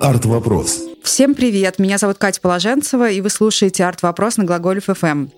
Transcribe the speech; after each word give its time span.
Арт-вопрос. 0.00 0.82
Всем 1.02 1.34
привет, 1.34 1.78
меня 1.78 1.98
зовут 1.98 2.18
Катя 2.18 2.40
Положенцева, 2.40 3.10
и 3.10 3.20
вы 3.20 3.30
слушаете 3.30 3.84
«Арт-вопрос» 3.84 4.38
на 4.38 4.44
Глаголев 4.44 4.86
ФМ. 4.86 5.28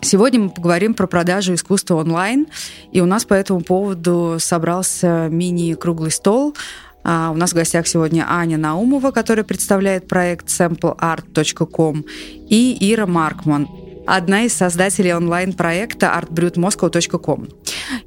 Сегодня 0.00 0.40
мы 0.40 0.50
поговорим 0.50 0.94
про 0.94 1.06
продажу 1.06 1.54
искусства 1.54 1.96
онлайн, 1.96 2.46
и 2.92 3.00
у 3.00 3.06
нас 3.06 3.24
по 3.24 3.34
этому 3.34 3.60
поводу 3.62 4.36
собрался 4.38 5.28
мини-круглый 5.30 6.12
стол. 6.12 6.54
А 7.02 7.30
у 7.32 7.36
нас 7.36 7.50
в 7.50 7.54
гостях 7.54 7.86
сегодня 7.86 8.24
Аня 8.28 8.58
Наумова, 8.58 9.10
которая 9.10 9.44
представляет 9.44 10.06
проект 10.06 10.46
sampleart.com, 10.46 12.04
и 12.48 12.76
Ира 12.80 13.06
Маркман, 13.06 13.68
одна 14.06 14.42
из 14.42 14.52
создателей 14.52 15.14
онлайн-проекта 15.14 16.06
artbrutmoscow.com. 16.16 17.48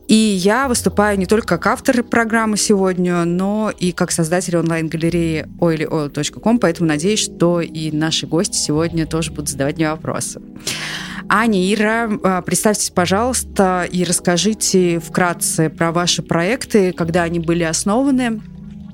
И 0.07 0.15
я 0.15 0.67
выступаю 0.67 1.17
не 1.17 1.25
только 1.25 1.47
как 1.57 1.67
автор 1.67 2.03
программы 2.03 2.57
сегодня, 2.57 3.25
но 3.25 3.71
и 3.77 3.91
как 3.91 4.11
создатель 4.11 4.57
онлайн-галереи 4.57 5.47
oilyoil.com, 5.59 6.59
поэтому 6.59 6.87
надеюсь, 6.87 7.19
что 7.19 7.61
и 7.61 7.91
наши 7.91 8.27
гости 8.27 8.57
сегодня 8.57 9.05
тоже 9.05 9.31
будут 9.31 9.49
задавать 9.49 9.75
мне 9.77 9.89
вопросы. 9.89 10.41
Аня, 11.31 11.73
Ира, 11.73 12.09
а, 12.23 12.41
представьтесь, 12.41 12.89
пожалуйста, 12.89 13.87
и 13.89 14.03
расскажите 14.03 14.99
вкратце 14.99 15.69
про 15.69 15.91
ваши 15.91 16.23
проекты, 16.23 16.91
когда 16.91 17.23
они 17.23 17.39
были 17.39 17.63
основаны, 17.63 18.41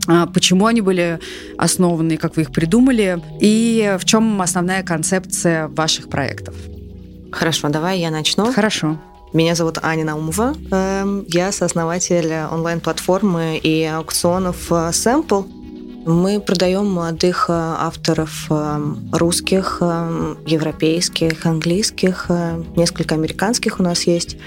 а, 0.07 0.27
почему 0.27 0.65
они 0.65 0.81
были 0.81 1.19
основаны, 1.57 2.17
как 2.17 2.35
вы 2.35 2.43
их 2.43 2.51
придумали, 2.51 3.21
и 3.39 3.95
в 3.99 4.05
чем 4.05 4.41
основная 4.41 4.83
концепция 4.83 5.69
ваших 5.69 6.09
проектов. 6.09 6.55
Хорошо, 7.31 7.69
давай 7.69 7.99
я 7.99 8.11
начну. 8.11 8.51
Хорошо. 8.51 8.99
Меня 9.35 9.53
зовут 9.53 9.79
Аня 9.81 10.05
Наумова. 10.05 10.55
Эм, 10.71 11.25
я 11.27 11.51
сооснователь 11.51 12.33
онлайн-платформы 12.53 13.57
и 13.57 13.83
аукционов 13.83 14.71
э, 14.71 14.91
Sample. 14.91 15.45
Мы 16.05 16.39
продаем 16.39 16.89
молодых 16.89 17.47
э, 17.49 17.51
авторов 17.53 18.49
эм, 18.49 19.09
русских, 19.11 19.79
эм, 19.81 20.37
европейских, 20.45 21.45
английских, 21.45 22.27
э, 22.29 22.63
несколько 22.77 23.15
американских 23.15 23.81
у 23.81 23.83
нас 23.83 24.03
есть, 24.03 24.37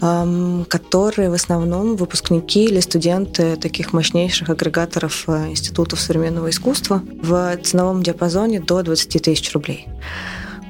которые 0.00 1.30
в 1.30 1.32
основном 1.32 1.96
выпускники 1.96 2.64
или 2.64 2.80
студенты 2.80 3.56
таких 3.56 3.94
мощнейших 3.94 4.50
агрегаторов 4.50 5.26
институтов 5.26 6.00
современного 6.00 6.50
искусства 6.50 7.02
в 7.22 7.56
ценовом 7.64 8.02
диапазоне 8.02 8.60
до 8.60 8.82
20 8.82 9.22
тысяч 9.22 9.54
рублей. 9.54 9.88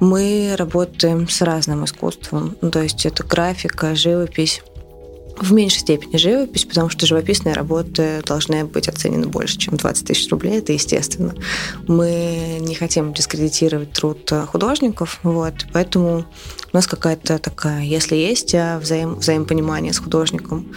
Мы 0.01 0.55
работаем 0.57 1.29
с 1.29 1.41
разным 1.41 1.85
искусством. 1.85 2.57
Ну, 2.61 2.71
то 2.71 2.83
есть 2.83 3.07
это 3.07 3.25
графика, 3.25 3.95
живопись. 3.95 4.63
В 5.39 5.53
меньшей 5.53 5.81
степени 5.81 6.17
живопись, 6.17 6.65
потому 6.65 6.89
что 6.89 7.07
живописные 7.07 7.55
работы 7.55 8.23
должны 8.25 8.65
быть 8.65 8.89
оценены 8.89 9.27
больше, 9.27 9.59
чем 9.59 9.77
20 9.77 10.07
тысяч 10.07 10.31
рублей, 10.31 10.59
это 10.59 10.73
естественно. 10.73 11.35
Мы 11.87 12.57
не 12.61 12.75
хотим 12.75 13.13
дискредитировать 13.13 13.93
труд 13.93 14.33
художников, 14.49 15.21
вот, 15.23 15.67
поэтому 15.75 16.25
у 16.73 16.77
нас 16.77 16.87
какая-то 16.87 17.39
такая, 17.39 17.83
если 17.83 18.17
есть 18.17 18.55
а, 18.55 18.79
взаим, 18.79 19.17
взаимопонимание 19.17 19.93
с 19.93 19.99
художником, 19.99 20.75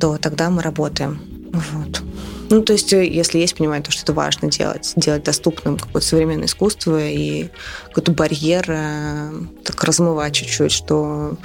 то 0.00 0.18
тогда 0.18 0.50
мы 0.50 0.62
работаем. 0.62 1.20
Вот. 1.52 2.02
Ну, 2.50 2.62
то 2.62 2.72
есть, 2.72 2.92
э, 2.92 3.06
если 3.06 3.38
есть 3.38 3.56
понимание, 3.56 3.84
то, 3.84 3.90
что 3.90 4.02
это 4.02 4.12
важно 4.12 4.50
делать, 4.50 4.92
делать 4.96 5.24
доступным 5.24 5.76
какое-то 5.76 6.06
современное 6.06 6.46
искусство 6.46 7.04
и 7.04 7.48
какой-то 7.88 8.12
барьер 8.12 8.64
э, 8.68 9.32
так 9.64 9.82
размывать 9.84 10.34
чуть-чуть, 10.34 10.72
что 10.72 11.36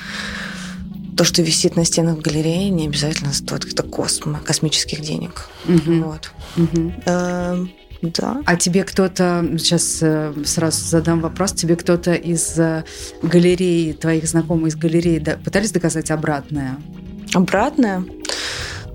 то, 1.17 1.23
что 1.23 1.41
висит 1.41 1.75
на 1.75 1.85
стенах 1.85 2.19
галереи, 2.19 2.69
не 2.69 2.87
обязательно 2.87 3.33
стоит 3.33 3.61
каких-то 3.61 3.83
космо, 3.83 4.39
космических 4.45 5.01
денег. 5.01 5.49
Угу. 5.67 5.93
Вот. 6.03 6.31
Угу. 6.57 6.93
Э, 7.05 7.65
да. 8.01 8.41
А 8.45 8.55
тебе 8.55 8.83
кто-то, 8.83 9.45
сейчас 9.57 9.99
э, 10.01 10.33
сразу 10.45 10.83
задам 10.85 11.21
вопрос, 11.21 11.53
тебе 11.53 11.75
кто-то 11.75 12.13
из 12.13 12.57
галереи, 13.21 13.93
твоих 13.93 14.27
знакомых 14.27 14.69
из 14.69 14.75
галереи 14.75 15.19
пытались 15.43 15.71
доказать 15.71 16.11
обратное? 16.11 16.77
Обратное? 17.33 18.03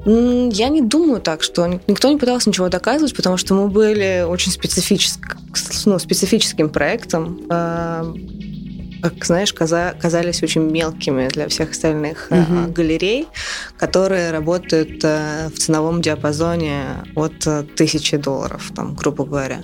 Я 0.06 0.68
не 0.68 0.82
думаю 0.82 1.20
так, 1.20 1.42
что 1.42 1.66
никто 1.66 2.08
не 2.08 2.16
пытался 2.16 2.48
ничего 2.48 2.68
доказывать, 2.68 3.16
потому 3.16 3.36
что 3.36 3.54
мы 3.54 3.68
были 3.68 4.24
очень 4.26 4.52
специфическим, 4.52 5.38
ну, 5.84 5.98
специфическим 5.98 6.68
проектом. 6.68 7.40
А, 7.50 8.14
как 9.02 9.24
знаешь, 9.24 9.52
казались 9.52 10.42
очень 10.44 10.62
мелкими 10.62 11.28
для 11.28 11.48
всех 11.48 11.72
остальных 11.72 12.28
угу. 12.30 12.72
галерей, 12.72 13.26
которые 13.76 14.30
работают 14.30 15.00
э, 15.02 15.48
в 15.52 15.58
ценовом 15.58 16.00
диапазоне 16.02 17.04
от 17.16 17.46
тысячи 17.74 18.16
долларов, 18.16 18.70
там, 18.76 18.94
грубо 18.94 19.24
говоря. 19.24 19.62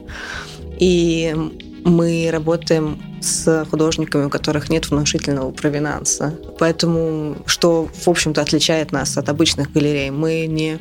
И 0.81 1.35
мы 1.85 2.29
работаем 2.31 3.01
с 3.21 3.67
художниками, 3.71 4.25
у 4.25 4.31
которых 4.31 4.69
нет 4.69 4.91
внушительного 4.91 5.51
провинанса. 5.51 6.35
Поэтому, 6.59 7.37
что, 7.47 7.89
в 7.93 8.09
общем-то, 8.09 8.41
отличает 8.41 8.93
нас 8.93 9.17
от 9.17 9.29
обычных 9.29 9.73
галерей, 9.73 10.11
мы 10.11 10.47
не 10.47 10.79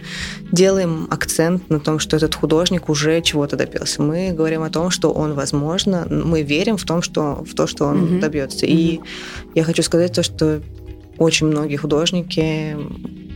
делаем 0.51 1.07
акцент 1.09 1.69
на 1.69 1.79
том, 1.79 1.99
что 1.99 2.17
этот 2.17 2.35
художник 2.35 2.89
уже 2.89 3.21
чего-то 3.21 3.55
добился. 3.55 4.01
Мы 4.01 4.31
говорим 4.31 4.63
о 4.63 4.69
том, 4.69 4.89
что 4.89 5.11
он, 5.11 5.33
возможно, 5.33 6.07
мы 6.09 6.41
верим 6.41 6.77
в, 6.77 6.83
том, 6.83 7.01
что, 7.01 7.43
в 7.43 7.53
то, 7.55 7.67
что 7.67 7.85
он 7.85 8.03
mm-hmm. 8.03 8.19
добьется. 8.19 8.65
Mm-hmm. 8.65 8.69
И 8.69 9.01
я 9.55 9.63
хочу 9.63 9.83
сказать 9.83 10.13
то, 10.13 10.23
что 10.23 10.61
очень 11.17 11.47
многие 11.47 11.77
художники 11.77 12.75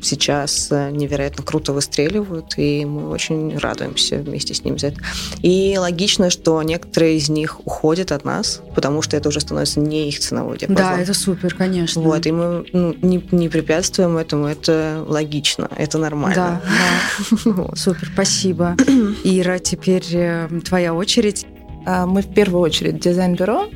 сейчас 0.06 0.70
э, 0.72 0.92
невероятно 0.92 1.44
круто 1.44 1.74
выстреливают, 1.74 2.54
и 2.58 2.86
мы 2.86 3.10
очень 3.10 3.58
радуемся 3.58 4.18
вместе 4.18 4.54
с 4.54 4.64
ними 4.64 4.78
за 4.78 4.88
это. 4.88 5.02
И 5.42 5.76
логично, 5.78 6.30
что 6.30 6.62
некоторые 6.64 7.18
из 7.18 7.30
них 7.30 7.60
уходят 7.66 8.12
от 8.12 8.26
нас, 8.26 8.62
потому 8.74 9.02
что 9.02 9.18
это 9.18 9.30
уже 9.30 9.40
становится 9.40 9.80
не 9.80 10.10
их 10.10 10.20
ценовой 10.20 10.58
диапазон. 10.58 10.84
Да, 10.84 11.00
это 11.00 11.14
супер, 11.14 11.54
конечно. 11.56 12.02
Вот, 12.02 12.26
и 12.26 12.32
мы 12.32 12.66
ну, 12.74 12.96
не, 13.02 13.24
не 13.32 13.50
препятствуем 13.50 14.18
этому, 14.18 14.48
это 14.48 15.04
логично, 15.08 15.70
это 15.76 15.98
нормально. 15.98 16.62
Да, 16.64 17.46
да. 17.46 17.76
Супер, 17.76 18.10
спасибо. 18.14 18.76
Ира, 19.24 19.60
теперь 19.60 20.06
э, 20.12 20.50
твоя 20.66 20.94
очередь. 20.94 21.46
А, 21.86 22.06
мы 22.06 22.22
в 22.22 22.34
первую 22.34 22.62
очередь 22.62 23.00
дизайн-бюро. 23.00 23.70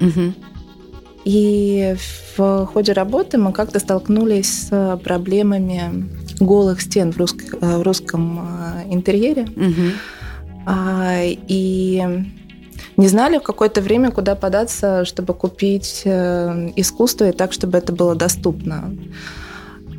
Угу. 0.00 0.34
И 1.26 1.96
в 2.36 2.66
ходе 2.66 2.92
работы 2.92 3.36
мы 3.36 3.52
как-то 3.52 3.80
столкнулись 3.80 4.68
с 4.68 5.00
проблемами 5.02 6.08
голых 6.38 6.80
стен 6.80 7.12
в, 7.12 7.16
русск... 7.16 7.52
в 7.60 7.82
русском 7.82 8.38
а, 8.38 8.82
интерьере. 8.88 9.42
Угу. 9.42 9.90
И 11.48 12.24
не 12.96 13.08
знали 13.08 13.38
в 13.38 13.42
какое-то 13.42 13.80
время, 13.80 14.12
куда 14.12 14.36
податься, 14.36 15.04
чтобы 15.04 15.34
купить 15.34 16.02
э, 16.04 16.70
искусство 16.76 17.28
и 17.28 17.32
так, 17.32 17.52
чтобы 17.52 17.76
это 17.78 17.92
было 17.92 18.14
доступно. 18.14 18.94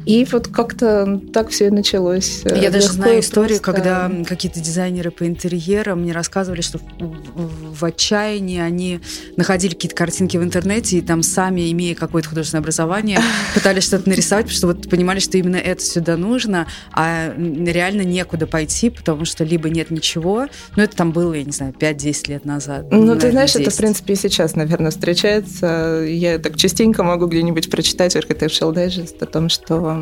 И 0.07 0.25
вот 0.31 0.47
как-то 0.47 1.19
так 1.33 1.49
все 1.49 1.67
и 1.67 1.69
началось. 1.69 2.41
Э, 2.45 2.57
Я 2.57 2.71
даже 2.71 2.87
знаю 2.87 3.19
историю, 3.19 3.59
просто... 3.59 3.81
когда 3.81 4.23
какие-то 4.25 4.61
дизайнеры 4.61 5.11
по 5.11 5.27
интерьерам 5.27 6.03
мне 6.03 6.13
рассказывали, 6.13 6.61
что 6.61 6.79
в, 6.97 7.77
в 7.77 7.83
отчаянии 7.83 8.61
они 8.61 9.01
находили 9.35 9.73
какие-то 9.73 9.97
картинки 9.97 10.37
в 10.37 10.43
интернете 10.43 10.99
и 10.99 11.01
там 11.01 11.23
сами, 11.23 11.69
имея 11.73 11.93
какое-то 11.93 12.29
художественное 12.29 12.61
образование, 12.61 13.19
пытались 13.53 13.83
что-то 13.83 14.07
нарисовать, 14.07 14.45
потому 14.45 14.57
что 14.57 14.67
вот 14.67 14.89
понимали, 14.89 15.19
что 15.19 15.37
именно 15.37 15.57
это 15.57 15.83
сюда 15.83 16.15
нужно, 16.15 16.67
а 16.93 17.33
реально 17.37 18.03
некуда 18.03 18.47
пойти, 18.47 18.89
потому 18.89 19.25
что 19.25 19.43
либо 19.43 19.69
нет 19.69 19.91
ничего. 19.91 20.47
Ну, 20.77 20.83
это 20.83 20.95
там 20.95 21.11
было, 21.11 21.33
я 21.33 21.43
не 21.43 21.51
знаю, 21.51 21.73
5-10 21.77 22.29
лет 22.29 22.45
назад. 22.45 22.85
Ну, 22.91 22.99
наверное, 22.99 23.19
ты 23.19 23.31
знаешь, 23.31 23.51
10. 23.51 23.61
это, 23.61 23.71
в 23.71 23.77
принципе, 23.77 24.13
и 24.13 24.15
сейчас, 24.15 24.55
наверное, 24.55 24.91
встречается. 24.91 26.05
Я 26.07 26.39
так 26.39 26.55
частенько 26.55 27.03
могу 27.03 27.27
где-нибудь 27.27 27.69
прочитать 27.69 28.13
в 28.13 28.15
Architectural 28.15 28.73
Digest 28.73 29.17
о 29.19 29.25
том, 29.25 29.49
что 29.49 29.96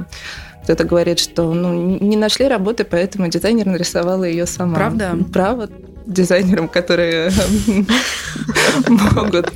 кто-то 0.63 0.83
говорит, 0.83 1.19
что 1.19 1.53
ну, 1.53 1.99
не 1.99 2.17
нашли 2.17 2.47
работы, 2.47 2.83
поэтому 2.83 3.27
дизайнер 3.27 3.67
нарисовала 3.67 4.23
ее 4.23 4.45
сама. 4.45 4.75
Правда? 4.75 5.15
Право 5.31 5.69
дизайнерам, 6.07 6.67
которые 6.67 7.31
могут, 8.87 9.53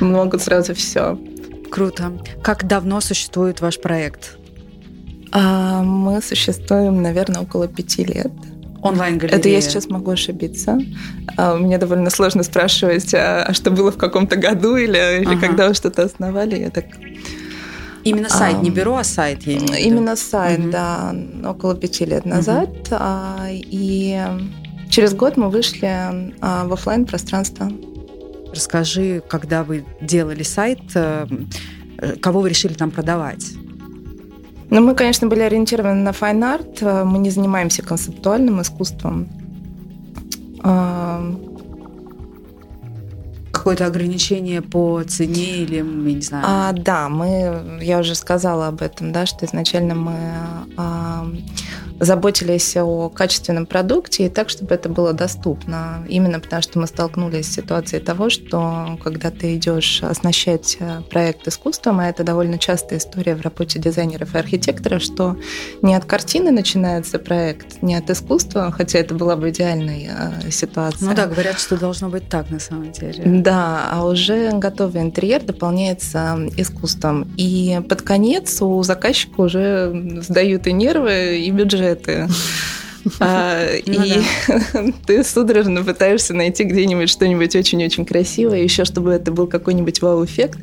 могут 0.00 0.42
сразу 0.42 0.74
все. 0.74 1.18
Круто. 1.70 2.12
Как 2.42 2.66
давно 2.66 3.00
существует 3.00 3.60
ваш 3.60 3.80
проект? 3.80 4.36
А, 5.32 5.82
мы 5.82 6.20
существуем, 6.20 7.02
наверное, 7.02 7.42
около 7.42 7.68
пяти 7.68 8.04
лет. 8.04 8.32
Онлайн-галерея. 8.82 9.38
Это 9.38 9.48
я 9.48 9.60
сейчас 9.60 9.88
могу 9.88 10.10
ошибиться. 10.10 10.78
А, 11.36 11.56
мне 11.56 11.78
довольно 11.78 12.10
сложно 12.10 12.42
спрашивать, 12.42 13.14
а, 13.14 13.44
а 13.44 13.54
что 13.54 13.70
было 13.70 13.92
в 13.92 13.96
каком-то 13.96 14.36
году 14.36 14.76
или, 14.76 15.20
или 15.20 15.34
ага. 15.34 15.40
когда 15.40 15.68
вы 15.68 15.74
что-то 15.74 16.02
основали. 16.02 16.58
Я 16.58 16.70
так 16.70 16.86
Именно 18.04 18.28
сайт, 18.28 18.56
а, 18.58 18.62
не 18.62 18.70
бюро, 18.70 18.96
а 18.96 19.04
сайт, 19.04 19.42
я 19.42 19.58
имею 19.58 19.84
Именно 19.84 20.16
сайт, 20.16 20.60
угу. 20.60 20.70
да, 20.70 21.14
около 21.44 21.74
пяти 21.74 22.04
лет 22.04 22.24
назад. 22.24 22.68
Угу. 22.68 22.96
А, 22.98 23.46
и 23.50 24.18
через 24.88 25.14
год 25.14 25.36
мы 25.36 25.50
вышли 25.50 25.86
а, 26.40 26.66
в 26.66 26.72
офлайн 26.72 27.04
пространство. 27.04 27.70
Расскажи, 28.52 29.22
когда 29.28 29.62
вы 29.62 29.84
делали 30.00 30.42
сайт, 30.42 30.80
э, 30.94 31.26
кого 32.20 32.40
вы 32.40 32.48
решили 32.48 32.72
там 32.72 32.90
продавать? 32.90 33.52
Ну, 34.70 34.80
мы, 34.80 34.96
конечно, 34.96 35.28
были 35.28 35.40
ориентированы 35.40 36.02
на 36.02 36.12
fine 36.12 36.47
art. 36.47 36.82
Мы 36.82 37.18
не 37.18 37.30
занимаемся 37.30 37.82
концептуальным 37.82 38.60
искусством. 38.60 39.28
Какое-то 43.60 43.84
ограничение 43.84 44.62
по 44.62 45.02
цене 45.02 45.58
или, 45.58 45.76
я 45.76 45.82
не 45.82 46.22
знаю? 46.22 46.44
А, 46.48 46.72
да, 46.72 47.10
мы, 47.10 47.78
я 47.82 47.98
уже 47.98 48.14
сказала 48.14 48.68
об 48.68 48.80
этом, 48.80 49.12
да, 49.12 49.26
что 49.26 49.44
изначально 49.44 49.94
мы 49.94 50.14
а, 50.78 51.26
заботились 52.00 52.76
о 52.76 53.10
качественном 53.10 53.66
продукте 53.66 54.26
и 54.26 54.28
так, 54.30 54.48
чтобы 54.48 54.74
это 54.74 54.88
было 54.88 55.12
доступно. 55.12 56.04
Именно 56.08 56.40
потому, 56.40 56.62
что 56.62 56.78
мы 56.78 56.86
столкнулись 56.86 57.46
с 57.46 57.54
ситуацией 57.54 58.00
того, 58.00 58.30
что 58.30 58.98
когда 59.04 59.30
ты 59.30 59.54
идешь 59.54 60.02
оснащать 60.02 60.78
э, 60.80 61.02
проект 61.10 61.46
искусством, 61.46 62.00
а 62.00 62.08
это 62.08 62.24
довольно 62.24 62.58
частая 62.58 62.98
история 62.98 63.34
в 63.36 63.42
работе 63.42 63.78
дизайнеров 63.78 64.34
и 64.34 64.38
архитекторов, 64.38 65.02
что 65.02 65.36
не 65.82 65.94
от 65.94 66.06
картины 66.06 66.50
начинается 66.50 67.18
проект, 67.18 67.82
не 67.82 67.94
от 67.94 68.08
искусства, 68.08 68.72
хотя 68.72 68.98
это 68.98 69.14
была 69.14 69.36
бы 69.36 69.50
идеальная 69.50 70.40
э, 70.46 70.50
ситуация. 70.50 71.06
Ну 71.06 71.14
да, 71.14 71.26
говорят, 71.26 71.60
что 71.60 71.76
должно 71.76 72.08
быть 72.08 72.28
так 72.30 72.48
на 72.50 72.60
самом 72.60 72.92
деле. 72.92 73.22
Да, 73.26 73.88
а 73.90 74.06
уже 74.06 74.52
готовый 74.52 75.02
интерьер 75.02 75.42
дополняется 75.42 76.38
искусством. 76.56 77.30
И 77.36 77.78
под 77.88 78.00
конец 78.00 78.62
у 78.62 78.82
заказчика 78.82 79.42
уже 79.42 80.22
сдают 80.22 80.66
и 80.66 80.72
нервы, 80.72 81.40
и 81.40 81.50
бюджет 81.50 81.89
это. 81.90 82.28
А, 83.18 83.66
ну, 83.86 84.04
и 84.04 84.22
да. 84.46 84.92
ты 85.06 85.24
судорожно 85.24 85.82
пытаешься 85.82 86.34
найти 86.34 86.64
где-нибудь 86.64 87.08
что-нибудь 87.08 87.56
очень-очень 87.56 88.04
красивое, 88.04 88.62
еще 88.62 88.84
чтобы 88.84 89.12
это 89.12 89.32
был 89.32 89.46
какой-нибудь 89.46 90.02
вау-эффект. 90.02 90.58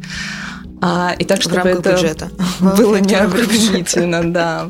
А, 0.79 1.15
и 1.17 1.25
так, 1.25 1.41
чтобы 1.41 1.69
это 1.69 1.93
бюджета. 1.93 2.29
было 2.59 2.97
необременительно, 2.97 4.31
да. 4.31 4.69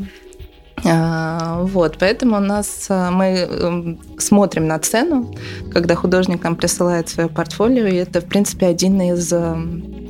А, 0.85 1.63
вот, 1.63 1.97
поэтому 1.99 2.37
у 2.37 2.39
нас 2.39 2.85
а, 2.89 3.09
мы 3.11 3.25
эм, 3.25 3.99
смотрим 4.17 4.67
на 4.67 4.77
цену, 4.79 5.35
когда 5.73 5.95
художник 5.95 6.43
нам 6.43 6.55
присылает 6.55 7.09
свое 7.09 7.29
портфолио, 7.29 7.87
и 7.87 7.95
это, 7.95 8.21
в 8.21 8.25
принципе, 8.25 8.67
один 8.67 9.01
из 9.01 9.33
эм, 9.33 10.06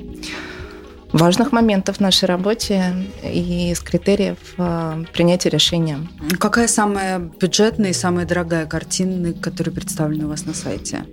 важных 1.17 1.51
моментов 1.51 1.97
в 1.97 1.99
нашей 1.99 2.25
работе 2.25 2.93
и 3.23 3.71
из 3.71 3.79
критериев 3.79 4.37
э, 4.57 5.03
принятия 5.13 5.49
решения. 5.49 5.99
Какая 6.39 6.67
самая 6.67 7.19
бюджетная 7.19 7.91
и 7.91 7.93
самая 7.93 8.25
дорогая 8.25 8.65
картина, 8.65 9.33
которая 9.33 9.73
представлена 9.73 10.25
у 10.25 10.29
вас 10.29 10.45
на 10.45 10.53
сайте? 10.53 11.03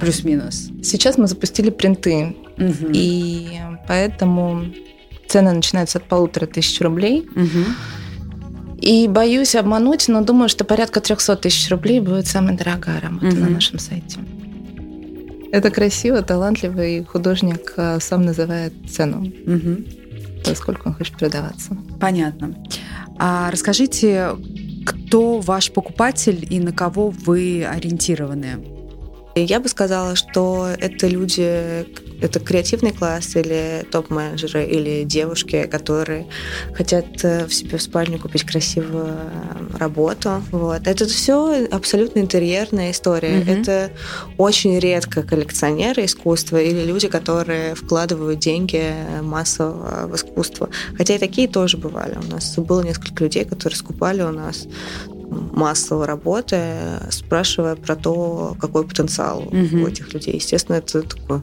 Плюс-минус. 0.00 0.70
Сейчас 0.82 1.18
мы 1.18 1.26
запустили 1.26 1.70
принты, 1.70 2.36
угу. 2.56 2.90
и 2.92 3.60
поэтому 3.86 4.64
цены 5.28 5.52
начинаются 5.52 5.98
от 5.98 6.04
полутора 6.04 6.46
тысяч 6.46 6.80
рублей. 6.80 7.28
Угу. 7.34 8.80
И 8.80 9.06
боюсь 9.06 9.54
обмануть, 9.54 10.08
но 10.08 10.22
думаю, 10.22 10.48
что 10.48 10.64
порядка 10.64 11.00
300 11.00 11.36
тысяч 11.36 11.70
рублей 11.70 12.00
будет 12.00 12.26
самая 12.26 12.56
дорогая 12.56 13.00
работа 13.00 13.28
угу. 13.28 13.36
на 13.36 13.48
нашем 13.48 13.78
сайте. 13.78 14.18
Это 15.52 15.70
красиво, 15.70 16.22
талантливый 16.22 17.04
художник 17.04 17.74
э, 17.76 18.00
сам 18.00 18.24
называет 18.24 18.72
цену. 18.90 19.20
Угу. 19.20 20.42
То, 20.44 20.54
сколько 20.54 20.88
он 20.88 20.94
хочет 20.94 21.16
продаваться. 21.18 21.76
Понятно. 22.00 22.56
А 23.18 23.50
расскажите, 23.50 24.30
кто 24.86 25.40
ваш 25.40 25.70
покупатель 25.70 26.46
и 26.48 26.58
на 26.58 26.72
кого 26.72 27.10
вы 27.10 27.66
ориентированы? 27.66 28.71
Я 29.34 29.60
бы 29.60 29.68
сказала, 29.68 30.14
что 30.14 30.68
это 30.78 31.06
люди, 31.06 31.86
это 32.22 32.38
креативный 32.38 32.92
класс 32.92 33.34
или 33.34 33.84
топ-менеджеры, 33.90 34.64
или 34.64 35.04
девушки, 35.04 35.64
которые 35.64 36.26
хотят 36.74 37.06
э, 37.24 37.46
в 37.46 37.54
себе 37.54 37.78
в 37.78 37.82
спальню 37.82 38.18
купить 38.18 38.44
красивую 38.44 39.06
э, 39.08 39.76
работу. 39.78 40.42
Вот. 40.50 40.86
Это 40.86 41.06
все 41.06 41.66
абсолютно 41.70 42.20
интерьерная 42.20 42.90
история. 42.90 43.40
Mm-hmm. 43.40 43.60
Это 43.60 43.90
очень 44.36 44.78
редко 44.78 45.22
коллекционеры 45.22 46.04
искусства 46.04 46.60
или 46.60 46.84
люди, 46.84 47.08
которые 47.08 47.74
вкладывают 47.74 48.38
деньги 48.38 48.94
массово 49.22 50.08
в 50.08 50.14
искусство. 50.16 50.68
Хотя 50.98 51.14
и 51.14 51.18
такие 51.18 51.48
тоже 51.48 51.78
бывали. 51.78 52.16
У 52.16 52.30
нас 52.30 52.58
было 52.58 52.82
несколько 52.82 53.24
людей, 53.24 53.46
которые 53.46 53.78
скупали 53.78 54.22
у 54.22 54.30
нас 54.30 54.66
массово 55.52 56.06
работы, 56.06 56.60
спрашивая 57.10 57.76
про 57.76 57.96
то, 57.96 58.56
какой 58.60 58.84
потенциал 58.86 59.40
угу. 59.40 59.54
у 59.54 59.86
этих 59.86 60.12
людей. 60.12 60.34
Естественно, 60.34 60.76
это 60.76 61.02
такое 61.02 61.42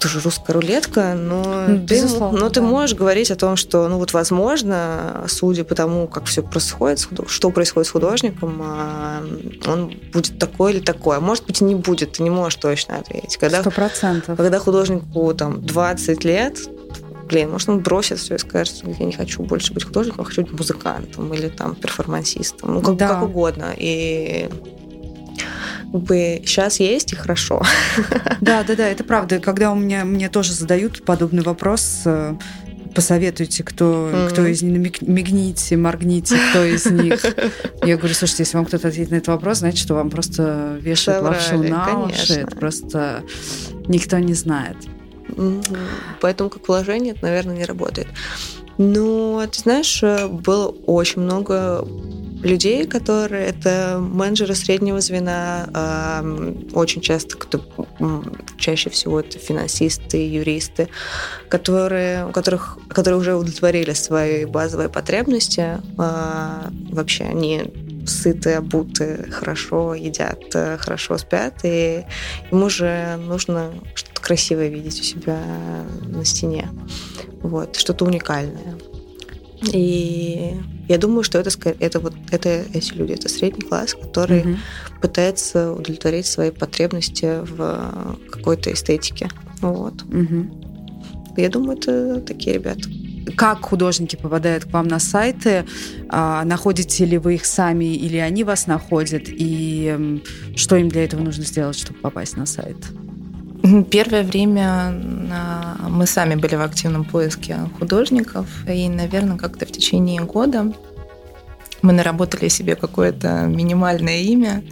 тоже 0.00 0.20
русская 0.20 0.52
рулетка, 0.52 1.14
но, 1.14 1.66
ну, 1.68 1.86
ты, 1.86 2.02
но 2.02 2.38
да. 2.38 2.50
ты 2.50 2.60
можешь 2.60 2.96
говорить 2.96 3.30
о 3.30 3.36
том, 3.36 3.56
что, 3.56 3.86
ну 3.88 3.98
вот, 3.98 4.12
возможно, 4.12 5.24
судя 5.28 5.64
по 5.64 5.74
тому, 5.74 6.08
как 6.08 6.24
все 6.24 6.42
происходит, 6.42 7.06
что 7.28 7.50
происходит 7.50 7.86
с 7.86 7.90
художником, 7.92 8.60
а, 8.62 9.22
он 9.66 9.92
будет 10.12 10.38
такой 10.38 10.72
или 10.72 10.80
такой. 10.80 11.18
А 11.18 11.20
может 11.20 11.46
быть, 11.46 11.60
и 11.60 11.64
не 11.64 11.74
будет, 11.74 12.12
ты 12.12 12.22
не 12.22 12.30
можешь 12.30 12.58
точно 12.58 12.96
ответить. 12.96 13.36
Когда, 13.36 13.62
процентов. 13.62 14.36
Когда 14.36 14.58
художнику 14.58 15.32
там 15.34 15.64
20 15.64 16.24
лет, 16.24 16.58
блин, 17.30 17.50
может, 17.50 17.68
он 17.68 17.80
бросит 17.80 18.18
все 18.18 18.34
и 18.34 18.38
скажет, 18.38 18.82
я 18.84 19.06
не 19.06 19.12
хочу 19.12 19.42
больше 19.42 19.72
быть 19.72 19.84
художником, 19.84 20.20
я 20.20 20.24
хочу 20.24 20.42
быть 20.42 20.52
музыкантом 20.52 21.32
или 21.32 21.48
там 21.48 21.74
перформансистом, 21.74 22.74
ну, 22.74 22.82
как, 22.82 22.96
да. 22.96 23.08
как 23.08 23.22
угодно. 23.22 23.72
И 23.76 24.48
как 25.92 26.02
бы 26.02 26.42
сейчас 26.44 26.80
есть 26.80 27.12
и 27.12 27.16
хорошо. 27.16 27.62
Да, 28.40 28.64
да, 28.64 28.74
да, 28.74 28.88
это 28.88 29.04
правда. 29.04 29.38
Когда 29.38 29.70
у 29.70 29.74
меня 29.74 30.04
мне 30.04 30.28
тоже 30.28 30.54
задают 30.54 31.04
подобный 31.04 31.42
вопрос, 31.42 32.02
э, 32.06 32.36
посоветуйте, 32.94 33.62
кто, 33.62 34.10
mm-hmm. 34.10 34.30
кто 34.30 34.46
из 34.46 34.62
них, 34.62 35.02
мигните, 35.02 35.76
моргните, 35.76 36.36
кто 36.50 36.64
из 36.64 36.86
них. 36.86 37.22
Я 37.84 37.96
говорю, 37.96 38.14
слушайте, 38.14 38.44
если 38.44 38.56
вам 38.56 38.66
кто-то 38.66 38.88
ответит 38.88 39.10
на 39.10 39.16
этот 39.16 39.28
вопрос, 39.28 39.58
значит, 39.58 39.78
что 39.78 39.94
вам 39.94 40.10
просто 40.10 40.78
вешают 40.80 41.22
лапшу 41.22 41.62
на 41.62 41.84
конечно. 41.84 42.06
уши. 42.06 42.32
Это 42.40 42.56
просто 42.56 43.22
никто 43.88 44.18
не 44.18 44.34
знает. 44.34 44.76
Поэтому 46.20 46.50
как 46.50 46.66
вложение 46.68 47.14
это, 47.14 47.24
наверное, 47.24 47.56
не 47.56 47.64
работает. 47.64 48.08
Но, 48.78 49.46
ты 49.50 49.60
знаешь, 49.60 50.02
э, 50.02 50.26
было 50.26 50.68
очень 50.86 51.20
много 51.20 51.86
людей, 52.42 52.86
которые 52.86 53.48
это 53.48 53.98
менеджеры 54.00 54.54
среднего 54.54 55.00
звена, 55.00 56.22
очень 56.72 57.02
часто, 57.02 57.36
кто, 57.36 57.60
чаще 58.56 58.88
всего 58.90 59.20
это 59.20 59.38
финансисты, 59.38 60.26
юристы, 60.26 60.88
которые, 61.48 62.26
у 62.26 62.30
которых, 62.30 62.78
которые 62.88 63.20
уже 63.20 63.34
удовлетворили 63.34 63.92
свои 63.92 64.46
базовые 64.46 64.88
потребности. 64.88 65.78
А, 65.98 66.70
вообще 66.90 67.24
они 67.24 67.70
сыты, 68.06 68.54
обуты, 68.54 69.30
хорошо 69.30 69.94
едят, 69.94 70.40
э, 70.54 70.78
хорошо 70.78 71.18
спят, 71.18 71.60
и 71.64 72.04
ему 72.50 72.70
же 72.70 73.18
нужно 73.18 73.72
красивое 74.30 74.68
видеть 74.68 75.00
у 75.00 75.02
себя 75.02 75.42
на 76.06 76.24
стене, 76.24 76.68
вот, 77.42 77.74
что-то 77.74 78.04
уникальное. 78.04 78.78
И 79.72 80.54
я 80.88 80.98
думаю, 80.98 81.24
что 81.24 81.38
это, 81.38 81.50
это 81.80 81.98
вот 81.98 82.14
это 82.30 82.64
эти 82.72 82.92
люди, 82.92 83.14
это 83.14 83.28
средний 83.28 83.62
класс, 83.62 83.94
который 84.00 84.42
угу. 84.42 84.56
пытается 85.02 85.72
удовлетворить 85.72 86.26
свои 86.26 86.52
потребности 86.52 87.40
в 87.42 88.16
какой-то 88.30 88.72
эстетике. 88.72 89.28
Вот. 89.60 90.00
Угу. 90.02 91.34
Я 91.36 91.48
думаю, 91.48 91.76
это 91.76 92.20
такие 92.20 92.54
ребята 92.54 92.88
как 93.36 93.64
художники 93.64 94.16
попадают 94.16 94.64
к 94.64 94.72
вам 94.72 94.88
на 94.88 94.98
сайты, 94.98 95.64
а, 96.08 96.44
находите 96.44 97.04
ли 97.04 97.18
вы 97.18 97.34
их 97.34 97.44
сами 97.44 97.84
или 97.84 98.16
они 98.16 98.44
вас 98.44 98.66
находят, 98.66 99.24
и 99.26 100.22
что 100.56 100.76
им 100.76 100.88
для 100.88 101.04
этого 101.04 101.20
нужно 101.20 101.44
сделать, 101.44 101.78
чтобы 101.78 101.98
попасть 102.00 102.36
на 102.36 102.46
сайт? 102.46 102.76
Первое 103.90 104.22
время 104.22 104.94
а, 105.32 105.88
мы 105.88 106.06
сами 106.06 106.34
были 106.34 106.54
в 106.54 106.62
активном 106.62 107.04
поиске 107.04 107.58
художников, 107.78 108.46
и, 108.66 108.88
наверное, 108.88 109.36
как-то 109.36 109.66
в 109.66 109.72
течение 109.72 110.22
года 110.22 110.72
мы 111.82 111.92
наработали 111.92 112.48
себе 112.48 112.74
какое-то 112.74 113.46
минимальное 113.46 114.18
имя 114.22 114.62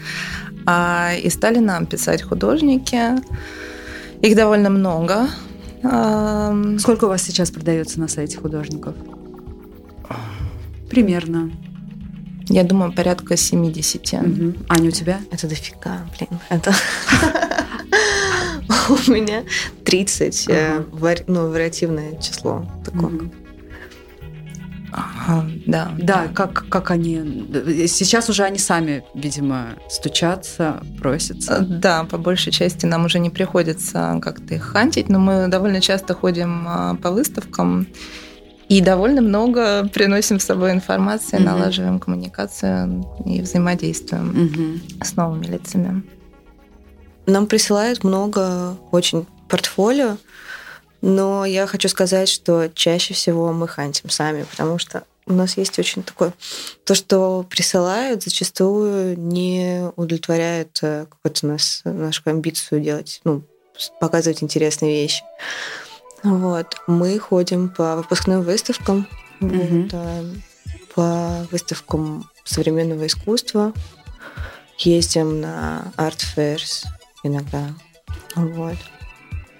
а, 0.67 1.13
и 1.23 1.29
стали 1.29 1.59
нам 1.59 1.87
писать 1.87 2.23
художники. 2.23 2.99
Их 4.23 4.35
довольно 4.37 4.71
много. 4.71 5.29
Сколько 6.79 7.05
у 7.05 7.09
вас 7.09 7.23
сейчас 7.23 7.51
продается 7.51 8.01
на 8.01 8.09
сайте 8.09 8.39
художников? 8.39 8.95
Примерно. 10.91 11.53
Я 12.49 12.65
думаю, 12.65 12.93
порядка 12.93 13.37
70. 13.37 14.13
Угу. 14.13 14.55
Аня, 14.69 14.89
у 14.89 14.91
тебя? 14.91 15.21
Это 15.31 15.47
дофига, 15.47 16.07
блин. 16.17 16.41
Это... 16.49 16.75
У 18.89 19.11
меня 19.11 19.45
30. 19.85 20.47
Э, 20.49 20.85
ну, 21.27 21.51
вариативное 21.51 22.21
число 22.21 22.67
такое. 22.85 23.31
Ага, 24.91 25.47
да. 25.67 25.91
Да, 25.99 26.29
как, 26.35 26.67
как 26.69 26.91
они... 26.91 27.47
Сейчас 27.87 28.29
уже 28.29 28.45
они 28.45 28.59
сами, 28.59 29.05
видимо, 29.15 29.75
стучатся, 29.89 30.83
просятся. 31.01 31.59
Э, 31.59 31.61
да, 31.61 32.05
по 32.05 32.19
большей 32.19 32.53
части 32.53 32.87
нам 32.87 33.05
уже 33.05 33.19
не 33.19 33.31
приходится 33.31 34.19
как-то 34.23 34.55
их 34.55 34.63
хантить, 34.63 35.09
но 35.09 35.19
мы 35.19 35.49
довольно 35.49 35.81
часто 35.81 36.15
ходим 36.15 36.65
а, 36.67 36.95
по 36.95 37.11
выставкам, 37.11 37.87
И 38.69 38.81
довольно 38.81 39.23
много 39.23 39.89
приносим 39.95 40.39
с 40.39 40.45
собой 40.45 40.73
информации, 40.73 41.37
угу. 41.37 41.45
налаживаем 41.45 41.99
коммуникацию 41.99 43.07
и 43.25 43.41
взаимодействуем 43.41 44.31
угу. 44.31 45.05
с 45.05 45.17
новыми 45.17 45.47
лицами. 45.47 46.03
Нам 47.29 47.47
присылают 47.47 48.05
много 48.05 48.79
очень 48.91 49.27
портфолио, 49.51 50.17
но 51.03 51.45
я 51.45 51.67
хочу 51.67 51.91
сказать, 51.91 52.27
что 52.27 52.71
чаще 52.75 53.13
всего 53.13 53.53
мы 53.53 53.69
хантим 53.69 54.09
сами, 54.09 54.45
потому 54.45 54.79
что 54.79 55.05
у 55.27 55.35
нас 55.35 55.59
есть 55.59 55.79
очень 55.79 56.03
такое... 56.03 56.33
То, 56.85 56.95
что 56.95 57.45
присылают, 57.51 58.23
зачастую 58.23 59.19
не 59.19 59.93
удовлетворяет 59.97 60.79
э, 60.81 61.05
какую-то 61.05 61.47
нас, 61.47 61.83
нашу 61.85 62.23
амбицию 62.25 62.81
делать, 62.81 63.21
ну, 63.25 63.43
показывать 64.01 64.43
интересные 64.43 65.03
вещи. 65.03 65.23
Вот. 66.23 66.77
Мы 66.87 67.19
ходим 67.19 67.69
по 67.69 67.97
выпускным 67.97 68.41
выставкам, 68.41 69.07
mm-hmm. 69.41 69.91
вот, 69.93 70.95
по 70.95 71.47
выставкам 71.53 72.31
современного 72.45 73.07
искусства, 73.07 73.75
ездим 74.79 75.43
на 75.43 75.93
арт 75.97 76.25
fairs 76.35 76.87
иногда. 77.23 77.69
Вот. 78.35 78.77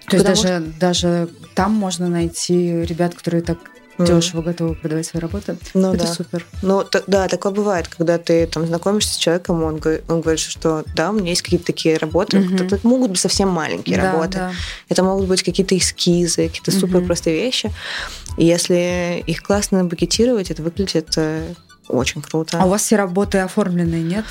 То 0.07 0.15
есть 0.15 0.25
даже, 0.25 0.41
что... 0.41 0.59
даже 0.79 1.29
там 1.55 1.73
можно 1.73 2.07
найти 2.07 2.81
ребят, 2.83 3.13
которые 3.13 3.43
так 3.43 3.59
mm. 3.99 4.07
дешево 4.07 4.41
готовы 4.41 4.75
продавать 4.75 5.05
свои 5.05 5.21
работы. 5.21 5.57
Ну, 5.73 5.93
это 5.93 6.05
да. 6.05 6.13
супер. 6.13 6.45
Ну, 6.61 6.83
т- 6.83 7.03
да, 7.05 7.27
такое 7.27 7.51
бывает, 7.51 7.87
когда 7.87 8.17
ты 8.17 8.47
там 8.47 8.65
знакомишься 8.65 9.13
с 9.13 9.17
человеком, 9.17 9.63
он, 9.63 9.81
он 10.07 10.21
говорит, 10.21 10.39
что 10.39 10.83
да, 10.95 11.11
у 11.11 11.13
меня 11.13 11.29
есть 11.29 11.41
какие-то 11.41 11.65
такие 11.65 11.97
работы. 11.97 12.37
Mm-hmm. 12.37 12.65
Это 12.65 12.87
могут 12.87 13.11
быть 13.11 13.19
совсем 13.19 13.49
маленькие 13.49 13.97
да, 13.97 14.11
работы. 14.11 14.37
Да. 14.37 14.51
Это 14.87 15.03
могут 15.03 15.27
быть 15.27 15.43
какие-то 15.43 15.77
эскизы, 15.77 16.47
какие-то 16.47 16.71
mm-hmm. 16.71 16.79
супер 16.79 17.05
простые 17.05 17.35
вещи. 17.35 17.71
И 18.37 18.45
если 18.45 19.23
их 19.27 19.43
классно 19.43 19.83
букетировать, 19.83 20.49
это 20.49 20.63
выглядит 20.63 21.13
э, 21.17 21.53
очень 21.89 22.21
круто. 22.21 22.57
А 22.59 22.65
у 22.65 22.69
вас 22.69 22.83
все 22.83 22.95
работы 22.95 23.39
оформлены, 23.39 23.95
нет? 23.95 24.25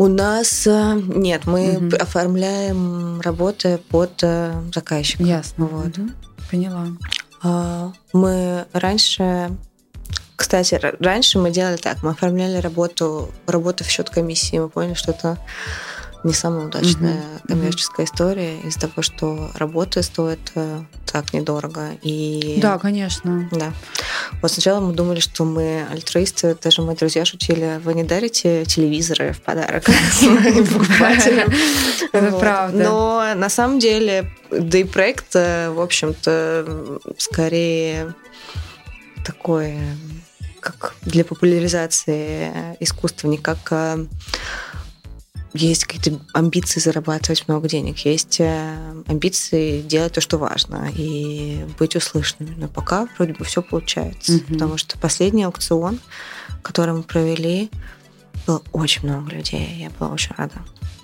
У 0.00 0.08
нас 0.08 0.66
э, 0.66 0.98
нет, 1.08 1.44
мы 1.44 1.76
угу. 1.76 1.96
оформляем 1.96 3.20
работы 3.20 3.78
под 3.90 4.22
э, 4.22 4.58
заказчика. 4.74 5.22
Ясно. 5.22 5.66
Вот. 5.66 5.98
Угу. 5.98 6.08
Поняла. 6.50 6.86
А, 7.42 7.92
мы 8.14 8.64
раньше 8.72 9.50
кстати, 10.36 10.80
раньше 11.00 11.38
мы 11.38 11.50
делали 11.50 11.76
так, 11.76 12.02
мы 12.02 12.12
оформляли 12.12 12.56
работу, 12.56 13.28
работу 13.46 13.84
в 13.84 13.88
счет 13.88 14.08
комиссии, 14.08 14.58
мы 14.58 14.70
поняли, 14.70 14.94
что 14.94 15.10
это 15.10 15.36
не 16.24 16.32
самая 16.32 16.66
удачная 16.66 17.14
mm-hmm. 17.14 17.48
коммерческая 17.48 18.06
mm-hmm. 18.06 18.10
история 18.12 18.60
из-за 18.60 18.80
того, 18.80 19.02
что 19.02 19.50
работы 19.54 20.02
стоят 20.02 20.40
э, 20.54 20.82
так 21.10 21.32
недорого. 21.32 21.92
И... 22.02 22.58
Да, 22.60 22.78
конечно. 22.78 23.48
Да. 23.52 23.72
Вот 24.42 24.50
сначала 24.50 24.80
мы 24.80 24.92
думали, 24.92 25.20
что 25.20 25.44
мы 25.44 25.86
альтруисты, 25.90 26.56
даже 26.62 26.82
мои 26.82 26.94
друзья 26.94 27.24
шутили, 27.24 27.80
вы 27.82 27.94
не 27.94 28.04
дарите 28.04 28.64
телевизоры 28.64 29.32
в 29.32 29.40
подарок 29.40 29.84
покупателям. 30.72 31.50
Это 32.12 32.32
правда. 32.36 32.82
Но 32.82 33.34
на 33.34 33.48
самом 33.48 33.78
деле, 33.78 34.30
да 34.50 34.78
и 34.78 34.84
проект, 34.84 35.34
э, 35.34 35.70
в 35.70 35.80
общем-то, 35.80 37.00
скорее 37.16 38.14
такой 39.24 39.78
как 40.60 40.94
для 41.02 41.24
популяризации 41.24 42.76
искусства, 42.80 43.28
не 43.28 43.38
как 43.38 43.58
э, 43.70 44.06
есть 45.52 45.84
какие-то 45.84 46.20
амбиции 46.32 46.80
зарабатывать 46.80 47.48
много 47.48 47.68
денег, 47.68 47.98
есть 48.00 48.40
э, 48.40 49.02
амбиции 49.06 49.82
делать 49.82 50.12
то, 50.12 50.20
что 50.20 50.38
важно, 50.38 50.90
и 50.94 51.64
быть 51.78 51.96
услышанными. 51.96 52.54
Но 52.56 52.68
пока 52.68 53.08
вроде 53.16 53.34
бы 53.34 53.44
все 53.44 53.62
получается, 53.62 54.32
mm-hmm. 54.32 54.52
потому 54.52 54.78
что 54.78 54.98
последний 54.98 55.44
аукцион, 55.44 55.98
который 56.62 56.94
мы 56.94 57.02
провели, 57.02 57.70
было 58.46 58.62
очень 58.72 59.08
много 59.08 59.32
людей, 59.32 59.76
я 59.78 59.90
была 59.90 60.12
очень 60.12 60.34
рада. 60.36 60.54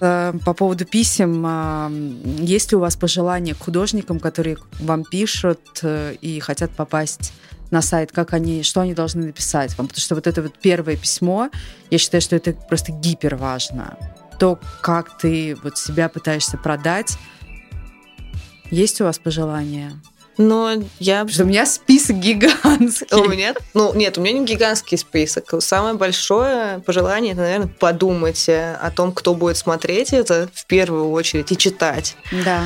Э, 0.01 0.33
по 0.45 0.55
поводу 0.55 0.85
писем, 0.85 1.43
а, 1.45 1.91
есть 2.39 2.71
ли 2.71 2.77
у 2.77 2.81
вас 2.81 2.97
пожелания 2.97 3.55
к 3.55 3.59
художникам, 3.59 4.21
которые 4.21 4.59
вам 4.79 5.05
пишут 5.05 5.61
э, 5.83 6.15
и 6.21 6.39
хотят 6.39 6.71
попасть 6.71 7.33
на 7.73 7.83
сайт, 7.83 8.13
как 8.13 8.33
они, 8.33 8.63
что 8.63 8.81
они 8.81 8.95
должны 8.95 9.27
написать 9.27 9.77
вам? 9.77 9.89
Потому 9.89 10.01
что 10.01 10.15
вот 10.15 10.29
это 10.29 10.43
вот 10.43 10.53
первое 10.61 10.97
письмо, 10.97 11.51
я 11.91 11.99
считаю, 11.99 12.21
что 12.21 12.37
это 12.37 12.53
просто 12.53 12.93
гипер 12.93 13.35
важно 13.35 13.97
то, 14.39 14.59
как 14.81 15.17
ты 15.19 15.57
вот 15.63 15.79
себя 15.79 16.09
пытаешься 16.09 16.57
продать. 16.57 17.19
Есть 18.71 19.01
у 19.01 19.05
вас 19.05 19.19
пожелания? 19.19 19.93
Но 20.39 20.73
я... 20.99 21.27
Что 21.29 21.45
у 21.45 21.47
меня 21.47 21.65
список 21.65 22.17
гигантский. 22.17 23.17
У 23.17 23.29
меня... 23.29 23.55
Ну, 23.75 23.95
нет, 23.95 24.19
у 24.19 24.21
меня 24.21 24.39
не 24.39 24.45
гигантский 24.45 24.99
список. 24.99 25.55
Самое 25.61 25.95
большое 25.95 26.81
пожелание, 26.81 27.33
это, 27.33 27.43
наверное, 27.43 27.69
подумать 27.69 28.49
о 28.49 28.91
том, 28.95 29.13
кто 29.13 29.35
будет 29.35 29.57
смотреть 29.57 30.13
это 30.13 30.49
в 30.53 30.67
первую 30.67 31.11
очередь 31.11 31.53
и 31.53 31.57
читать. 31.57 32.17
Да. 32.45 32.65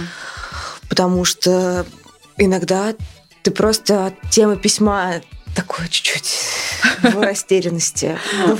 Потому 0.88 1.24
что 1.24 1.86
иногда 2.36 2.94
ты 3.42 3.50
просто 3.52 4.06
от 4.06 4.30
темы 4.30 4.56
письма 4.56 5.20
такое 5.54 5.86
чуть-чуть 5.88 6.24
в 7.02 7.20
растерянности 7.20 8.18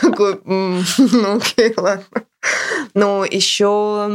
Такой, 0.00 0.40
ну 0.44 1.36
окей, 1.36 1.72
ладно. 1.76 2.04
Но 2.94 3.24
еще 3.24 4.08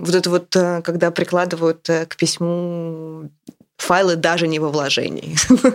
вот 0.00 0.14
это 0.14 0.30
вот, 0.30 0.56
э, 0.56 0.80
когда 0.82 1.10
прикладывают 1.10 1.88
э, 1.90 2.06
к 2.06 2.16
письму 2.16 3.30
файлы 3.76 4.16
даже 4.16 4.46
не 4.46 4.58
во 4.58 4.68
вложении. 4.68 5.36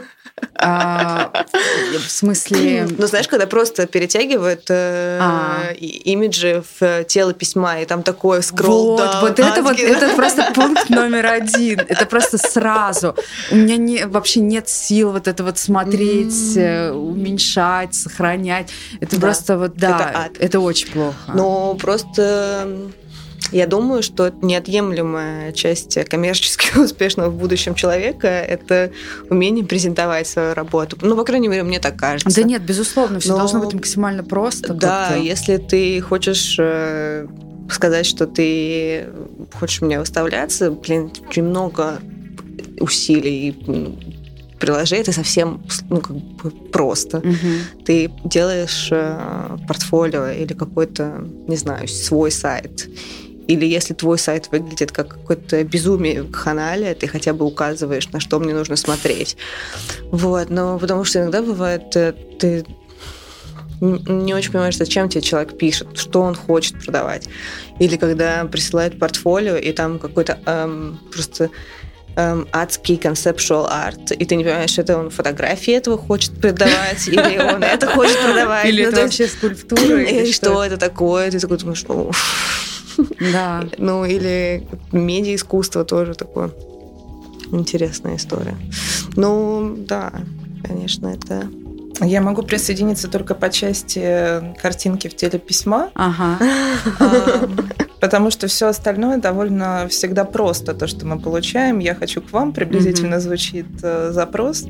А, 0.60 1.46
в 1.94 2.10
смысле... 2.10 2.88
Ну, 2.98 3.08
знаешь, 3.08 3.28
когда 3.28 3.46
просто 3.46 3.86
перетягивают 3.86 4.66
э, 4.70 5.20
а. 5.22 5.72
имиджи 5.80 6.64
в 6.80 7.04
тело 7.06 7.34
письма, 7.34 7.82
и 7.82 7.86
там 7.86 8.04
такое 8.04 8.42
скролл 8.42 8.98
Вот, 8.98 9.18
вот 9.22 9.40
это 9.40 9.62
вот, 9.62 9.80
это 9.80 10.16
просто 10.16 10.52
пункт 10.54 10.90
номер 10.90 11.28
один. 11.28 11.80
Это 11.80 12.06
просто 12.06 12.38
сразу. 12.38 13.16
У 13.52 13.56
меня 13.56 13.78
не, 13.78 14.06
вообще 14.06 14.40
нет 14.40 14.68
сил 14.68 15.12
вот 15.12 15.28
это 15.28 15.44
вот 15.44 15.58
смотреть, 15.58 16.58
э, 16.58 16.92
уменьшать, 16.92 17.94
сохранять. 17.94 18.70
Это 19.00 19.20
просто 19.20 19.58
вот, 19.58 19.76
да, 19.76 20.30
это 20.40 20.60
очень 20.60 20.92
плохо. 20.92 21.16
Ну, 21.34 21.76
просто 21.76 22.68
я 23.52 23.68
думаю, 23.68 24.04
что 24.04 24.32
неотъемлемая 24.42 25.52
часть 25.52 25.98
коммерчески 26.10 26.78
успешного 26.80 27.30
в 27.30 27.36
будущем 27.36 27.76
человека– 27.76 28.28
это 28.28 28.92
умение 29.30 29.66
презентовать 29.66 30.28
свою 30.28 30.54
работу. 30.54 30.98
Ну, 31.02 31.16
по 31.16 31.24
крайней 31.24 31.48
мере, 31.48 31.64
мне 31.64 31.80
так 31.80 31.98
кажется. 31.98 32.42
Да 32.42 32.48
нет, 32.48 32.62
безусловно, 32.62 33.20
все 33.20 33.32
Но, 33.32 33.38
должно 33.38 33.60
быть 33.60 33.74
максимально 33.74 34.24
просто. 34.24 34.74
Да, 34.74 35.16
если 35.16 35.58
ты 35.58 36.02
хочешь 36.02 36.58
э, 36.60 37.28
сказать, 37.70 38.06
что 38.06 38.28
ты 38.28 39.08
хочешь 39.54 39.82
меня 39.82 40.00
выставляться, 40.00 40.72
блин, 40.72 41.12
очень 41.28 41.44
много 41.44 42.00
усилий 42.80 43.56
приложи, 44.60 44.96
это 44.96 45.12
совсем 45.12 45.62
ну, 45.90 46.02
как 46.02 46.16
бы 46.16 46.52
просто. 46.52 47.20
Угу. 47.20 47.84
Ты 47.86 48.12
делаешь 48.24 48.90
э, 48.92 49.58
портфолио 49.68 50.30
или 50.30 50.54
какой-то, 50.54 51.24
не 51.48 51.56
знаю, 51.56 51.88
свой 51.88 52.32
сайт 52.32 52.88
или 53.48 53.66
если 53.66 53.94
твой 53.94 54.18
сайт 54.18 54.50
выглядит 54.52 54.92
как 54.92 55.08
какое-то 55.08 55.64
безумие 55.64 56.24
в 56.24 56.32
канале, 56.32 56.94
ты 56.94 57.08
хотя 57.08 57.34
бы 57.34 57.46
указываешь, 57.46 58.10
на 58.10 58.20
что 58.20 58.40
мне 58.40 58.54
нужно 58.54 58.76
смотреть. 58.76 59.38
Вот, 60.12 60.50
но 60.50 60.78
потому 60.78 61.04
что 61.06 61.20
иногда 61.20 61.42
бывает, 61.42 61.96
э, 61.96 62.14
ты 62.40 62.66
не 63.80 64.34
очень 64.34 64.52
понимаешь, 64.52 64.78
зачем 64.78 65.08
тебе 65.08 65.22
человек 65.22 65.58
пишет, 65.58 65.98
что 65.98 66.22
он 66.22 66.36
хочет 66.36 66.84
продавать. 66.84 67.30
Или 67.80 67.96
когда 67.98 68.44
присылает 68.46 69.00
портфолио, 69.00 69.56
и 69.56 69.72
там 69.72 70.00
какой-то 70.00 70.40
эм, 70.46 71.00
просто 71.12 71.52
эм, 72.16 72.48
адский 72.52 72.96
conceptual 72.96 73.68
арт, 73.70 74.12
и 74.12 74.26
ты 74.26 74.36
не 74.36 74.44
понимаешь, 74.44 74.72
что 74.72 74.82
это 74.82 74.98
он 74.98 75.12
фотографии 75.12 75.74
этого 75.74 75.98
хочет 75.98 76.32
продавать, 76.42 77.08
или 77.08 77.38
он 77.38 77.64
это 77.64 77.88
хочет 77.88 78.20
продавать. 78.20 78.66
Или 78.66 78.84
ну, 78.84 78.90
это 78.90 79.02
вообще 79.02 79.28
скульптура. 79.28 79.82
Или 80.04 80.32
что 80.32 80.64
это 80.64 80.78
такое. 80.78 81.30
Ты 81.30 81.40
такой 81.40 81.58
думаешь. 81.58 81.86
Да. 83.20 83.64
Ну, 83.78 84.06
или 84.06 84.68
медиа-искусство 84.92 85.84
тоже 85.86 86.14
такое. 86.14 86.52
Интересная 87.52 88.18
история. 88.18 88.56
Ну, 89.16 89.76
да, 89.78 90.12
конечно, 90.64 91.08
это 91.08 91.48
я 92.02 92.22
могу 92.22 92.44
присоединиться 92.44 93.08
только 93.08 93.34
по 93.34 93.50
части 93.50 94.54
картинки 94.62 95.08
в 95.08 95.16
теле 95.16 95.40
письма. 95.40 95.90
Ага. 95.96 96.38
Потому 98.00 98.30
что 98.30 98.48
все 98.48 98.68
остальное 98.68 99.18
довольно 99.18 99.88
всегда 99.90 100.24
просто. 100.24 100.74
То, 100.76 100.86
что 100.86 101.06
мы 101.08 101.20
получаем, 101.20 101.80
я 101.80 101.96
хочу 101.96 102.22
к 102.22 102.32
вам, 102.32 102.54
приблизительно 102.54 103.20
звучит 103.20 103.66
э, 103.82 104.12
запрос. 104.12 104.66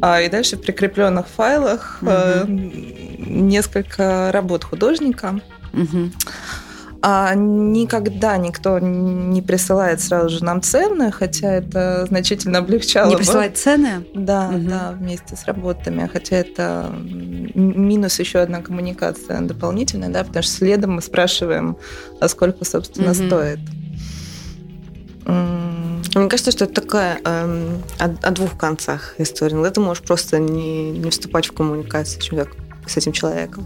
А, 0.00 0.20
и 0.20 0.28
дальше 0.28 0.56
в 0.56 0.62
прикрепленных 0.62 1.26
файлах 1.26 1.98
э, 2.02 2.44
несколько 2.46 4.30
работ 4.32 4.62
художника. 4.64 5.40
А 7.04 7.34
никогда 7.34 8.36
никто 8.36 8.78
не 8.78 9.42
присылает 9.42 10.00
сразу 10.00 10.28
же 10.28 10.44
нам 10.44 10.62
цены, 10.62 11.10
хотя 11.10 11.52
это 11.52 12.06
значительно 12.06 12.58
облегчало. 12.58 13.10
Не 13.10 13.16
присылать 13.16 13.58
цены? 13.58 14.06
Да, 14.14 14.48
угу. 14.48 14.68
да, 14.68 14.94
вместе 14.96 15.34
с 15.34 15.44
работами. 15.44 16.08
Хотя 16.12 16.36
это 16.36 16.92
минус 16.94 18.20
еще 18.20 18.38
одна 18.38 18.60
коммуникация 18.60 19.40
дополнительная, 19.40 20.10
да, 20.10 20.22
потому 20.22 20.44
что 20.44 20.52
следом 20.52 20.92
мы 20.92 21.02
спрашиваем, 21.02 21.76
а 22.20 22.28
сколько, 22.28 22.64
собственно, 22.64 23.10
угу. 23.10 23.26
стоит. 23.26 23.58
Мне 26.14 26.28
кажется, 26.28 26.50
что 26.50 26.66
это 26.66 26.74
такая 26.74 27.20
эм, 27.24 27.82
о, 27.98 28.04
о 28.04 28.30
двух 28.32 28.58
концах 28.58 29.14
история. 29.18 29.54
Иногда 29.54 29.70
ты 29.70 29.80
можешь 29.80 30.02
просто 30.02 30.38
не, 30.38 30.90
не 30.90 31.10
вступать 31.10 31.46
в 31.46 31.52
коммуникацию 31.52 32.20
с 32.20 32.24
человеком 32.24 32.61
с 32.86 32.96
этим 32.96 33.12
человеком. 33.12 33.64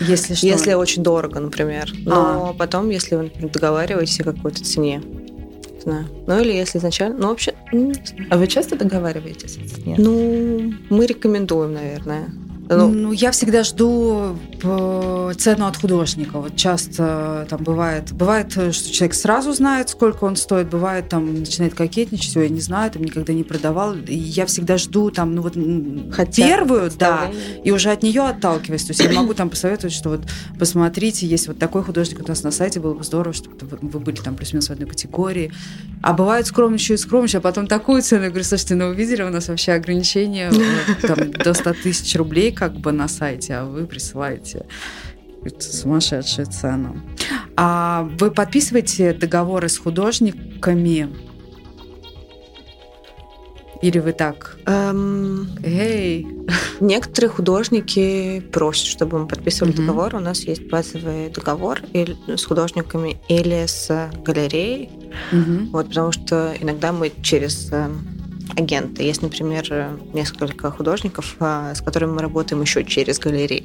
Если 0.00 0.34
что? 0.34 0.46
Если 0.46 0.72
очень 0.74 1.02
дорого, 1.02 1.40
например. 1.40 1.92
Но 2.04 2.50
а. 2.50 2.52
потом, 2.54 2.90
если 2.90 3.16
вы 3.16 3.30
договариваетесь 3.40 4.20
о 4.20 4.24
какой-то 4.24 4.64
цене, 4.64 5.02
знаю. 5.82 6.06
Ну 6.26 6.40
или 6.40 6.52
если 6.52 6.78
изначально, 6.78 7.18
ну 7.18 7.28
вообще. 7.28 7.54
А 8.30 8.36
вы 8.36 8.46
часто 8.46 8.76
договариваетесь 8.76 9.58
о 9.58 9.68
цене? 9.68 9.96
Ну, 9.98 10.72
мы 10.88 11.06
рекомендуем, 11.06 11.74
наверное. 11.74 12.30
Ну, 12.76 12.88
ну, 12.88 13.12
я 13.12 13.32
всегда 13.32 13.64
жду 13.64 14.38
э, 14.62 15.32
цену 15.36 15.66
от 15.66 15.76
художника. 15.76 16.38
Вот 16.38 16.54
часто 16.54 17.44
там 17.50 17.64
бывает, 17.64 18.12
бывает, 18.12 18.52
что 18.52 18.92
человек 18.92 19.14
сразу 19.14 19.52
знает, 19.52 19.88
сколько 19.88 20.22
он 20.22 20.36
стоит, 20.36 20.68
бывает 20.68 21.08
там 21.08 21.40
начинает 21.40 21.74
кокетничать, 21.74 22.36
я 22.36 22.48
не 22.48 22.60
знаю, 22.60 22.92
там 22.92 23.02
никогда 23.02 23.32
не 23.32 23.42
продавал. 23.42 23.94
И 23.96 24.14
я 24.14 24.46
всегда 24.46 24.78
жду 24.78 25.10
там, 25.10 25.34
ну 25.34 25.42
вот 25.42 25.56
Хотя 26.12 26.46
первую, 26.46 26.92
да, 26.96 27.32
и 27.64 27.72
уже 27.72 27.90
от 27.90 28.04
нее 28.04 28.22
отталкиваюсь. 28.22 28.84
То 28.84 28.92
есть 28.92 29.02
я 29.02 29.10
могу 29.12 29.34
там 29.34 29.50
посоветовать, 29.50 29.92
что 29.92 30.10
вот 30.10 30.20
посмотрите, 30.56 31.26
есть 31.26 31.48
вот 31.48 31.58
такой 31.58 31.82
художник 31.82 32.20
у 32.24 32.28
нас 32.28 32.44
на 32.44 32.52
сайте, 32.52 32.78
было 32.78 32.94
бы 32.94 33.02
здорово, 33.02 33.34
чтобы 33.34 33.56
вы 33.82 33.98
были 33.98 34.16
там 34.16 34.36
плюс-минус 34.36 34.68
в 34.68 34.70
одной 34.70 34.88
категории. 34.88 35.52
А 36.02 36.12
бывает 36.12 36.46
скромничаю 36.46 36.96
и 36.96 37.00
скромничаю, 37.00 37.40
а 37.40 37.42
потом 37.42 37.66
такую 37.66 38.02
цену, 38.02 38.24
я 38.24 38.28
говорю, 38.28 38.44
слушайте, 38.44 38.76
ну 38.76 38.88
вы 38.88 38.94
видели, 38.94 39.22
у 39.22 39.30
нас 39.30 39.48
вообще 39.48 39.72
ограничение 39.72 40.52
там, 41.02 41.32
до 41.32 41.52
100 41.52 41.74
тысяч 41.82 42.14
рублей, 42.14 42.52
как 42.60 42.74
бы 42.74 42.92
на 42.92 43.08
сайте, 43.08 43.54
а 43.54 43.64
вы 43.64 43.86
присылаете 43.86 44.66
сумасшедшую 45.58 46.46
цену. 46.46 47.00
А 47.56 48.06
вы 48.18 48.30
подписываете 48.30 49.14
договоры 49.14 49.70
с 49.70 49.78
художниками? 49.78 51.08
Или 53.80 53.98
вы 53.98 54.12
так? 54.12 54.58
Эм, 54.66 55.48
Эй. 55.64 56.26
Некоторые 56.80 57.30
художники 57.30 58.40
просят, 58.52 58.88
чтобы 58.88 59.20
мы 59.20 59.26
подписывали 59.26 59.72
угу. 59.72 59.80
договор. 59.80 60.14
У 60.16 60.20
нас 60.20 60.40
есть 60.40 60.68
базовый 60.68 61.30
договор 61.30 61.80
или, 61.94 62.14
с 62.36 62.44
художниками 62.44 63.16
или 63.28 63.64
с 63.66 64.10
галереей. 64.22 64.90
Угу. 65.32 65.70
Вот, 65.72 65.88
потому 65.88 66.12
что 66.12 66.54
иногда 66.60 66.92
мы 66.92 67.10
через 67.22 67.72
агенты. 68.56 69.02
Есть, 69.02 69.22
например, 69.22 69.98
несколько 70.12 70.70
художников, 70.70 71.36
а, 71.40 71.74
с 71.74 71.80
которыми 71.80 72.12
мы 72.12 72.22
работаем 72.22 72.62
еще 72.62 72.84
через 72.84 73.18
галереи. 73.18 73.64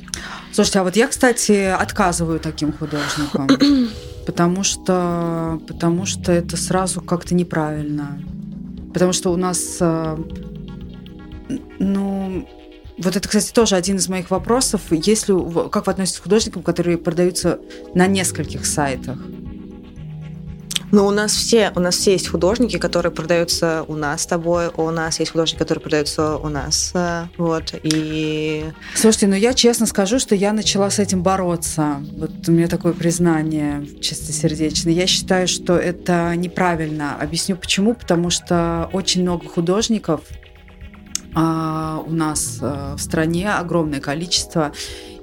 Слушайте, 0.52 0.80
а 0.80 0.84
вот 0.84 0.96
я, 0.96 1.08
кстати, 1.08 1.66
отказываю 1.66 2.40
таким 2.40 2.74
художникам, 2.74 3.48
потому 4.26 4.64
что, 4.64 5.62
потому 5.68 6.06
что 6.06 6.32
это 6.32 6.58
сразу 6.58 7.02
как-то 7.02 7.36
неправильно. 7.36 8.20
Потому 8.94 9.14
что 9.14 9.32
у 9.32 9.36
нас, 9.36 9.78
а, 9.82 10.20
ну, 11.80 12.48
вот 12.98 13.16
это, 13.16 13.28
кстати, 13.28 13.52
тоже 13.52 13.76
один 13.76 13.98
из 13.98 14.08
моих 14.08 14.32
вопросов. 14.32 14.82
Если, 14.92 15.34
как 15.70 15.88
вы 15.88 15.92
относитесь 15.92 16.20
к 16.20 16.24
художникам, 16.24 16.64
которые 16.64 16.98
продаются 16.98 17.60
на 17.94 18.08
нескольких 18.08 18.66
сайтах? 18.66 19.18
Ну, 20.96 21.08
у 21.08 21.12
нас 21.12 21.34
все, 21.34 21.74
у 21.76 21.82
нас 21.82 21.98
все 21.98 22.14
есть 22.14 22.30
художники, 22.30 22.78
которые 22.78 23.12
продаются 23.12 23.84
у 23.90 23.96
нас 23.96 24.22
с 24.22 24.26
тобой, 24.26 24.70
у 24.78 24.90
нас 24.92 25.20
есть 25.20 25.34
художники, 25.34 25.60
которые 25.60 25.82
продаются 25.82 26.38
у 26.38 26.48
нас, 26.48 26.92
э, 26.94 27.26
вот, 27.38 27.74
и... 27.84 28.64
Слушайте, 28.94 29.28
ну 29.28 29.36
я 29.36 29.54
честно 29.54 29.88
скажу, 29.88 30.20
что 30.20 30.36
я 30.36 30.54
начала 30.54 30.90
с 30.90 31.00
этим 31.00 31.22
бороться. 31.22 32.02
Вот 32.18 32.32
у 32.48 32.52
меня 32.54 32.70
такое 32.70 32.94
признание 32.94 33.86
чистосердечное. 34.00 34.94
Я 34.94 35.06
считаю, 35.06 35.50
что 35.50 35.76
это 35.76 36.34
неправильно. 36.38 37.18
Объясню 37.20 37.58
почему. 37.58 37.94
Потому 37.94 38.30
что 38.30 38.90
очень 38.94 39.24
много 39.24 39.50
художников 39.50 40.22
а, 41.34 42.02
у 42.08 42.12
нас 42.14 42.60
а, 42.62 42.96
в 42.96 43.02
стране, 43.02 43.52
огромное 43.52 44.00
количество, 44.00 44.72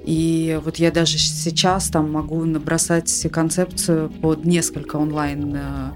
и 0.03 0.59
вот 0.63 0.77
я 0.77 0.91
даже 0.91 1.17
сейчас 1.17 1.89
там 1.89 2.11
могу 2.11 2.43
набросать 2.45 3.27
концепцию 3.31 4.09
под 4.09 4.45
несколько 4.45 4.97
онлайн 4.97 5.55
э, 5.55 5.91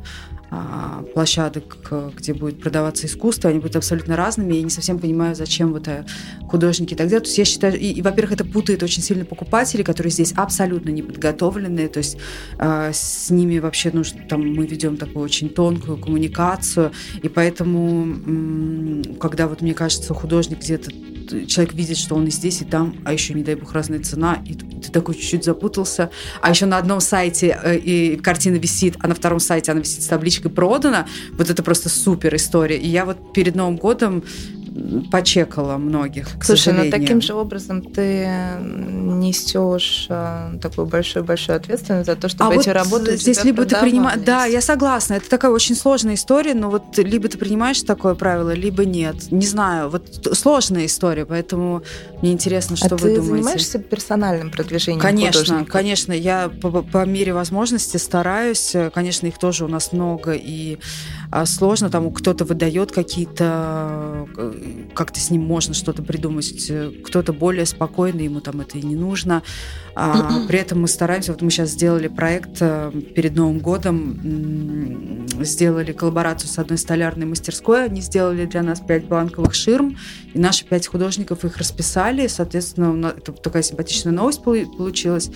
а, 0.50 1.04
площадок, 1.14 1.78
где 2.16 2.34
будет 2.34 2.62
продаваться 2.62 3.06
искусство, 3.06 3.50
они 3.50 3.60
будут 3.60 3.76
абсолютно 3.76 4.16
разными. 4.16 4.54
Я 4.54 4.62
не 4.62 4.70
совсем 4.70 4.98
понимаю, 4.98 5.36
зачем 5.36 5.74
вот 5.74 5.90
э, 5.90 6.06
художники 6.48 6.94
так 6.94 7.08
делают. 7.08 7.26
То 7.26 7.30
есть 7.30 7.38
я 7.38 7.44
считаю, 7.46 7.78
и, 7.78 7.88
и 7.88 8.02
во-первых, 8.02 8.32
это 8.32 8.46
путает 8.46 8.82
очень 8.82 9.04
сильно 9.04 9.26
покупателей, 9.26 9.84
которые 9.84 10.12
здесь 10.12 10.32
абсолютно 10.38 10.90
не 10.90 11.02
подготовленные. 11.02 11.90
То 11.90 11.98
есть 11.98 12.18
э, 12.60 12.92
с 12.94 13.30
ними 13.30 13.60
вообще 13.60 13.92
нужно, 13.92 14.22
там 14.30 14.48
мы 14.54 14.66
ведем 14.66 14.96
такую 14.96 15.26
очень 15.26 15.50
тонкую 15.50 15.98
коммуникацию, 15.98 16.94
и 17.22 17.28
поэтому, 17.28 19.04
когда 19.20 19.50
вот 19.50 19.62
мне 19.62 19.74
кажется, 19.74 20.14
художник 20.14 20.60
где-то 20.60 20.92
человек 21.48 21.74
видит, 21.74 21.98
что 21.98 22.16
он 22.16 22.26
и 22.28 22.32
здесь, 22.32 22.62
и 22.62 22.66
там, 22.66 22.96
а 23.06 23.14
еще, 23.14 23.34
не 23.34 23.44
дай 23.44 23.56
бог, 23.56 23.74
разная 23.74 24.00
цена, 24.00 24.42
и 24.46 24.54
ты 24.54 24.92
такой 24.92 25.16
чуть-чуть 25.16 25.44
запутался. 25.44 26.10
А 26.42 26.50
еще 26.50 26.66
на 26.66 26.78
одном 26.78 27.00
сайте 27.00 27.60
э, 27.62 27.78
и 27.78 28.18
картина 28.18 28.56
висит, 28.56 28.96
а 29.00 29.08
на 29.08 29.16
втором 29.16 29.40
сайте 29.40 29.72
она 29.72 29.82
висит 29.82 30.04
с 30.04 30.08
табличкой 30.08 30.52
«Продано». 30.52 31.06
Вот 31.32 31.50
это 31.50 31.64
просто 31.64 31.90
супер 31.90 32.36
история. 32.36 32.78
И 32.78 32.88
я 32.88 33.06
вот 33.06 33.34
перед 33.34 33.56
Новым 33.56 33.78
годом 33.78 34.24
почекала 35.12 35.78
многих. 35.78 36.38
К 36.40 36.44
Слушай, 36.44 36.74
но 36.74 36.84
ну 36.84 36.92
таким 36.92 37.22
же 37.22 37.34
образом 37.34 37.82
ты 37.82 38.28
несешь 38.62 40.08
э, 40.10 40.58
такую 40.62 40.88
большую-большую 40.88 41.56
ответственность 41.56 42.06
за 42.06 42.16
то, 42.16 42.30
чтобы 42.30 42.54
а 42.54 42.56
эти 42.56 42.68
вот 42.68 42.76
работы 42.76 43.18
здесь 43.18 43.44
либо 43.44 43.66
ты 43.66 43.76
принимаешь... 43.80 44.20
Да, 44.26 44.46
я 44.46 44.62
согласна. 44.62 45.16
Это 45.16 45.30
такая 45.30 45.52
очень 45.52 45.76
сложная 45.76 46.16
история, 46.16 46.54
но 46.54 46.70
вот 46.70 46.98
либо 46.98 47.28
ты 47.28 47.38
принимаешь 47.38 47.82
такое 47.82 48.16
правило, 48.16 48.54
либо 48.54 48.86
нет. 48.86 49.32
Не 49.32 49.46
знаю. 49.46 49.90
Вот 49.90 50.30
сложная 50.34 50.86
история, 50.86 51.26
поэтому 51.26 51.84
мне 52.22 52.32
интересно, 52.32 52.76
что 52.76 52.96
а 52.96 52.98
вы 52.98 52.98
ты 52.98 53.16
думаете. 53.16 53.32
занимаешься 53.32 53.80
персональным 53.80 54.52
продвижением 54.52 55.02
Конечно, 55.02 55.42
художников? 55.42 55.72
конечно. 55.72 56.14
Я 56.14 56.50
по, 56.50 56.82
по 56.82 57.06
мере 57.06 57.34
возможности 57.34 57.98
стараюсь. 57.98 58.76
Конечно, 58.94 59.28
их 59.28 59.38
тоже 59.38 59.66
у 59.66 59.68
нас 59.68 59.92
много, 59.92 60.34
и 60.34 60.78
а, 61.32 61.46
сложно. 61.46 61.90
Там 61.90 62.12
кто-то 62.12 62.46
выдает 62.46 62.92
какие-то 62.92 64.28
э, 64.38 64.67
как-то 64.94 65.20
с 65.20 65.30
ним 65.30 65.44
можно 65.44 65.74
что-то 65.74 66.02
придумать. 66.02 66.72
Кто-то 67.04 67.34
более 67.34 67.66
спокойный, 67.66 68.26
ему 68.26 68.42
там 68.42 68.62
это 68.62 68.78
и 68.78 68.82
не 68.82 68.96
нужно. 68.96 69.44
А, 69.96 70.46
при 70.48 70.60
этом 70.60 70.82
мы 70.82 70.88
стараемся, 70.88 71.32
вот 71.32 71.42
мы 71.42 71.50
сейчас 71.50 71.72
сделали 71.72 72.08
проект 72.08 72.58
э, 72.60 72.92
перед 73.16 73.36
Новым 73.36 73.58
годом, 73.58 75.26
сделали 75.44 75.92
коллаборацию 75.92 76.50
с 76.50 76.60
одной 76.60 76.78
столярной 76.78 77.26
мастерской, 77.26 77.86
они 77.86 78.02
сделали 78.02 78.46
для 78.46 78.62
нас 78.62 78.80
пять 78.80 79.06
бланковых 79.06 79.56
ширм, 79.56 79.98
и 80.36 80.40
наши 80.40 80.66
пять 80.66 80.86
художников 80.86 81.46
их 81.46 81.58
расписали, 81.58 82.28
соответственно, 82.28 83.08
это 83.08 83.32
такая 83.32 83.64
симпатичная 83.64 84.14
новость 84.14 84.44
получилась. 84.44 85.32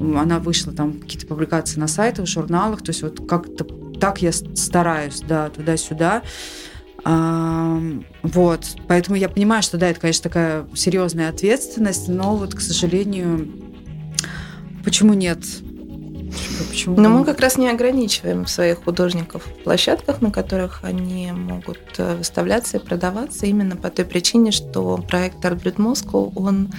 Она 0.00 0.40
вышла 0.40 0.72
там 0.72 0.98
какие-то 0.98 1.28
публикации 1.28 1.78
на 1.78 1.86
сайтах, 1.86 2.26
в 2.26 2.28
журналах, 2.28 2.82
то 2.82 2.90
есть 2.90 3.02
вот 3.02 3.28
как-то 3.28 3.64
так 4.00 4.22
я 4.22 4.32
стараюсь, 4.32 5.20
да, 5.20 5.50
туда-сюда. 5.50 6.22
А, 7.04 7.80
вот, 8.22 8.76
поэтому 8.88 9.16
я 9.16 9.28
понимаю, 9.28 9.62
что 9.62 9.78
да, 9.78 9.88
это, 9.88 10.00
конечно, 10.00 10.22
такая 10.24 10.66
серьезная 10.74 11.28
ответственность, 11.28 12.08
но 12.08 12.36
вот, 12.36 12.54
к 12.54 12.60
сожалению, 12.60 13.48
почему 14.84 15.14
нет? 15.14 15.40
Почему? 16.68 16.96
Но 17.00 17.08
мы 17.08 17.24
как 17.24 17.40
раз 17.40 17.58
не 17.58 17.68
ограничиваем 17.68 18.46
своих 18.46 18.84
художников 18.84 19.46
в 19.46 19.64
площадках, 19.64 20.20
на 20.20 20.30
которых 20.30 20.84
они 20.84 21.32
могут 21.32 21.80
э, 21.98 22.16
выставляться 22.16 22.76
и 22.76 22.80
продаваться 22.80 23.46
именно 23.46 23.76
по 23.76 23.90
той 23.90 24.04
причине, 24.04 24.52
что 24.52 24.96
проект 24.96 25.44
Art 25.44 25.60
Brut 25.60 25.76
Moscow, 25.76 26.32
он 26.36 26.70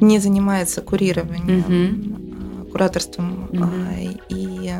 не 0.00 0.18
занимается 0.18 0.82
курированием, 0.82 1.64
mm-hmm. 1.66 2.70
кураторством. 2.70 3.48
Mm-hmm. 3.50 4.22
И 4.28 4.72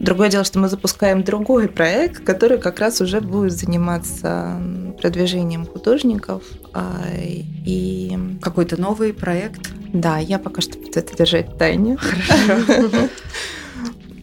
Другое 0.00 0.28
дело, 0.28 0.44
что 0.44 0.58
мы 0.58 0.68
запускаем 0.68 1.22
другой 1.22 1.68
проект, 1.68 2.24
который 2.24 2.58
как 2.58 2.78
раз 2.78 3.00
уже 3.00 3.20
будет 3.20 3.52
заниматься 3.52 4.60
продвижением 5.00 5.66
художников. 5.66 6.42
А, 6.72 7.02
и... 7.16 8.18
Какой-то 8.40 8.80
новый 8.80 9.12
проект? 9.12 9.70
Да, 9.92 10.18
я 10.18 10.38
пока 10.38 10.60
что 10.60 10.78
буду 10.78 10.98
это 10.98 11.16
держать 11.16 11.48
в 11.54 11.56
тайне. 11.56 11.96
Хорошо. 11.96 13.08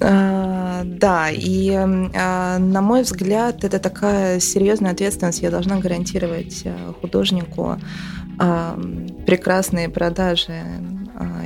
А, 0.03 0.81
да, 0.84 1.29
и 1.29 1.69
а, 1.75 2.57
на 2.57 2.81
мой 2.81 3.03
взгляд, 3.03 3.63
это 3.63 3.77
такая 3.77 4.39
серьезная 4.39 4.93
ответственность. 4.93 5.43
Я 5.43 5.51
должна 5.51 5.77
гарантировать 5.77 6.63
художнику 7.01 7.77
прекрасные 9.27 9.89
продажи 9.89 10.55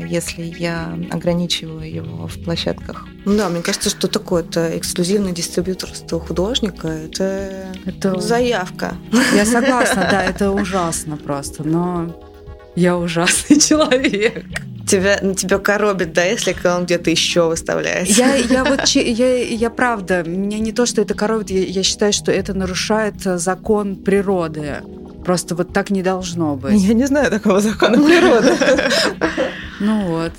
если 0.07 0.43
я 0.43 0.97
ограничиваю 1.11 1.91
его 1.91 2.27
в 2.27 2.43
площадках. 2.43 3.05
Ну 3.25 3.38
да, 3.38 3.49
мне 3.49 3.61
кажется, 3.61 3.89
что 3.89 4.07
такое 4.07 4.43
это 4.43 4.77
эксклюзивное 4.77 5.31
дистрибьюторство 5.31 6.19
художника, 6.19 6.88
это, 6.88 7.67
это 7.85 8.19
заявка. 8.19 8.95
Я 9.33 9.45
согласна, 9.45 10.07
да, 10.11 10.23
это 10.23 10.51
ужасно 10.51 11.17
просто, 11.17 11.63
но 11.63 12.15
я 12.75 12.97
ужасный 12.97 13.59
человек. 13.59 14.45
Тебя, 14.88 15.17
тебя 15.33 15.57
коробит, 15.57 16.13
да, 16.13 16.23
если 16.25 16.55
он 16.67 16.85
где-то 16.85 17.09
еще 17.09 17.47
выставляется? 17.47 18.13
Я, 18.13 18.35
я 18.35 18.63
вот, 18.63 18.85
я, 18.88 19.43
я 19.43 19.69
правда, 19.71 20.23
меня 20.23 20.59
не 20.59 20.71
то, 20.73 20.85
что 20.85 21.01
это 21.01 21.15
коробит, 21.15 21.49
я, 21.49 21.63
я 21.63 21.81
считаю, 21.81 22.13
что 22.13 22.31
это 22.31 22.53
нарушает 22.53 23.15
закон 23.23 23.95
природы. 23.95 24.83
Просто 25.25 25.55
вот 25.55 25.73
так 25.73 25.89
не 25.89 26.03
должно 26.03 26.55
быть. 26.55 26.79
Я 26.79 26.93
не 26.93 27.05
знаю 27.05 27.31
такого 27.31 27.59
закона 27.59 27.97
природы. 27.97 28.53
Ну 29.79 30.07
вот. 30.07 30.33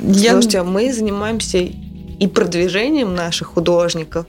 Слушайте, 0.00 0.62
мы 0.62 0.92
занимаемся 0.92 1.58
и 1.58 2.26
продвижением 2.26 3.14
наших 3.14 3.48
художников, 3.48 4.26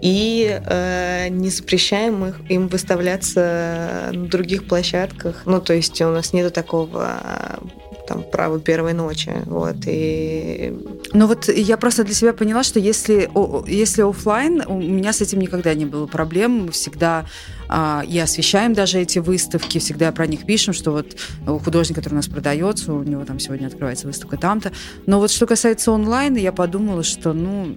и 0.00 0.60
э, 0.64 1.28
не 1.28 1.50
запрещаем 1.50 2.24
их, 2.26 2.40
им 2.48 2.66
выставляться 2.66 4.10
на 4.12 4.26
других 4.26 4.66
площадках. 4.66 5.42
Ну, 5.46 5.60
то 5.60 5.74
есть 5.74 6.00
у 6.02 6.10
нас 6.10 6.32
нету 6.32 6.52
такого 6.52 7.60
там 8.06 8.22
право 8.22 8.58
первой 8.60 8.92
ночи. 8.92 9.32
Вот, 9.46 9.76
и... 9.86 10.76
Ну 11.12 11.26
вот 11.26 11.48
я 11.48 11.76
просто 11.76 12.04
для 12.04 12.14
себя 12.14 12.32
поняла, 12.32 12.62
что 12.62 12.78
если, 12.78 13.30
если 13.66 14.02
офлайн, 14.02 14.62
у 14.66 14.78
меня 14.78 15.12
с 15.12 15.20
этим 15.20 15.40
никогда 15.40 15.74
не 15.74 15.84
было 15.84 16.06
проблем. 16.06 16.70
Всегда 16.70 17.26
а, 17.68 18.04
и 18.06 18.18
освещаем 18.18 18.74
даже 18.74 19.00
эти 19.00 19.18
выставки, 19.18 19.78
всегда 19.78 20.12
про 20.12 20.26
них 20.26 20.44
пишем, 20.46 20.74
что 20.74 20.92
вот 20.92 21.16
художник, 21.64 21.96
который 21.96 22.14
у 22.14 22.16
нас 22.16 22.28
продается, 22.28 22.92
у 22.92 23.02
него 23.02 23.24
там 23.24 23.38
сегодня 23.38 23.66
открывается 23.66 24.06
выставка 24.06 24.36
там-то. 24.36 24.72
Но 25.06 25.18
вот 25.20 25.30
что 25.30 25.46
касается 25.46 25.92
онлайна, 25.92 26.38
я 26.38 26.52
подумала, 26.52 27.02
что, 27.02 27.32
ну, 27.32 27.74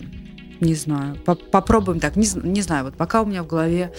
не 0.59 0.75
знаю, 0.75 1.17
попробуем 1.25 1.99
так. 1.99 2.15
Не, 2.15 2.27
не 2.43 2.61
знаю, 2.61 2.85
вот 2.85 2.95
пока 2.95 3.21
у 3.21 3.25
меня 3.25 3.43
в 3.43 3.47
голове 3.47 3.91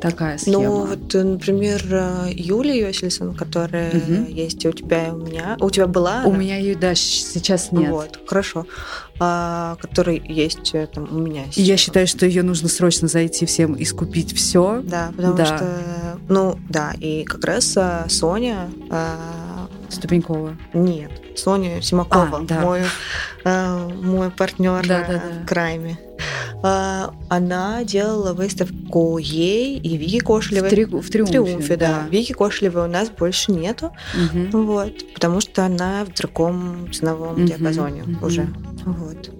такая 0.00 0.38
ну, 0.46 0.60
схема. 0.60 0.64
Ну, 0.64 0.86
вот, 0.86 1.14
например, 1.14 1.82
Юлия 2.30 2.88
Йосельсон, 2.88 3.34
которая 3.34 3.90
угу. 3.90 4.30
есть 4.30 4.64
у 4.66 4.72
тебя 4.72 5.08
и 5.08 5.10
у 5.10 5.16
меня. 5.16 5.56
У 5.60 5.70
тебя 5.70 5.86
была? 5.86 6.22
У 6.24 6.30
она? 6.30 6.38
меня 6.38 6.56
ее, 6.56 6.76
да, 6.76 6.94
сейчас 6.94 7.72
нет. 7.72 7.90
Вот, 7.90 8.20
хорошо. 8.26 8.66
А, 9.18 9.76
который 9.80 10.22
есть 10.26 10.74
э, 10.74 10.86
там 10.86 11.06
у 11.10 11.18
меня 11.18 11.44
сейчас. 11.50 11.58
я 11.58 11.76
считаю, 11.76 12.06
что 12.06 12.24
ее 12.24 12.42
нужно 12.42 12.70
срочно 12.70 13.06
зайти 13.06 13.44
всем 13.44 13.74
и 13.74 13.84
скупить 13.84 14.34
все. 14.34 14.80
Да, 14.82 15.12
потому 15.14 15.34
да. 15.34 15.44
что, 15.44 16.18
ну, 16.28 16.58
да, 16.68 16.92
и 16.98 17.24
как 17.24 17.44
раз 17.44 17.76
Соня... 18.08 18.70
Ступенькова. 19.90 20.56
Нет, 20.72 21.10
Соня 21.36 21.82
Симакова, 21.82 22.38
а, 22.38 22.42
да. 22.42 22.60
мой, 22.60 22.82
э, 23.44 23.88
мой 24.02 24.30
партнер 24.30 24.86
да, 24.86 25.04
да, 25.06 25.12
да. 25.14 25.20
в 25.42 25.46
Крайме. 25.46 25.98
А, 26.62 27.14
она 27.28 27.84
делала 27.84 28.32
выставку 28.32 29.18
ей 29.18 29.78
и 29.78 29.96
Вики 29.96 30.18
Кошелевой. 30.18 30.68
В, 30.68 30.70
три, 30.70 30.84
в 30.84 31.10
Триумфе, 31.10 31.32
Триумфе 31.32 31.76
да. 31.76 31.86
да. 32.02 32.08
Вики 32.08 32.32
Кошелевой 32.32 32.84
у 32.84 32.90
нас 32.90 33.10
больше 33.10 33.52
нету, 33.52 33.92
угу. 34.14 34.62
вот, 34.64 35.12
потому 35.14 35.40
что 35.40 35.64
она 35.64 36.04
в 36.04 36.14
другом 36.14 36.92
ценовом 36.92 37.34
угу. 37.34 37.42
диапазоне 37.42 38.02
угу. 38.02 38.26
уже. 38.26 38.46
Вот 38.84 39.30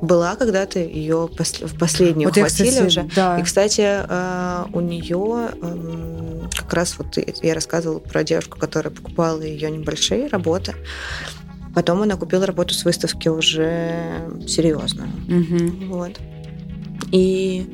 была 0.00 0.34
когда-то 0.36 0.78
ее 0.78 1.28
в 1.28 1.78
последнюю 1.78 2.28
вот 2.28 2.38
хватили 2.38 2.66
я, 2.66 2.72
кстати, 2.72 2.86
уже. 2.86 3.02
Да. 3.14 3.38
И, 3.38 3.42
кстати, 3.42 3.82
э, 3.84 4.64
у 4.72 4.80
нее 4.80 5.50
как 6.56 6.72
раз 6.74 6.96
вот 6.98 7.18
я 7.42 7.54
рассказывала 7.54 7.98
про 7.98 8.24
девушку, 8.24 8.58
которая 8.58 8.92
покупала 8.92 9.42
ее 9.42 9.70
небольшие 9.70 10.28
работы. 10.28 10.74
Потом 11.74 12.02
она 12.02 12.16
купила 12.16 12.46
работу 12.46 12.74
с 12.74 12.84
выставки 12.84 13.28
уже 13.28 14.28
серьезно. 14.46 15.08
Угу. 15.28 15.86
Вот. 15.86 16.18
И 17.12 17.66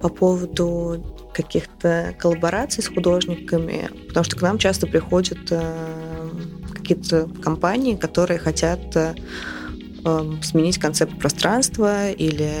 по 0.00 0.08
поводу 0.08 1.04
каких-то 1.34 2.14
коллабораций 2.18 2.82
с 2.82 2.88
художниками, 2.88 3.88
потому 4.08 4.24
что 4.24 4.36
к 4.36 4.42
нам 4.42 4.58
часто 4.58 4.86
приходят 4.86 5.38
э, 5.50 6.28
какие-то 6.72 7.28
компании, 7.42 7.94
которые 7.96 8.38
хотят 8.38 8.80
э, 8.96 9.14
эм, 10.04 10.42
сменить 10.42 10.78
концепт 10.78 11.18
пространства 11.18 12.10
или 12.10 12.52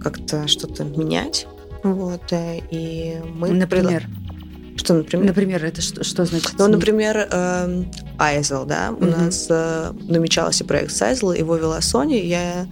как-то 0.00 0.48
что-то 0.48 0.84
менять. 0.84 1.46
Вот, 1.82 2.32
э, 2.32 2.60
и 2.70 3.20
мы... 3.34 3.50
Например? 3.50 4.06
Что, 4.76 4.94
например? 4.94 5.26
Например, 5.26 5.64
это 5.64 5.80
что, 5.82 6.02
что 6.02 6.24
значит? 6.24 6.54
Ну, 6.58 6.68
например, 6.68 7.28
э, 7.30 7.84
Айзел, 8.18 8.64
да, 8.64 8.90
у 8.90 9.02
mm-hmm. 9.02 9.16
нас 9.16 9.46
э, 9.50 9.92
намечался 10.08 10.64
проект 10.64 10.92
с 10.92 11.02
Айзел, 11.02 11.32
его 11.32 11.56
вела 11.56 11.78
Sony, 11.78 12.20
я 12.24 12.66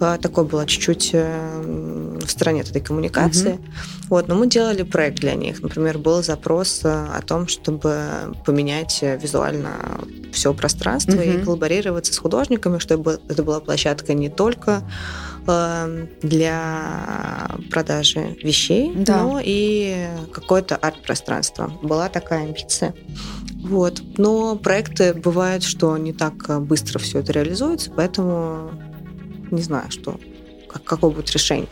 э, 0.00 0.18
такой 0.20 0.44
была 0.44 0.66
чуть-чуть 0.66 1.10
э, 1.12 2.18
в 2.24 2.30
стороне 2.30 2.60
этой 2.60 2.80
коммуникации, 2.80 3.54
mm-hmm. 3.54 4.06
вот, 4.08 4.28
но 4.28 4.34
мы 4.34 4.46
делали 4.46 4.82
проект 4.82 5.20
для 5.20 5.34
них, 5.34 5.62
например, 5.62 5.98
был 5.98 6.22
запрос 6.22 6.80
э, 6.84 6.88
о 6.88 7.20
том, 7.22 7.48
чтобы 7.48 8.34
поменять 8.44 9.00
визуально 9.02 9.72
все 10.32 10.54
пространство 10.54 11.12
mm-hmm. 11.12 11.42
и 11.42 11.44
коллаборироваться 11.44 12.12
с 12.12 12.18
художниками, 12.18 12.78
чтобы 12.78 13.20
это 13.28 13.42
была 13.42 13.60
площадка 13.60 14.14
не 14.14 14.28
только 14.28 14.82
Эм, 15.46 16.08
для 16.22 17.50
продажи 17.70 18.34
вещей, 18.42 18.92
да. 18.94 19.22
но 19.22 19.40
и 19.44 20.06
какое-то 20.32 20.74
арт-пространство. 20.76 21.70
Была 21.82 22.08
такая 22.08 22.44
амбиция. 22.44 22.94
Вот. 23.64 24.02
Но 24.18 24.56
проекты 24.56 25.14
бывают, 25.14 25.62
что 25.64 25.96
не 25.96 26.12
так 26.12 26.62
быстро 26.62 26.98
все 26.98 27.20
это 27.20 27.32
реализуется, 27.32 27.90
поэтому 27.90 28.70
не 29.50 29.62
знаю, 29.62 29.90
что, 29.90 30.20
как, 30.68 30.84
какое 30.84 31.10
будет 31.10 31.30
решение. 31.32 31.68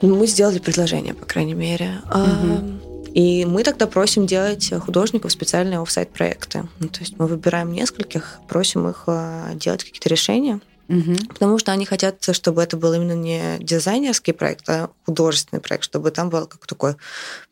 Мы 0.00 0.26
сделали 0.26 0.60
предложение, 0.60 1.14
по 1.14 1.26
крайней 1.26 1.54
мере. 1.54 2.00
Угу. 2.06 3.10
И 3.14 3.44
мы 3.44 3.64
тогда 3.64 3.88
просим 3.88 4.26
делать 4.26 4.72
художников 4.80 5.32
специальные 5.32 5.80
офсайт 5.80 6.10
проекты. 6.12 6.68
Ну, 6.78 6.88
то 6.88 7.00
есть 7.00 7.18
мы 7.18 7.26
выбираем 7.26 7.72
нескольких, 7.72 8.38
просим 8.46 8.88
их 8.88 9.04
э, 9.08 9.54
делать 9.54 9.82
какие-то 9.82 10.08
решения. 10.08 10.60
Угу. 10.88 11.16
Потому 11.30 11.58
что 11.58 11.72
они 11.72 11.84
хотят, 11.84 12.22
чтобы 12.32 12.62
это 12.62 12.76
был 12.76 12.92
именно 12.92 13.14
не 13.14 13.58
дизайнерский 13.58 14.32
проект, 14.32 14.68
а 14.68 14.90
художественный 15.04 15.60
проект, 15.60 15.84
чтобы 15.84 16.12
там 16.12 16.30
был 16.30 16.46
как 16.46 16.66
такой 16.66 16.92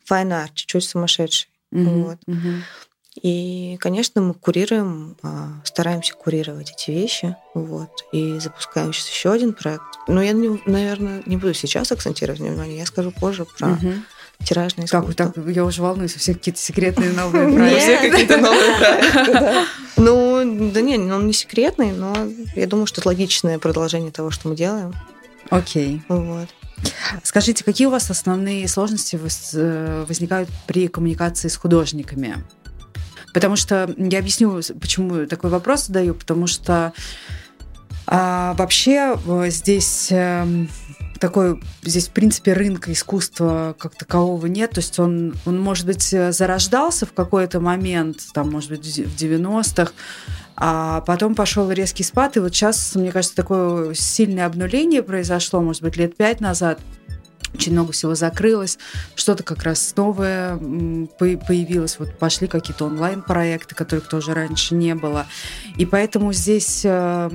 fine 0.09 0.29
art, 0.29 0.51
чуть-чуть 0.53 0.85
сумасшедший. 0.85 1.49
Угу. 1.71 1.89
Вот. 1.89 2.17
Угу. 2.27 2.53
И, 3.21 3.77
конечно, 3.79 4.21
мы 4.21 4.33
курируем, 4.33 5.17
а, 5.23 5.49
стараемся 5.63 6.13
курировать 6.13 6.71
эти 6.71 6.91
вещи, 6.91 7.35
вот, 7.53 7.89
и 8.11 8.39
запускаем 8.39 8.93
сейчас 8.93 9.09
еще 9.09 9.31
один 9.31 9.53
проект. 9.53 9.83
Но 10.07 10.21
я, 10.21 10.33
наверное, 10.33 11.23
не 11.25 11.37
буду 11.37 11.53
сейчас 11.53 11.91
акцентировать 11.91 12.39
внимание, 12.39 12.79
я 12.79 12.85
скажу 12.85 13.11
позже 13.11 13.45
про 13.57 13.69
угу 13.69 13.93
тиражное 14.43 14.85
искусство. 14.85 15.13
Как 15.15 15.33
так? 15.33 15.47
Я 15.47 15.65
уже 15.65 15.81
волнуюсь, 15.81 16.15
у 16.15 16.19
всех 16.19 16.37
какие-то 16.37 16.59
секретные 16.59 17.11
новые 17.11 17.51
проекты. 17.53 18.11
какие-то 18.11 18.37
новые 18.37 18.77
проекты, 18.77 19.67
Ну, 19.97 20.71
да 20.71 20.81
не, 20.81 20.97
он 20.97 21.25
не 21.25 21.33
секретный, 21.33 21.91
но 21.91 22.15
я 22.55 22.67
думаю, 22.67 22.85
что 22.85 23.01
это 23.01 23.09
логичное 23.09 23.57
продолжение 23.57 24.11
того, 24.11 24.29
что 24.31 24.47
мы 24.47 24.55
делаем. 24.55 24.93
Окей. 25.49 26.03
Вот. 26.07 26.49
Скажите, 27.23 27.63
какие 27.63 27.87
у 27.87 27.89
вас 27.89 28.11
основные 28.11 28.67
сложности 28.67 29.19
э, 29.53 30.05
возникают 30.07 30.49
при 30.67 30.87
коммуникации 30.87 31.47
с 31.47 31.55
художниками? 31.55 32.43
Потому 33.37 33.55
что 33.55 33.87
я 33.97 34.17
объясню, 34.17 34.59
почему 34.81 35.27
такой 35.27 35.51
вопрос 35.51 35.85
задаю, 35.85 36.15
потому 36.15 36.47
что 36.47 36.91
а, 38.07 38.55
вообще 38.55 39.15
э, 39.15 39.49
здесь 39.51 40.07
эм, 40.09 40.67
такой 41.19 41.61
здесь, 41.83 42.07
в 42.07 42.13
принципе, 42.13 42.53
рынка 42.53 42.91
искусства 42.91 43.75
как 43.77 43.93
такового 43.93 44.47
нет. 44.47 44.71
То 44.71 44.79
есть 44.79 44.97
он, 44.97 45.35
он 45.45 45.61
может 45.61 45.85
быть, 45.85 46.01
зарождался 46.01 47.05
в 47.05 47.13
какой-то 47.13 47.59
момент, 47.59 48.21
там, 48.33 48.49
может 48.49 48.71
быть, 48.71 48.83
в 48.83 49.15
90-х, 49.15 49.91
а 50.55 51.01
потом 51.01 51.35
пошел 51.35 51.69
резкий 51.69 52.01
спад. 52.01 52.37
И 52.37 52.39
вот 52.39 52.55
сейчас, 52.55 52.95
мне 52.95 53.11
кажется, 53.11 53.35
такое 53.35 53.93
сильное 53.93 54.47
обнуление 54.47 55.03
произошло, 55.03 55.61
может 55.61 55.83
быть, 55.83 55.95
лет 55.95 56.17
пять 56.17 56.41
назад– 56.41 56.79
очень 57.57 57.71
много 57.71 57.91
всего 57.91 58.13
закрылось, 58.13 58.77
что-то 59.15 59.43
как 59.43 59.63
раз 59.63 59.95
новое 59.95 60.57
появилось, 61.17 61.97
вот 61.97 62.17
пошли 62.17 62.47
какие-то 62.47 62.85
онлайн-проекты, 62.85 63.73
которых 63.73 64.07
тоже 64.07 64.33
раньше 64.33 64.75
не 64.75 64.93
было. 64.93 65.25
И 65.75 65.85
поэтому 65.85 66.33
здесь 66.33 66.81
э, 66.83 67.29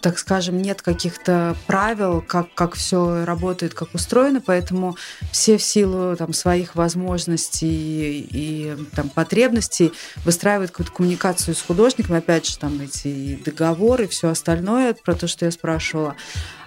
так 0.00 0.18
скажем, 0.18 0.60
нет 0.60 0.82
каких-то 0.82 1.56
правил, 1.66 2.22
как, 2.26 2.52
как 2.54 2.74
все 2.74 3.24
работает, 3.24 3.74
как 3.74 3.94
устроено, 3.94 4.42
поэтому 4.44 4.96
все 5.30 5.58
в 5.58 5.62
силу 5.62 6.16
там, 6.16 6.32
своих 6.32 6.74
возможностей 6.74 8.26
и, 8.30 8.76
там, 8.94 9.08
потребностей 9.10 9.92
выстраивают 10.24 10.70
какую-то 10.70 10.92
коммуникацию 10.92 11.54
с 11.54 11.62
художником, 11.62 12.16
опять 12.16 12.46
же, 12.46 12.58
там 12.58 12.80
эти 12.80 13.40
договоры, 13.44 14.08
все 14.08 14.28
остальное, 14.28 14.94
про 14.94 15.14
то, 15.14 15.26
что 15.26 15.44
я 15.44 15.50
спрашивала. 15.50 16.16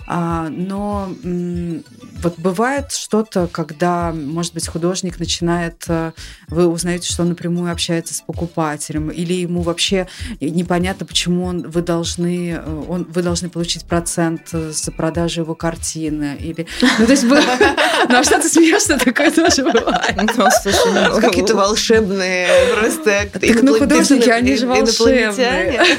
А, 0.06 0.50
но 0.50 1.10
вот 1.24 2.38
бывает 2.38 2.92
что-то, 2.92 3.48
когда, 3.48 4.12
может 4.12 4.54
быть, 4.54 4.68
художник 4.68 5.20
начинает, 5.20 5.84
э, 5.88 6.12
вы 6.48 6.68
узнаете, 6.68 7.12
что 7.12 7.24
он 7.24 7.30
напрямую 7.30 7.72
общается 7.72 8.14
с 8.14 8.22
покупателем, 8.22 9.10
или 9.10 9.34
ему 9.34 9.62
вообще 9.62 10.08
непонятно, 10.40 11.06
почему 11.06 11.46
он, 11.46 11.70
вы 11.70 11.82
должны, 11.82 12.52
э, 12.52 12.84
он, 12.88 13.06
вы 13.10 13.22
должны 13.22 13.50
получить 13.50 13.86
процент 13.86 14.50
за 14.52 14.92
продажу 14.92 15.42
его 15.42 15.56
картины, 15.56 16.38
или, 16.40 16.68
ну 17.00 17.06
то 17.06 17.12
есть, 17.12 17.24
ну 18.10 18.18
а 18.18 18.24
что-то 18.24 18.50
смешно 18.50 18.98
такое 18.98 19.32
тоже 19.32 19.64
бывает. 19.64 20.16
Ну, 20.16 21.16
ну 21.16 21.22
какие-то 21.22 21.56
волшебные 21.56 22.48
просто. 22.74 23.30
Так, 23.32 23.62
ну 23.62 23.78
художники, 23.78 24.30
они 24.30 24.56
же 24.58 24.68
волшебные. 24.68 25.82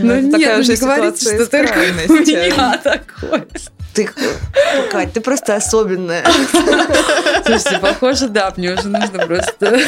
Ну 0.00 0.20
нет, 0.20 0.68
не 0.68 0.76
говорите, 0.76 1.34
что 1.34 1.46
только 1.46 1.87
у 2.08 2.12
меня 2.12 2.78
такое. 2.78 3.46
Ты, 3.94 4.08
Кать, 4.90 5.12
ты 5.12 5.20
просто 5.20 5.56
особенная. 5.56 6.24
Слушайте, 7.44 7.78
похоже, 7.80 8.28
да, 8.28 8.52
мне 8.56 8.74
уже 8.74 8.88
нужно 8.88 9.26
просто... 9.26 9.80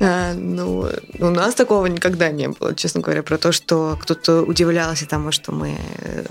А, 0.00 0.34
ну, 0.34 0.90
у 1.20 1.30
нас 1.30 1.54
такого 1.54 1.86
никогда 1.86 2.30
не 2.30 2.48
было, 2.48 2.74
честно 2.74 3.00
говоря, 3.00 3.22
про 3.22 3.38
то, 3.38 3.52
что 3.52 3.96
кто-то 4.02 4.42
удивлялся 4.42 5.06
тому, 5.06 5.30
что 5.30 5.52
мы 5.52 5.78
э, 5.98 6.24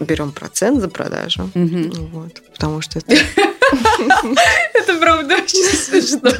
берем 0.00 0.32
процент 0.32 0.80
за 0.80 0.88
продажу. 0.88 1.50
Угу. 1.54 2.08
Вот, 2.12 2.42
потому 2.52 2.82
что 2.82 2.98
это... 2.98 3.16
Это 4.74 4.98
правда 5.00 5.34
очень 5.36 5.64
смешно. 5.64 6.30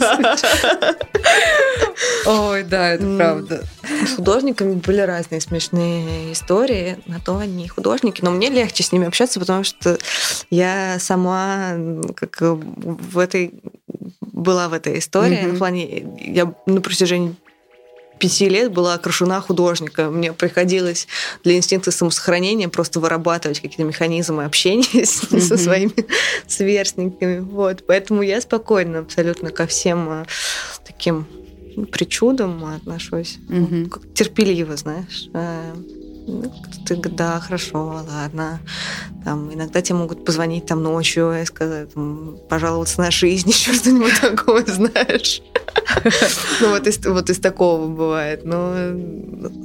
Ой, 2.26 2.62
да, 2.64 2.90
это 2.90 3.16
правда. 3.16 3.64
С 4.06 4.16
художниками 4.16 4.74
были 4.74 5.00
разные 5.00 5.40
смешные 5.40 6.32
истории, 6.32 6.98
на 7.06 7.20
то 7.20 7.38
они 7.38 7.68
художники, 7.68 8.22
но 8.22 8.30
мне 8.30 8.50
легче 8.50 8.82
с 8.82 8.92
ними 8.92 9.06
общаться, 9.06 9.40
потому 9.40 9.64
что 9.64 9.98
я 10.50 10.98
сама 10.98 11.74
как 12.14 12.38
в 12.40 13.18
этой 13.18 13.54
была 14.20 14.68
в 14.68 14.74
этой 14.74 14.98
истории. 14.98 15.46
В 15.46 15.58
плане, 15.58 16.06
я 16.18 16.52
на 16.66 16.80
протяжении 16.80 17.34
пяти 18.18 18.48
лет 18.48 18.72
была 18.72 18.94
окружена 18.94 19.40
художника. 19.40 20.10
Мне 20.10 20.32
приходилось 20.32 21.06
для 21.44 21.56
инстинкта 21.56 21.90
самосохранения 21.90 22.68
просто 22.68 23.00
вырабатывать 23.00 23.60
какие-то 23.60 23.84
механизмы 23.84 24.44
общения 24.44 24.82
mm-hmm. 24.82 25.40
со 25.40 25.56
своими 25.56 26.06
сверстниками. 26.46 27.40
Вот. 27.40 27.84
Поэтому 27.86 28.22
я 28.22 28.40
спокойно 28.40 29.00
абсолютно 29.00 29.50
ко 29.50 29.66
всем 29.66 30.08
а, 30.08 30.26
таким 30.86 31.26
причудам 31.92 32.64
отношусь. 32.64 33.38
Mm-hmm. 33.48 34.14
Терпеливо, 34.14 34.76
знаешь. 34.76 35.28
Ты 36.86 36.96
да, 36.96 37.40
хорошо, 37.40 38.04
ладно. 38.08 38.60
Там, 39.24 39.52
иногда 39.52 39.80
тебе 39.80 39.98
могут 39.98 40.24
позвонить 40.24 40.66
там 40.66 40.82
ночью 40.82 41.32
и 41.40 41.44
сказать, 41.44 41.92
там, 41.94 42.36
пожаловаться 42.48 43.00
на 43.00 43.10
жизнь, 43.10 43.48
еще 43.50 43.72
что-нибудь 43.72 44.20
такое, 44.20 44.64
знаешь. 44.66 45.42
Ну, 46.60 46.70
вот 46.70 46.86
из, 46.86 47.04
вот 47.06 47.30
из 47.30 47.38
такого 47.38 47.86
бывает. 47.86 48.44
Но 48.44 48.74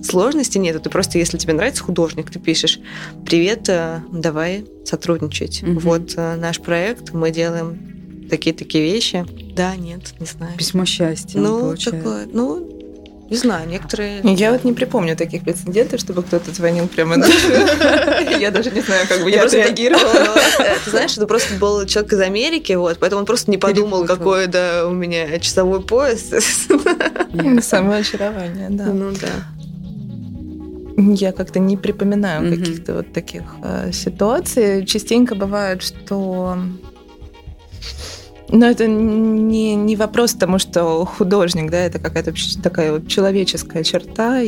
сложности 0.04 0.58
нет. 0.58 0.82
Ты 0.82 0.90
просто, 0.90 1.18
если 1.18 1.38
тебе 1.38 1.54
нравится 1.54 1.84
художник, 1.84 2.30
ты 2.30 2.40
пишешь, 2.40 2.80
привет, 3.26 3.68
э, 3.70 4.02
давай 4.12 4.66
сотрудничать. 4.86 5.64
Вот 5.64 6.14
э, 6.16 6.36
наш 6.36 6.60
проект, 6.60 7.14
мы 7.14 7.32
делаем 7.32 8.28
такие-такие 8.30 8.84
вещи. 8.84 9.26
Да, 9.56 9.76
нет, 9.76 10.14
не 10.20 10.26
знаю. 10.26 10.58
Письмо 10.58 10.86
счастья. 10.86 11.40
Ну, 11.40 11.76
такое, 11.76 12.28
ну, 12.32 12.81
не 13.32 13.38
знаю, 13.38 13.66
некоторые... 13.70 14.20
Я 14.24 14.52
вот 14.52 14.66
не 14.66 14.74
припомню 14.74 15.16
таких 15.16 15.44
прецедентов, 15.44 16.02
чтобы 16.02 16.22
кто-то 16.22 16.52
звонил 16.52 16.90
прямо 16.90 17.16
на 17.16 17.26
Я 18.40 18.52
даже 18.52 18.72
не 18.72 18.82
знаю, 18.82 19.08
как 19.08 19.24
бы 19.24 19.32
я 19.32 19.46
реагировала. 19.46 20.36
Э, 20.60 20.76
ты 20.84 20.92
знаешь, 20.92 21.16
это 21.16 21.26
просто 21.28 21.54
был 21.54 21.86
человек 21.86 22.12
из 22.12 22.20
Америки, 22.20 22.74
вот, 22.74 22.98
поэтому 23.00 23.22
он 23.22 23.26
просто 23.26 23.50
не 23.50 23.58
подумал, 23.58 24.06
какой, 24.06 24.48
да, 24.48 24.86
у 24.86 24.92
меня 24.92 25.40
часовой 25.40 25.82
пояс. 25.82 26.30
Самое 27.62 28.02
очарование, 28.02 28.68
да. 28.70 28.86
Ну 28.88 29.12
да. 29.12 29.30
Я 30.98 31.32
как-то 31.32 31.60
не 31.60 31.78
припоминаю 31.78 32.44
mm-hmm. 32.44 32.60
каких-то 32.60 32.94
вот 32.96 33.14
таких 33.14 33.44
э, 33.64 33.94
ситуаций. 33.94 34.86
Частенько 34.86 35.36
бывает, 35.36 35.82
что 35.82 36.58
но 38.52 38.66
это 38.66 38.88
не, 38.88 39.76
не 39.76 39.96
вопрос 39.96 40.34
тому, 40.34 40.60
что 40.60 41.06
художник, 41.06 41.72
да, 41.72 41.78
это 41.78 42.00
какая-то 42.00 42.34
такая 42.62 42.92
вот 42.94 43.08
человеческая 43.08 43.84
черта. 43.84 44.42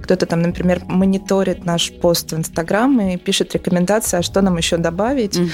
Кто-то 0.00 0.26
там, 0.26 0.42
например, 0.42 0.82
мониторит 0.86 1.64
наш 1.64 1.92
пост 1.92 2.32
в 2.32 2.36
Инстаграм 2.36 3.00
и 3.00 3.16
пишет 3.16 3.54
рекомендации, 3.54 4.18
а 4.18 4.22
что 4.22 4.42
нам 4.42 4.56
еще 4.56 4.76
добавить. 4.76 5.38
Угу. 5.38 5.48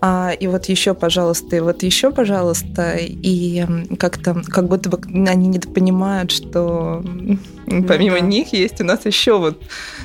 А, 0.00 0.30
и 0.30 0.46
вот 0.46 0.66
еще, 0.66 0.94
пожалуйста, 0.94 1.56
и 1.56 1.60
вот 1.60 1.82
еще, 1.82 2.10
пожалуйста. 2.10 2.96
И 2.98 3.66
как-то, 3.98 4.42
как 4.46 4.68
будто 4.68 4.90
бы 4.90 5.00
они 5.28 5.48
недопонимают, 5.48 6.30
что 6.30 7.02
помимо 7.66 8.20
да. 8.20 8.20
них 8.20 8.52
есть 8.52 8.80
у 8.80 8.84
нас 8.84 9.04
еще 9.06 9.38
вот 9.38 9.60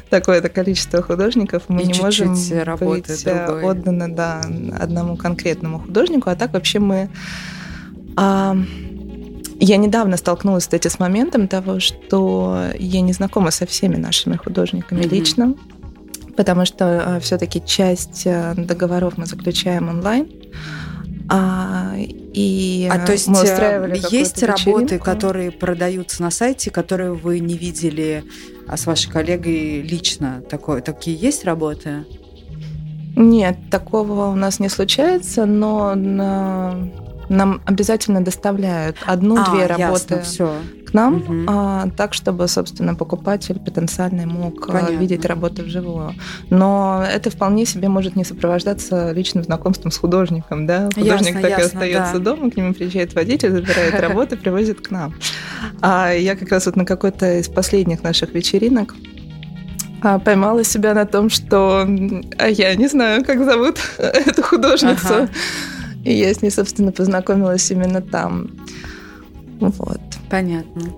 такое-то 0.10 0.50
количество 0.50 1.02
художников. 1.02 1.64
Мы 1.68 1.84
и 1.84 1.88
не 1.88 2.00
можем 2.00 2.34
быть 2.34 3.24
другой. 3.24 3.64
отданы 3.64 4.08
да, 4.08 4.42
одному 4.80 5.16
конкретному 5.16 5.80
художнику, 5.80 6.30
а 6.30 6.36
так 6.36 6.54
вообще 6.54 6.80
мы... 6.80 7.10
А, 8.16 8.58
я 9.60 9.78
недавно 9.78 10.18
столкнулась, 10.18 10.64
кстати, 10.64 10.88
с 10.88 11.00
моментом 11.00 11.48
того, 11.48 11.80
что 11.80 12.66
я 12.78 13.02
не 13.02 13.14
знакома 13.14 13.52
со 13.52 13.66
всеми 13.66 13.96
нашими 13.96 14.36
художниками 14.36 15.02
mm-hmm. 15.02 15.10
лично, 15.10 15.56
потому 16.36 16.66
что 16.66 17.16
а, 17.16 17.20
все-таки 17.20 17.64
часть 17.66 18.24
а, 18.26 18.54
договоров 18.56 19.18
мы 19.18 19.26
заключаем 19.26 19.90
онлайн. 19.90 20.30
А, 21.30 21.94
и 21.98 22.90
а 22.92 23.00
то 23.00 23.14
есть 23.14 23.28
мы 23.28 23.40
э, 23.40 23.96
есть 24.12 24.44
работы, 24.44 25.00
которые 25.00 25.52
продаются 25.52 26.22
на 26.22 26.32
сайте, 26.32 26.70
которые 26.70 27.14
вы 27.14 27.40
не 27.40 27.58
видели 27.58 28.24
а 28.68 28.78
с 28.78 28.86
вашей 28.86 29.12
коллегой 29.12 29.82
лично? 29.82 30.42
Такое, 30.50 30.82
такие 30.82 31.16
есть 31.16 31.46
работы? 31.46 32.06
Нет, 33.16 33.58
такого 33.70 34.28
у 34.28 34.36
нас 34.36 34.60
не 34.60 34.70
случается, 34.70 35.46
но 35.46 35.96
на 35.96 36.90
нам 37.30 37.62
обязательно 37.66 38.24
доставляют 38.24 38.98
одну-две 39.06 39.66
а, 39.66 39.68
работы 39.70 40.16
ясно, 40.16 40.58
к 40.94 40.96
нам, 40.96 41.16
угу. 41.16 41.34
а, 41.48 41.90
так, 41.98 42.14
чтобы, 42.14 42.48
собственно, 42.48 42.94
покупатель 42.94 43.60
потенциальный 43.60 44.28
мог 44.28 44.70
а, 44.70 44.74
Понятно. 44.74 44.96
видеть 44.98 45.26
работу 45.26 45.64
вживую. 45.64 46.14
Но 46.52 47.04
это 47.04 47.32
вполне 47.32 47.66
себе 47.66 47.90
может 47.90 48.16
не 48.16 48.24
сопровождаться 48.24 49.12
личным 49.12 49.44
знакомством 49.44 49.92
с 49.92 49.98
художником. 49.98 50.68
Да? 50.68 50.90
Художник 50.94 51.36
ясно, 51.36 51.42
так 51.42 51.50
ясно, 51.50 51.62
и 51.62 51.66
остается 51.66 52.20
да. 52.20 52.36
дома, 52.36 52.52
к 52.52 52.58
нему 52.58 52.76
приезжает 52.76 53.16
водитель, 53.16 53.50
забирает 53.50 54.00
работу, 54.00 54.38
привозит 54.38 54.88
к 54.88 54.92
нам. 54.92 55.16
А 55.82 56.12
я 56.12 56.36
как 56.36 56.50
раз 56.50 56.68
вот 56.68 56.76
на 56.76 56.86
какой-то 56.86 57.40
из 57.40 57.50
последних 57.50 58.04
наших 58.04 58.34
вечеринок 58.36 58.94
а, 60.04 60.20
поймала 60.20 60.64
себя 60.64 60.94
на 60.94 61.08
том, 61.08 61.32
что 61.32 61.88
а 62.38 62.48
я 62.48 62.76
не 62.76 62.88
знаю, 62.88 63.26
как 63.26 63.44
зовут 63.44 63.80
эту 63.98 64.44
художницу. 64.44 65.08
Ага. 65.08 65.30
И 66.04 66.14
я 66.14 66.32
с 66.32 66.44
ней, 66.44 66.52
собственно, 66.52 66.92
познакомилась 66.92 67.72
именно 67.72 68.02
там. 68.02 68.52
Вот. 69.70 70.02
Понятно. 70.30 70.94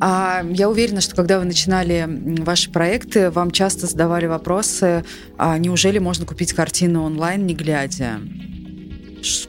А 0.00 0.44
я 0.50 0.68
уверена, 0.68 1.00
что 1.00 1.14
когда 1.14 1.38
вы 1.38 1.44
начинали 1.44 2.08
ваши 2.42 2.72
проекты, 2.72 3.30
вам 3.30 3.52
часто 3.52 3.86
задавали 3.86 4.26
вопросы, 4.26 5.04
а 5.38 5.56
неужели 5.58 6.00
можно 6.00 6.26
купить 6.26 6.52
картину 6.52 7.04
онлайн, 7.04 7.46
не 7.46 7.54
глядя? 7.54 8.18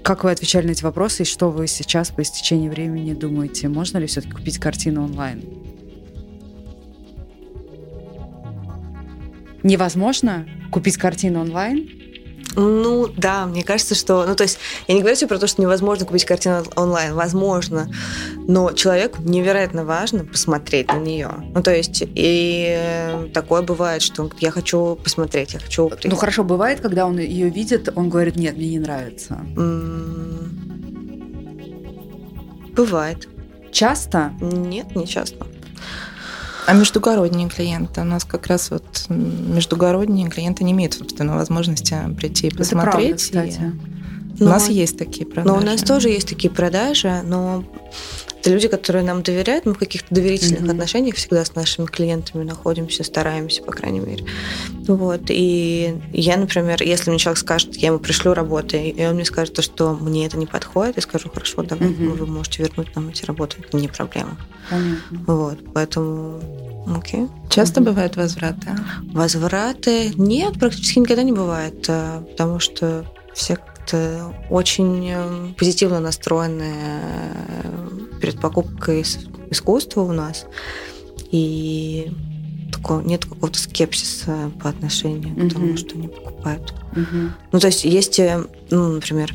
Как 0.03 0.23
вы 0.23 0.29
отвечали 0.29 0.67
на 0.67 0.71
эти 0.71 0.83
вопросы 0.83 1.23
и 1.23 1.25
что 1.25 1.49
вы 1.49 1.65
сейчас 1.67 2.11
по 2.11 2.21
истечении 2.21 2.69
времени 2.69 3.13
думаете? 3.13 3.67
Можно 3.67 3.97
ли 3.97 4.05
все-таки 4.05 4.33
купить 4.33 4.59
картину 4.59 5.03
онлайн? 5.03 5.43
Невозможно 9.63 10.45
купить 10.71 10.97
картину 10.97 11.41
онлайн? 11.41 11.89
Ну, 12.55 13.07
да, 13.15 13.45
мне 13.45 13.63
кажется, 13.63 13.95
что... 13.95 14.25
Ну, 14.25 14.35
то 14.35 14.43
есть, 14.43 14.59
я 14.87 14.93
не 14.93 15.01
говорю 15.01 15.15
тебе 15.15 15.27
про 15.27 15.39
то, 15.39 15.47
что 15.47 15.61
невозможно 15.61 16.05
купить 16.05 16.25
картину 16.25 16.63
онлайн. 16.75 17.13
Возможно. 17.13 17.91
Но 18.47 18.71
человеку 18.71 19.21
невероятно 19.21 19.85
важно 19.85 20.25
посмотреть 20.25 20.87
на 20.87 20.97
нее. 20.97 21.31
Ну, 21.53 21.63
то 21.63 21.73
есть, 21.75 22.03
и 22.03 23.29
такое 23.33 23.61
бывает, 23.61 24.01
что 24.01 24.29
я 24.39 24.51
хочу 24.51 24.95
посмотреть, 24.95 25.53
я 25.53 25.59
хочу... 25.59 25.91
Ну, 26.03 26.15
хорошо, 26.15 26.43
бывает, 26.43 26.81
когда 26.81 27.05
он 27.05 27.17
ее 27.17 27.49
видит, 27.49 27.89
он 27.95 28.09
говорит, 28.09 28.35
нет, 28.35 28.57
мне 28.57 28.69
не 28.69 28.79
нравится. 28.79 29.39
Бывает. 32.75 33.27
Часто? 33.71 34.33
Нет, 34.41 34.95
не 34.95 35.07
часто. 35.07 35.45
А 36.65 36.73
междугородние 36.73 37.49
клиенты? 37.49 38.01
У 38.01 38.05
нас 38.05 38.23
как 38.23 38.47
раз 38.47 38.71
вот 38.71 38.83
междугородние 39.09 40.29
клиенты 40.29 40.63
не 40.63 40.71
имеют, 40.71 40.93
собственно, 40.93 41.35
возможности 41.35 41.95
прийти 42.17 42.47
и 42.47 42.49
посмотреть. 42.51 43.29
Это 43.29 43.31
правда, 43.31 43.51
кстати. 43.51 43.73
И... 44.37 44.39
Но, 44.39 44.45
у 44.47 44.49
нас 44.49 44.69
есть 44.69 44.97
такие 44.97 45.25
продажи. 45.25 45.47
Но 45.47 45.61
у 45.61 45.65
нас 45.65 45.81
тоже 45.83 46.09
есть 46.09 46.27
такие 46.27 46.51
продажи, 46.51 47.21
но 47.23 47.63
это 48.43 48.51
люди, 48.51 48.67
которые 48.67 49.05
нам 49.05 49.23
доверяют, 49.23 49.65
мы 49.65 49.73
в 49.73 49.77
каких-то 49.77 50.13
доверительных 50.13 50.63
mm-hmm. 50.63 50.71
отношениях 50.71 51.15
всегда 51.15 51.45
с 51.45 51.55
нашими 51.55 51.85
клиентами 51.85 52.43
находимся, 52.43 53.05
стараемся, 53.05 53.63
по 53.63 53.71
крайней 53.71 54.01
мере. 54.01 54.25
Вот. 54.85 55.21
И 55.29 55.95
я, 56.11 56.35
например, 56.35 56.83
если 56.83 57.09
мне 57.09 57.19
человек 57.19 57.39
скажет, 57.39 57.77
я 57.77 57.87
ему 57.87 57.99
пришлю 57.99 58.33
работы, 58.33 58.89
и 58.89 59.05
он 59.05 59.15
мне 59.15 59.23
скажет, 59.23 59.63
что 59.63 59.93
мне 59.93 60.25
это 60.25 60.37
не 60.37 60.45
подходит, 60.45 60.97
я 60.97 61.01
скажу, 61.01 61.29
хорошо, 61.29 61.63
давай, 61.63 61.87
mm-hmm. 61.87 62.17
вы 62.17 62.25
можете 62.25 62.63
вернуть 62.63 62.93
нам 62.97 63.07
эти 63.07 63.23
работы, 63.23 63.57
это 63.65 63.77
не 63.77 63.87
проблема. 63.87 64.37
Понятно. 64.69 65.19
Вот. 65.25 65.59
Поэтому 65.73 66.41
Окей. 66.97 67.29
Часто 67.49 67.79
mm-hmm. 67.79 67.83
бывают 67.85 68.17
возвраты? 68.17 68.67
Возвраты 69.13 70.11
нет, 70.17 70.59
практически 70.59 70.99
никогда 70.99 71.23
не 71.23 71.31
бывает, 71.31 71.85
э, 71.87 72.19
потому 72.31 72.59
что 72.59 73.05
все 73.33 73.57
очень 74.49 75.09
э, 75.09 75.53
позитивно 75.57 75.99
настроены 75.99 76.73
э, 76.73 78.19
перед 78.21 78.39
покупкой 78.39 79.03
искусства 79.49 80.01
у 80.01 80.11
нас. 80.11 80.45
И 81.31 82.11
такого, 82.71 83.01
нет 83.01 83.25
какого-то 83.25 83.59
скепсиса 83.59 84.51
по 84.61 84.69
отношению 84.69 85.35
mm-hmm. 85.35 85.49
к 85.49 85.53
тому, 85.53 85.77
что 85.77 85.95
они 85.95 86.07
покупают. 86.07 86.73
Mm-hmm. 86.93 87.29
Ну, 87.51 87.59
то 87.59 87.67
есть 87.67 87.83
есть, 87.85 88.19
ну, 88.69 88.93
например, 88.93 89.33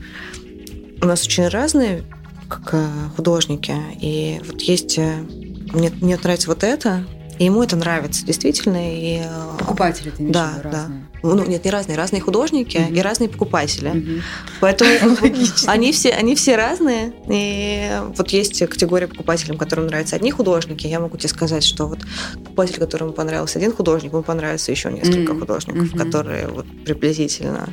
у 1.02 1.06
нас 1.06 1.24
очень 1.24 1.48
разные 1.48 2.04
как 2.48 2.74
художники, 3.14 3.74
и 4.00 4.40
вот 4.46 4.62
есть 4.62 4.98
мне, 4.98 5.90
мне 6.00 6.16
нравится 6.16 6.48
вот 6.48 6.64
это, 6.64 7.04
и 7.38 7.44
ему 7.44 7.62
это 7.62 7.76
нравится, 7.76 8.24
действительно. 8.24 8.78
И, 8.78 9.20
э, 9.22 9.58
покупатели 9.58 10.10
ты 10.10 10.28
да, 10.28 10.54
да. 10.62 10.70
разные? 10.70 11.07
Ну, 11.22 11.44
нет, 11.46 11.64
не 11.64 11.70
разные, 11.70 11.96
разные 11.96 12.20
художники 12.20 12.78
угу. 12.78 12.94
и 12.94 13.00
разные 13.00 13.28
покупатели. 13.28 13.88
Угу. 13.88 14.22
Поэтому 14.60 14.90
они 15.66 15.92
все, 15.92 16.10
они 16.10 16.34
все 16.34 16.56
разные. 16.56 17.12
И 17.28 17.90
вот 18.16 18.30
есть 18.30 18.64
категория 18.66 19.08
покупателей, 19.08 19.56
которым 19.56 19.86
нравятся 19.86 20.16
одни 20.16 20.30
художники. 20.30 20.86
Я 20.86 21.00
могу 21.00 21.16
тебе 21.16 21.28
сказать, 21.28 21.64
что 21.64 21.86
вот 21.86 22.00
покупатель, 22.44 22.78
которому 22.78 23.12
понравился 23.12 23.58
один 23.58 23.72
художник, 23.72 24.12
ему 24.12 24.22
понравится 24.22 24.70
еще 24.70 24.90
несколько 24.90 25.32
угу. 25.32 25.40
художников, 25.40 25.90
угу. 25.90 25.98
которые 25.98 26.48
вот 26.48 26.66
приблизительно 26.84 27.68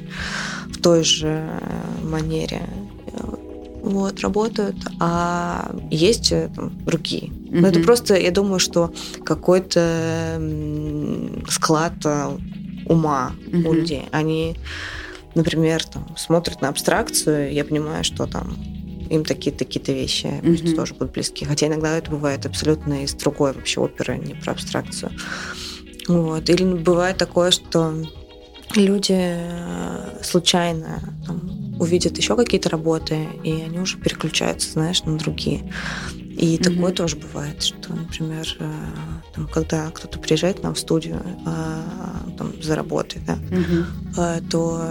в 0.68 0.82
той 0.82 1.04
же 1.04 1.48
манере 2.04 2.62
вот, 3.86 4.20
работают, 4.22 4.76
а 5.00 5.72
есть 5.92 6.32
э, 6.32 6.50
там, 6.56 6.72
другие. 6.86 7.30
Mm-hmm. 7.30 7.62
Но 7.62 7.68
это 7.68 7.80
просто, 7.82 8.16
я 8.16 8.32
думаю, 8.32 8.60
что 8.60 8.92
какой-то 9.24 10.42
склад 11.48 11.94
э, 12.04 12.38
ума 12.86 13.34
mm-hmm. 13.38 13.68
у 13.68 13.74
людей. 13.74 14.04
Они, 14.12 14.56
например, 15.34 15.84
там, 15.84 16.16
смотрят 16.18 16.62
на 16.62 16.70
абстракцию, 16.70 17.54
я 17.54 17.66
понимаю, 17.66 18.04
что 18.04 18.26
там 18.28 18.58
им 19.10 19.24
такие-то 19.24 19.66
какие-то 19.66 19.92
вещи 19.92 20.26
mm-hmm. 20.26 20.76
тоже 20.76 20.94
будут 20.94 21.14
близки. 21.14 21.46
Хотя 21.46 21.68
иногда 21.68 21.98
это 21.98 22.12
бывает 22.12 22.46
абсолютно 22.46 23.04
из 23.04 23.14
другой 23.14 23.54
вообще 23.54 23.82
оперы, 23.82 24.18
не 24.18 24.34
про 24.34 24.54
абстракцию. 24.54 25.12
Вот. 26.08 26.50
Или 26.50 26.64
бывает 26.64 27.18
такое, 27.18 27.52
что 27.52 27.94
люди 28.76 29.16
э, 29.16 30.20
случайно 30.24 31.00
там, 31.26 31.76
увидят 31.80 32.18
еще 32.18 32.36
какие-то 32.36 32.70
работы, 32.70 33.28
и 33.44 33.52
они 33.52 33.80
уже 33.80 33.98
переключаются, 33.98 34.72
знаешь, 34.72 35.04
на 35.04 35.18
другие. 35.18 35.72
И 36.38 36.58
mm-hmm. 36.58 36.64
такое 36.64 36.92
тоже 36.92 37.16
бывает, 37.16 37.64
что, 37.64 37.94
например, 37.94 38.46
э, 38.60 38.72
там, 39.34 39.48
когда 39.48 39.90
кто-то 39.92 40.20
приезжает 40.20 40.60
к 40.60 40.64
нам 40.64 40.74
в 40.74 40.80
студию 40.80 41.22
э, 41.46 41.82
там, 42.38 42.62
за 42.62 42.76
работой, 42.76 43.22
да, 43.26 43.36
mm-hmm. 43.36 44.50
то 44.50 44.82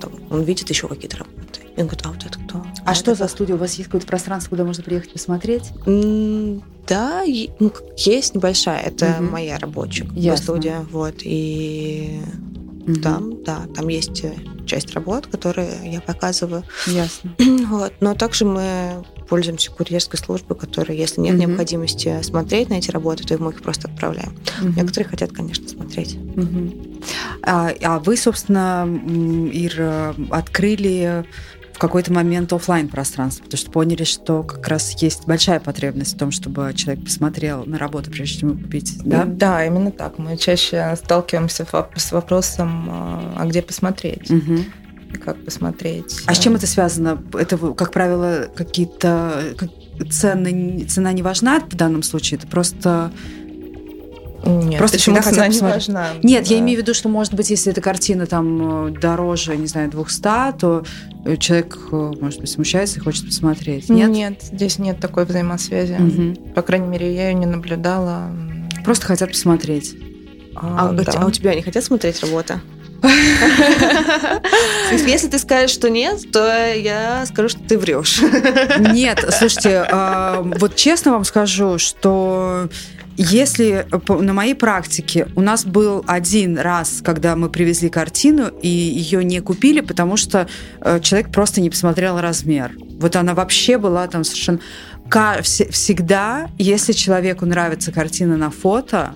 там, 0.00 0.12
он 0.30 0.42
видит 0.44 0.70
еще 0.70 0.88
какие-то 0.88 1.18
работы. 1.18 1.60
И 1.76 1.80
он 1.80 1.86
говорит, 1.86 2.06
а 2.06 2.08
вот 2.08 2.24
это 2.24 2.38
кто? 2.40 2.58
А, 2.58 2.90
а 2.90 2.94
что 2.94 3.14
за 3.14 3.28
студия? 3.28 3.54
У 3.54 3.58
вас 3.58 3.74
есть 3.74 3.84
какое-то 3.84 4.06
пространство, 4.06 4.50
куда 4.50 4.64
можно 4.64 4.82
приехать 4.82 5.12
посмотреть? 5.12 5.70
Да, 5.84 7.22
ну, 7.60 7.72
есть 7.96 8.34
небольшая. 8.34 8.80
Это 8.80 9.16
угу. 9.20 9.30
моя 9.30 9.58
рабочая 9.58 10.08
студия. 10.36 10.86
Вот. 10.90 11.16
И 11.22 12.20
угу. 12.88 13.00
там, 13.00 13.42
да, 13.42 13.66
там 13.74 13.88
есть 13.88 14.24
часть 14.66 14.92
работ, 14.94 15.26
которые 15.26 15.70
я 15.84 16.00
показываю. 16.00 16.64
Ясно. 16.86 17.34
Вот. 17.68 17.92
Но 18.00 18.14
также 18.14 18.44
мы 18.44 19.04
пользуемся 19.28 19.70
курьерской 19.70 20.18
службой, 20.18 20.56
которая, 20.56 20.96
если 20.96 21.20
нет 21.20 21.34
угу. 21.34 21.42
необходимости 21.42 22.20
смотреть 22.22 22.70
на 22.70 22.74
эти 22.74 22.90
работы, 22.90 23.24
то 23.24 23.36
мы 23.38 23.50
их 23.50 23.62
просто 23.62 23.88
отправляем. 23.88 24.34
Угу. 24.62 24.72
Некоторые 24.76 25.08
хотят, 25.08 25.32
конечно, 25.32 25.68
смотреть. 25.68 26.16
Угу. 26.16 27.00
А, 27.42 27.70
а 27.82 27.98
вы, 27.98 28.16
собственно, 28.16 28.86
Ир, 29.52 30.14
открыли 30.30 31.24
в 31.78 31.80
какой-то 31.80 32.12
момент 32.12 32.52
офлайн 32.52 32.88
пространство, 32.88 33.44
потому 33.44 33.56
что 33.56 33.70
поняли, 33.70 34.02
что 34.02 34.42
как 34.42 34.66
раз 34.66 35.00
есть 35.00 35.28
большая 35.28 35.60
потребность 35.60 36.16
в 36.16 36.18
том, 36.18 36.32
чтобы 36.32 36.72
человек 36.74 37.04
посмотрел 37.04 37.64
на 37.66 37.78
работу, 37.78 38.10
прежде 38.10 38.40
чем 38.40 38.58
купить, 38.58 38.98
да? 39.04 39.24
Да, 39.24 39.64
именно 39.64 39.92
так. 39.92 40.18
Мы 40.18 40.36
чаще 40.36 40.96
сталкиваемся 40.96 41.64
с 41.94 42.10
вопросом, 42.10 42.88
а 42.90 43.46
где 43.46 43.62
посмотреть. 43.62 44.28
Угу. 44.28 45.20
Как 45.24 45.44
посмотреть. 45.44 46.20
А 46.26 46.34
с 46.34 46.40
чем 46.40 46.56
это 46.56 46.66
связано? 46.66 47.22
Это, 47.32 47.56
как 47.56 47.92
правило, 47.92 48.48
какие-то 48.56 49.54
цены, 50.10 50.84
цена 50.88 51.12
не 51.12 51.22
важна 51.22 51.60
в 51.60 51.76
данном 51.76 52.02
случае, 52.02 52.38
это 52.38 52.48
просто 52.48 53.12
нет, 54.44 54.78
Просто 54.78 54.98
почему 54.98 55.20
цена 55.20 55.48
не 55.48 55.58
важна? 55.60 56.08
Нет, 56.22 56.44
да. 56.44 56.54
я 56.54 56.60
имею 56.60 56.78
в 56.78 56.82
виду, 56.82 56.94
что, 56.94 57.08
может 57.08 57.34
быть, 57.34 57.50
если 57.50 57.72
эта 57.72 57.80
картина 57.80 58.26
там 58.26 58.88
э, 58.88 58.90
дороже, 58.90 59.56
не 59.56 59.66
знаю, 59.66 59.90
200, 59.90 60.22
то 60.58 60.84
э, 61.24 61.36
человек, 61.36 61.78
э, 61.90 62.12
может 62.20 62.40
быть, 62.40 62.50
смущается 62.50 62.98
и 62.98 63.02
хочет 63.02 63.26
посмотреть. 63.26 63.88
Нет? 63.88 64.10
Нет, 64.10 64.42
здесь 64.42 64.78
нет 64.78 65.00
такой 65.00 65.24
взаимосвязи. 65.24 65.94
Угу. 65.94 66.52
По 66.54 66.62
крайней 66.62 66.88
мере, 66.88 67.14
я 67.14 67.28
ее 67.28 67.34
не 67.34 67.46
наблюдала. 67.46 68.30
Просто 68.84 69.06
хотят 69.06 69.30
посмотреть. 69.30 69.96
А, 70.54 70.90
а, 70.90 70.92
да. 70.92 71.12
а 71.16 71.26
у 71.26 71.30
тебя 71.30 71.54
не 71.54 71.62
хотят 71.62 71.84
смотреть 71.84 72.20
работа? 72.20 72.60
Если 74.90 75.28
ты 75.28 75.38
скажешь, 75.38 75.70
что 75.70 75.88
нет, 75.88 76.32
то 76.32 76.72
я 76.74 77.24
скажу, 77.26 77.48
что 77.48 77.60
ты 77.60 77.78
врешь. 77.78 78.20
Нет, 78.92 79.24
слушайте, 79.30 79.86
а, 79.88 80.42
вот 80.42 80.74
честно 80.74 81.12
вам 81.12 81.24
скажу, 81.24 81.78
что 81.78 82.68
если 83.20 83.84
на 84.08 84.32
моей 84.32 84.54
практике 84.54 85.26
у 85.34 85.40
нас 85.40 85.64
был 85.64 86.04
один 86.06 86.56
раз, 86.56 87.00
когда 87.04 87.34
мы 87.34 87.50
привезли 87.50 87.88
картину 87.88 88.46
и 88.62 88.68
ее 88.68 89.24
не 89.24 89.40
купили, 89.40 89.80
потому 89.80 90.16
что 90.16 90.48
э, 90.80 91.00
человек 91.00 91.32
просто 91.32 91.60
не 91.60 91.68
посмотрел 91.68 92.20
размер. 92.20 92.72
Вот 93.00 93.16
она 93.16 93.34
вообще 93.34 93.76
была 93.76 94.06
там 94.06 94.22
совершенно... 94.22 94.60
Всегда, 95.42 96.50
если 96.58 96.92
человеку 96.92 97.46
нравится 97.46 97.90
картина 97.90 98.36
на 98.36 98.50
фото, 98.50 99.14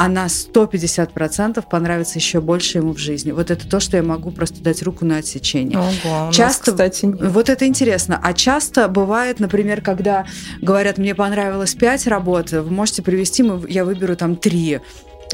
а 0.00 0.08
на 0.08 0.28
150% 0.28 1.62
понравится 1.70 2.18
еще 2.18 2.40
больше 2.40 2.78
ему 2.78 2.94
в 2.94 2.98
жизни. 2.98 3.32
Вот 3.32 3.50
это 3.50 3.68
то, 3.68 3.80
что 3.80 3.98
я 3.98 4.02
могу 4.02 4.30
просто 4.30 4.62
дать 4.62 4.82
руку 4.82 5.04
на 5.04 5.18
отсечение. 5.18 5.78
Ого, 5.78 6.32
часто, 6.32 6.70
нас, 6.70 6.74
кстати, 6.74 7.04
нет. 7.04 7.20
Вот 7.20 7.50
это 7.50 7.66
интересно. 7.66 8.18
А 8.22 8.32
часто 8.32 8.88
бывает, 8.88 9.40
например, 9.40 9.82
когда 9.82 10.24
говорят, 10.62 10.96
мне 10.96 11.14
понравилось 11.14 11.74
5 11.74 12.06
работ, 12.06 12.50
вы 12.52 12.70
можете 12.70 13.02
привести, 13.02 13.44
я 13.68 13.84
выберу 13.84 14.16
там 14.16 14.36
3. 14.36 14.80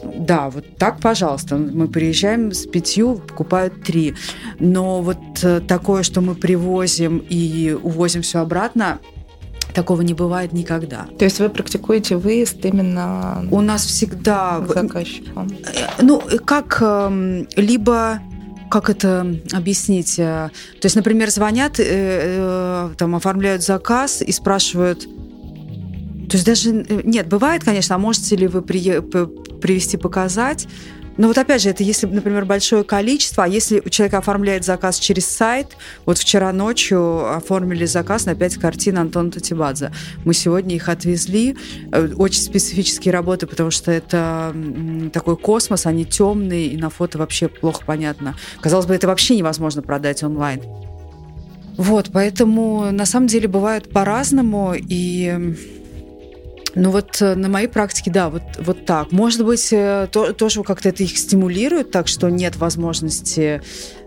Да, 0.03 0.51
вот 0.51 0.65
так, 0.79 0.99
пожалуйста. 0.99 1.57
Мы 1.57 1.87
приезжаем 1.87 2.51
с 2.51 2.67
пятью, 2.67 3.15
покупают 3.15 3.85
три. 3.85 4.17
Но 4.59 5.01
вот 5.01 5.19
э, 5.45 5.61
такое, 5.61 6.03
что 6.03 6.21
мы 6.21 6.35
привозим 6.35 7.19
и 7.19 7.79
увозим 7.81 8.23
все 8.23 8.41
обратно, 8.41 8.99
Такого 9.77 10.01
не 10.01 10.15
бывает 10.15 10.55
никогда. 10.55 11.07
То 11.19 11.27
есть 11.27 11.39
вы 11.39 11.51
практикуете 11.51 12.17
выезд 12.17 12.65
именно 12.65 13.47
У 13.51 13.61
нас 13.61 13.85
всегда... 13.85 14.65
Заказчиком? 14.67 15.49
Э, 15.51 16.03
ну, 16.03 16.23
как 16.47 16.79
эм, 16.81 17.47
либо 17.57 18.21
как 18.71 18.89
это 18.89 19.37
объяснить? 19.53 20.19
Э, 20.19 20.49
то 20.81 20.87
есть, 20.87 20.97
например, 20.97 21.29
звонят, 21.29 21.75
э, 21.79 22.89
там 22.97 23.17
оформляют 23.17 23.63
заказ 23.63 24.23
и 24.23 24.33
спрашивают, 24.33 25.03
то 25.03 26.37
есть 26.37 26.47
даже 26.47 26.73
нет, 26.73 27.29
бывает, 27.29 27.63
конечно, 27.63 27.97
а 27.97 27.99
можете 27.99 28.35
ли 28.35 28.47
вы 28.47 28.63
при, 28.63 29.01
привести 29.61 29.99
показать? 29.99 30.69
Но 31.17 31.29
вот 31.29 31.39
опять 31.39 31.63
же, 31.63 31.71
это 31.71 31.83
если, 31.83 32.07
например, 32.07 32.45
большое 32.45 32.85
количество, 32.85 33.45
а 33.45 33.49
если 33.49 33.83
человека 33.89 34.19
оформляет 34.19 34.65
заказ 34.65 34.99
через 34.99 35.27
сайт, 35.27 35.77
вот 36.05 36.19
вчера 36.19 36.53
ночью 36.53 37.35
оформили 37.35 37.87
заказ 37.87 38.27
на 38.27 38.35
5 38.35 38.57
картин 38.57 38.99
Антона 38.99 39.31
Татибадзе. 39.31 39.93
Мы 40.25 40.35
сегодня 40.35 40.77
их 40.77 40.89
отвезли. 40.89 41.57
Э, 41.93 42.09
очень 42.17 42.43
специфические 42.43 43.13
работы, 43.13 43.47
потому 43.47 43.71
что 43.71 43.91
это 43.91 44.55
такой 45.13 45.37
космос, 45.37 45.87
они 45.87 46.05
темные, 46.05 46.67
и 46.67 46.77
на 46.77 46.91
фото 46.91 47.19
вообще 47.19 47.49
плохо 47.49 47.83
понятно. 47.87 48.37
Казалось 48.61 48.87
бы, 48.87 48.95
это 48.95 49.07
вообще 49.07 49.37
невозможно 49.37 49.83
продать 49.83 50.23
онлайн. 50.23 50.61
Вот, 51.77 52.11
поэтому 52.13 52.91
на 52.91 53.05
самом 53.05 53.27
деле 53.27 53.49
бывает 53.49 53.91
по-разному, 53.91 54.75
и 54.75 55.55
ну 56.77 56.91
вот 56.91 57.23
э, 57.23 57.35
на 57.35 57.49
моей 57.49 57.69
практике, 57.69 58.11
да, 58.11 58.29
вот, 58.29 58.43
вот 58.59 58.85
так. 58.85 59.11
Может 59.11 59.45
быть, 59.45 59.73
э, 59.73 60.09
то, 60.13 60.35
тоже 60.35 60.63
как-то 60.63 60.91
это 60.91 61.03
их 61.03 61.17
стимулирует, 61.17 61.91
так 61.91 62.07
что 62.07 62.29
нет 62.29 62.57
возможности 62.57 63.63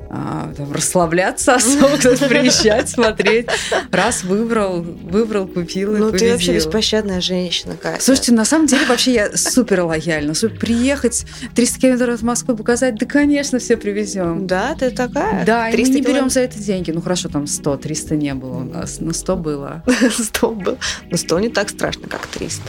а, 0.10 0.52
там, 0.58 0.72
расслабляться 0.74 1.56
особо, 1.56 1.98
кто-то 1.98 2.28
приезжать, 2.28 2.90
смотреть. 2.90 3.48
Раз 3.92 4.24
выбрал, 4.24 4.82
выбрал, 4.82 5.48
купил 5.48 5.96
и 5.96 6.00
Ну, 6.00 6.08
победил. 6.08 6.28
ты 6.28 6.34
вообще 6.34 6.56
беспощадная 6.56 7.22
женщина, 7.22 7.76
Катя. 7.76 8.02
Слушайте, 8.04 8.34
на 8.34 8.46
самом 8.46 8.66
деле 8.66 8.86
вообще 8.88 9.14
я 9.14 9.38
супер 9.38 9.82
лояльна. 9.82 10.34
Приехать 10.60 11.26
300 11.56 11.80
километров 11.80 12.16
от 12.16 12.22
Москвы 12.24 12.56
показать, 12.56 12.96
да, 12.96 13.06
конечно, 13.06 13.60
все 13.60 13.78
привезем. 13.78 14.48
Да, 14.48 14.76
ты 14.76 14.90
такая? 14.90 15.46
Да, 15.46 15.70
и 15.70 15.78
мы 15.82 15.90
не 15.90 16.02
берем 16.02 16.30
за 16.30 16.42
это 16.42 16.58
деньги. 16.58 16.92
Ну 16.92 17.02
хорошо, 17.02 17.30
там 17.30 17.46
100, 17.46 17.78
300 17.78 18.16
не 18.16 18.34
было 18.34 18.58
у 18.58 18.64
нас, 18.64 19.00
но 19.00 19.14
100 19.14 19.36
было. 19.36 19.84
100 20.18 20.52
был. 20.52 20.78
Но 21.12 21.18
100 21.18 21.40
не 21.40 21.50
так 21.50 21.70
страшно, 21.70 22.08
как 22.08 22.26
300. 22.28 22.64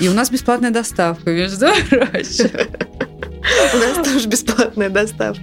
И 0.00 0.08
у 0.08 0.12
нас 0.12 0.30
бесплатная 0.30 0.70
доставка, 0.70 1.30
между 1.30 1.66
прочим. 1.88 2.50
У 3.74 3.76
нас 3.78 4.06
тоже 4.06 4.28
бесплатная 4.28 4.90
доставка. 4.90 5.42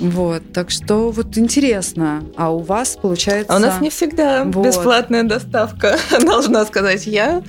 Вот, 0.00 0.52
так 0.52 0.70
что 0.70 1.10
вот 1.10 1.38
интересно. 1.38 2.22
А 2.36 2.50
у 2.52 2.58
вас 2.58 2.98
получается... 3.00 3.52
А 3.52 3.56
у 3.56 3.58
нас 3.60 3.80
не 3.80 3.90
всегда 3.90 4.44
Вот. 4.44 4.66
бесплатная 4.66 5.22
доставка, 5.22 5.96
должна 6.20 6.64
сказать 6.66 7.06
я. 7.06 7.42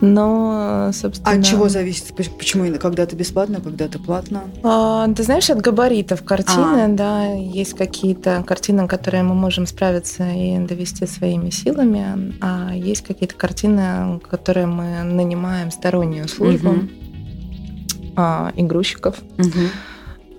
Но, 0.00 0.90
собственно... 0.92 1.30
А 1.32 1.34
от 1.38 1.44
чего 1.44 1.68
зависит? 1.68 2.14
Поч- 2.14 2.30
Почему 2.30 2.72
когда-то 2.78 3.16
бесплатно, 3.16 3.60
когда-то 3.60 3.98
платно? 3.98 4.42
А, 4.62 5.08
ты 5.12 5.24
знаешь, 5.24 5.50
от 5.50 5.60
габаритов 5.60 6.22
картины, 6.22 6.84
А. 6.84 6.88
да, 6.88 7.32
есть 7.32 7.74
какие-то 7.74 8.44
картины, 8.46 8.86
которые 8.86 9.24
мы 9.24 9.34
можем 9.34 9.66
справиться 9.66 10.22
и 10.30 10.58
довести 10.58 11.04
своими 11.06 11.50
силами, 11.50 12.34
а 12.40 12.70
есть 12.76 13.02
какие-то 13.02 13.34
картины, 13.34 14.20
которые 14.30 14.66
мы 14.66 15.02
нанимаем 15.02 15.72
стороннюю 15.72 16.28
службу 16.28 16.70
Мгм. 16.70 16.90
а, 18.16 18.52
игрущиков. 18.56 19.16
Мгм. 19.36 19.70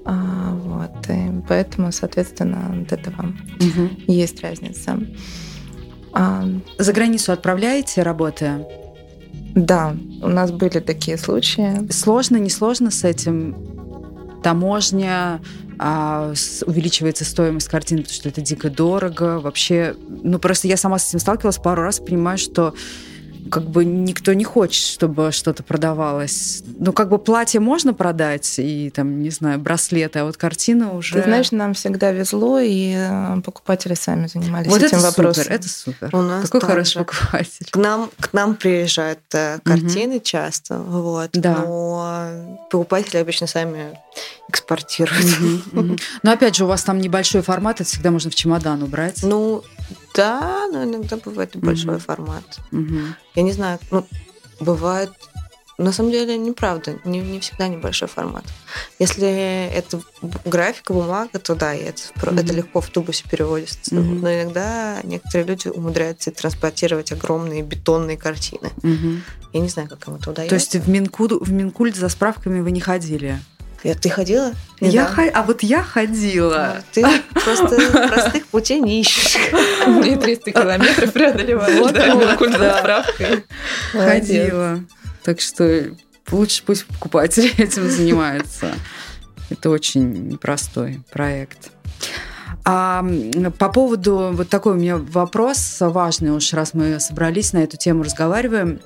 А, 0.05 0.53
вот, 0.55 1.09
и 1.09 1.41
поэтому, 1.47 1.91
соответственно, 1.91 2.83
от 2.83 2.91
этого 2.91 3.33
Мгм. 3.59 3.89
есть 4.07 4.41
разница. 4.41 4.99
А, 6.13 6.45
За 6.77 6.93
границу 6.93 7.31
отправляете, 7.31 8.01
работая? 8.03 8.65
да, 9.55 9.95
у 10.21 10.27
нас 10.27 10.51
были 10.51 10.79
такие 10.79 11.17
случаи. 11.17 11.91
Сложно, 11.91 12.37
не 12.37 12.49
сложно 12.49 12.91
с 12.91 13.03
этим? 13.03 13.55
Таможня, 14.43 15.41
а, 15.79 16.33
увеличивается 16.65 17.25
стоимость 17.25 17.67
картин, 17.67 17.97
потому 17.99 18.13
что 18.13 18.29
это 18.29 18.41
дико 18.41 18.69
дорого. 18.69 19.39
Вообще, 19.39 19.95
ну 20.23 20.39
просто 20.39 20.67
я 20.67 20.77
сама 20.77 20.97
с 20.97 21.09
этим 21.09 21.19
сталкивалась 21.19 21.57
пару 21.57 21.81
раз, 21.83 21.99
понимаю, 21.99 22.37
что 22.37 22.73
как 23.49 23.63
бы 23.69 23.85
никто 23.85 24.33
не 24.33 24.43
хочет, 24.43 24.83
чтобы 24.83 25.31
что-то 25.31 25.63
продавалось. 25.63 26.63
Ну, 26.77 26.93
как 26.93 27.09
бы 27.09 27.17
платье 27.17 27.59
можно 27.59 27.93
продать 27.93 28.55
и 28.59 28.89
там, 28.89 29.21
не 29.21 29.29
знаю, 29.29 29.59
браслеты, 29.59 30.19
а 30.19 30.25
вот 30.25 30.37
картина 30.37 30.93
уже... 30.93 31.15
Ты 31.15 31.23
знаешь, 31.23 31.51
нам 31.51 31.73
всегда 31.73 32.11
везло, 32.11 32.59
и 32.59 32.93
э, 32.95 33.41
покупатели 33.43 33.93
сами 33.93 34.27
занимались 34.27 34.67
вот 34.67 34.81
этим 34.83 34.97
это 34.97 35.07
вопросом. 35.07 35.43
супер, 35.43 35.55
это 35.55 35.69
супер. 35.69 36.09
У 36.13 36.21
нас 36.21 36.43
Какой 36.49 36.61
хороший 36.61 36.93
же. 36.93 36.99
покупатель. 36.99 37.67
К 37.71 37.75
нам, 37.77 38.09
к 38.19 38.33
нам 38.33 38.55
приезжают 38.55 39.19
э, 39.33 39.59
картины 39.63 40.19
часто, 40.19 40.77
вот, 40.79 41.31
Да. 41.33 41.59
но 41.59 42.57
покупатели 42.69 43.17
обычно 43.17 43.47
сами 43.47 43.97
экспортируют. 44.49 45.25
Мгм. 45.71 45.97
Но 46.23 46.31
опять 46.31 46.55
же, 46.55 46.65
у 46.65 46.67
вас 46.67 46.83
там 46.83 46.99
небольшой 46.99 47.41
формат, 47.41 47.81
это 47.81 47.89
всегда 47.89 48.11
можно 48.11 48.29
в 48.31 48.35
чемодан 48.35 48.83
убрать. 48.83 49.21
Ну, 49.23 49.63
да, 50.13 50.67
но 50.71 50.83
иногда 50.83 51.17
бывает 51.17 51.55
небольшой 51.55 51.93
Мгм. 51.93 51.99
формат. 51.99 52.59
Мгм. 52.71 53.15
Я 53.35 53.43
не 53.43 53.51
знаю, 53.51 53.79
ну, 53.91 54.05
бывает... 54.59 55.11
На 55.77 55.93
самом 55.93 56.11
деле, 56.11 56.37
неправда, 56.37 56.99
не, 57.05 57.21
не 57.21 57.39
всегда 57.39 57.69
небольшой 57.69 58.09
формат. 58.09 58.43
Если 58.99 59.69
это 59.73 60.01
графика, 60.43 60.91
бумага, 60.91 61.39
то 61.39 61.55
да, 61.55 61.73
и 61.73 61.79
это, 61.83 62.01
Мгм. 62.17 62.37
это 62.37 62.53
легко 62.53 62.81
в 62.81 62.89
тубусе 62.89 63.23
переводится. 63.31 63.95
Мгм. 63.95 64.19
Но 64.19 64.29
иногда 64.29 64.99
некоторые 65.03 65.47
люди 65.47 65.69
умудряются 65.69 66.31
транспортировать 66.31 67.13
огромные 67.13 67.61
бетонные 67.63 68.17
картины. 68.17 68.71
Мгм. 68.83 69.23
Я 69.53 69.59
не 69.61 69.69
знаю, 69.69 69.87
как 69.87 70.05
им 70.05 70.15
это 70.15 70.31
удается. 70.31 70.49
То 70.49 70.55
есть 70.55 70.75
в 70.85 70.89
Минкульт, 70.89 71.31
в 71.31 71.49
Минкульт 71.53 71.95
за 71.95 72.09
справками 72.09 72.59
вы 72.59 72.71
не 72.71 72.81
ходили? 72.81 73.39
Я- 73.83 73.95
Ты 73.95 74.09
ходила? 74.09 74.51
Я 74.81 75.05
хо- 75.05 75.31
А 75.33 75.43
вот 75.43 75.63
я 75.63 75.81
ходила. 75.83 76.75
Ну, 76.77 76.83
Ты 76.93 77.21
просто 77.31 78.07
простых 78.07 78.45
путей 78.47 78.79
не 78.81 79.01
ищешь. 79.01 79.37
Не 79.87 80.15
300 80.17 80.51
километров 80.51 81.13
преодолеваешь, 81.13 81.91
да, 81.91 82.13
вот, 82.15 82.25
Меркуль 82.25 82.51
да. 82.51 82.57
за 82.73 82.79
справкой. 82.79 83.45
Ходила. 83.93 84.79
Так 85.23 85.39
что 85.41 85.91
лучше 86.31 86.63
пусть 86.65 86.85
покупатели 86.85 87.51
этим 87.57 87.89
занимаются. 87.89 88.73
Это 89.49 89.69
очень 89.69 90.29
непростой 90.29 91.01
проект. 91.11 91.71
А 92.65 93.03
по 93.57 93.69
поводу 93.69 94.29
вот 94.33 94.49
такой 94.49 94.73
у 94.73 94.75
меня 94.75 94.97
вопрос 94.97 95.77
важный 95.79 96.31
уж, 96.31 96.53
раз 96.53 96.73
мы 96.73 96.99
собрались 96.99 97.53
на 97.53 97.59
эту 97.59 97.77
тему 97.77 98.03
разговариваем. 98.03 98.79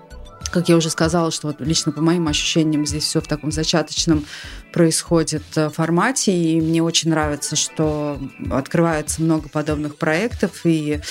Как 0.53 0.69
я 0.69 0.77
уже 0.77 0.91
сказала, 0.91 1.31
что 1.31 1.47
вот 1.47 1.61
лично 1.61 1.91
по 1.91 1.99
моим 1.99 2.27
ощущениям 2.27 2.85
здесь 2.85 3.05
все 3.05 3.19
в 3.19 3.27
таком 3.27 3.51
зачаточном 3.51 4.23
происходит 4.71 5.41
э, 5.55 5.71
формате, 5.71 6.31
и 6.31 6.61
мне 6.61 6.83
очень 6.83 7.09
нравится, 7.09 7.55
что 7.55 8.19
открывается 8.51 9.23
много 9.23 9.49
подобных 9.49 9.95
проектов, 9.95 10.61
и 10.65 11.01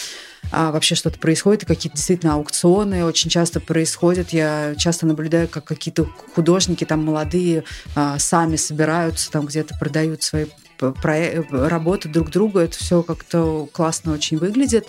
а, 0.52 0.70
вообще 0.70 0.94
что-то 0.94 1.18
происходит, 1.18 1.64
и 1.64 1.66
какие-то 1.66 1.96
действительно 1.96 2.34
аукционы 2.34 3.04
очень 3.04 3.30
часто 3.30 3.58
происходят. 3.58 4.30
Я 4.30 4.76
часто 4.78 5.06
наблюдаю, 5.06 5.48
как 5.48 5.64
какие-то 5.64 6.04
художники 6.36 6.84
там 6.84 7.04
молодые 7.04 7.64
а, 7.96 8.20
сами 8.20 8.54
собираются, 8.54 9.28
там 9.32 9.46
где-то 9.46 9.76
продают 9.76 10.22
свои 10.22 10.46
работы 10.78 12.08
друг 12.08 12.30
другу. 12.30 12.60
Это 12.60 12.76
все 12.76 13.02
как-то 13.02 13.68
классно 13.72 14.12
очень 14.12 14.36
выглядит. 14.36 14.86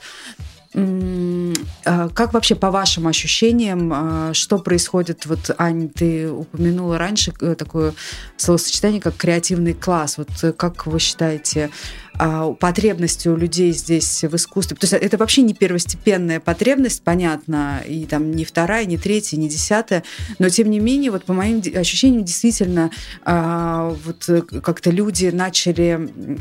А 0.76 2.10
Как 2.10 2.34
вообще 2.34 2.56
по 2.56 2.72
вашим 2.72 3.08
ощущениям, 3.08 3.92
а, 3.94 4.34
что 4.34 4.58
происходит? 4.58 5.26
Вот, 5.26 5.52
Ань, 5.58 5.90
ты 5.90 6.32
упомянула 6.32 6.98
раньше 6.98 7.34
э, 7.42 7.56
такое 7.56 7.94
словосочетание, 8.38 9.00
как 9.00 9.16
креативный 9.16 9.74
класс. 9.74 10.18
Вот 10.18 10.30
э, 10.42 10.52
как 10.52 10.88
вы 10.88 11.00
считаете, 11.00 11.70
а, 12.18 12.54
потребности 12.54 13.28
у 13.28 13.36
людей 13.36 13.72
здесь 13.74 14.24
в 14.24 14.36
искусстве? 14.36 14.76
То 14.78 14.86
есть 14.86 14.94
это 14.94 15.18
вообще 15.18 15.42
не 15.44 15.54
первостепенная 15.54 16.40
потребность, 16.40 17.04
понятно, 17.04 17.82
и 17.86 18.06
там 18.06 18.32
не 18.32 18.46
вторая, 18.46 18.86
не 18.86 18.98
третья, 18.98 19.38
не 19.38 19.50
десятая, 19.50 20.04
но 20.40 20.50
тем 20.50 20.72
не 20.72 20.80
менее, 20.80 21.12
вот 21.12 21.26
по 21.26 21.34
моим 21.34 21.62
ощущениям, 21.76 22.24
действительно, 22.24 22.90
вот 23.26 24.28
э, 24.28 24.42
как-то 24.42 24.90
люди 24.90 25.28
начали 25.28 26.40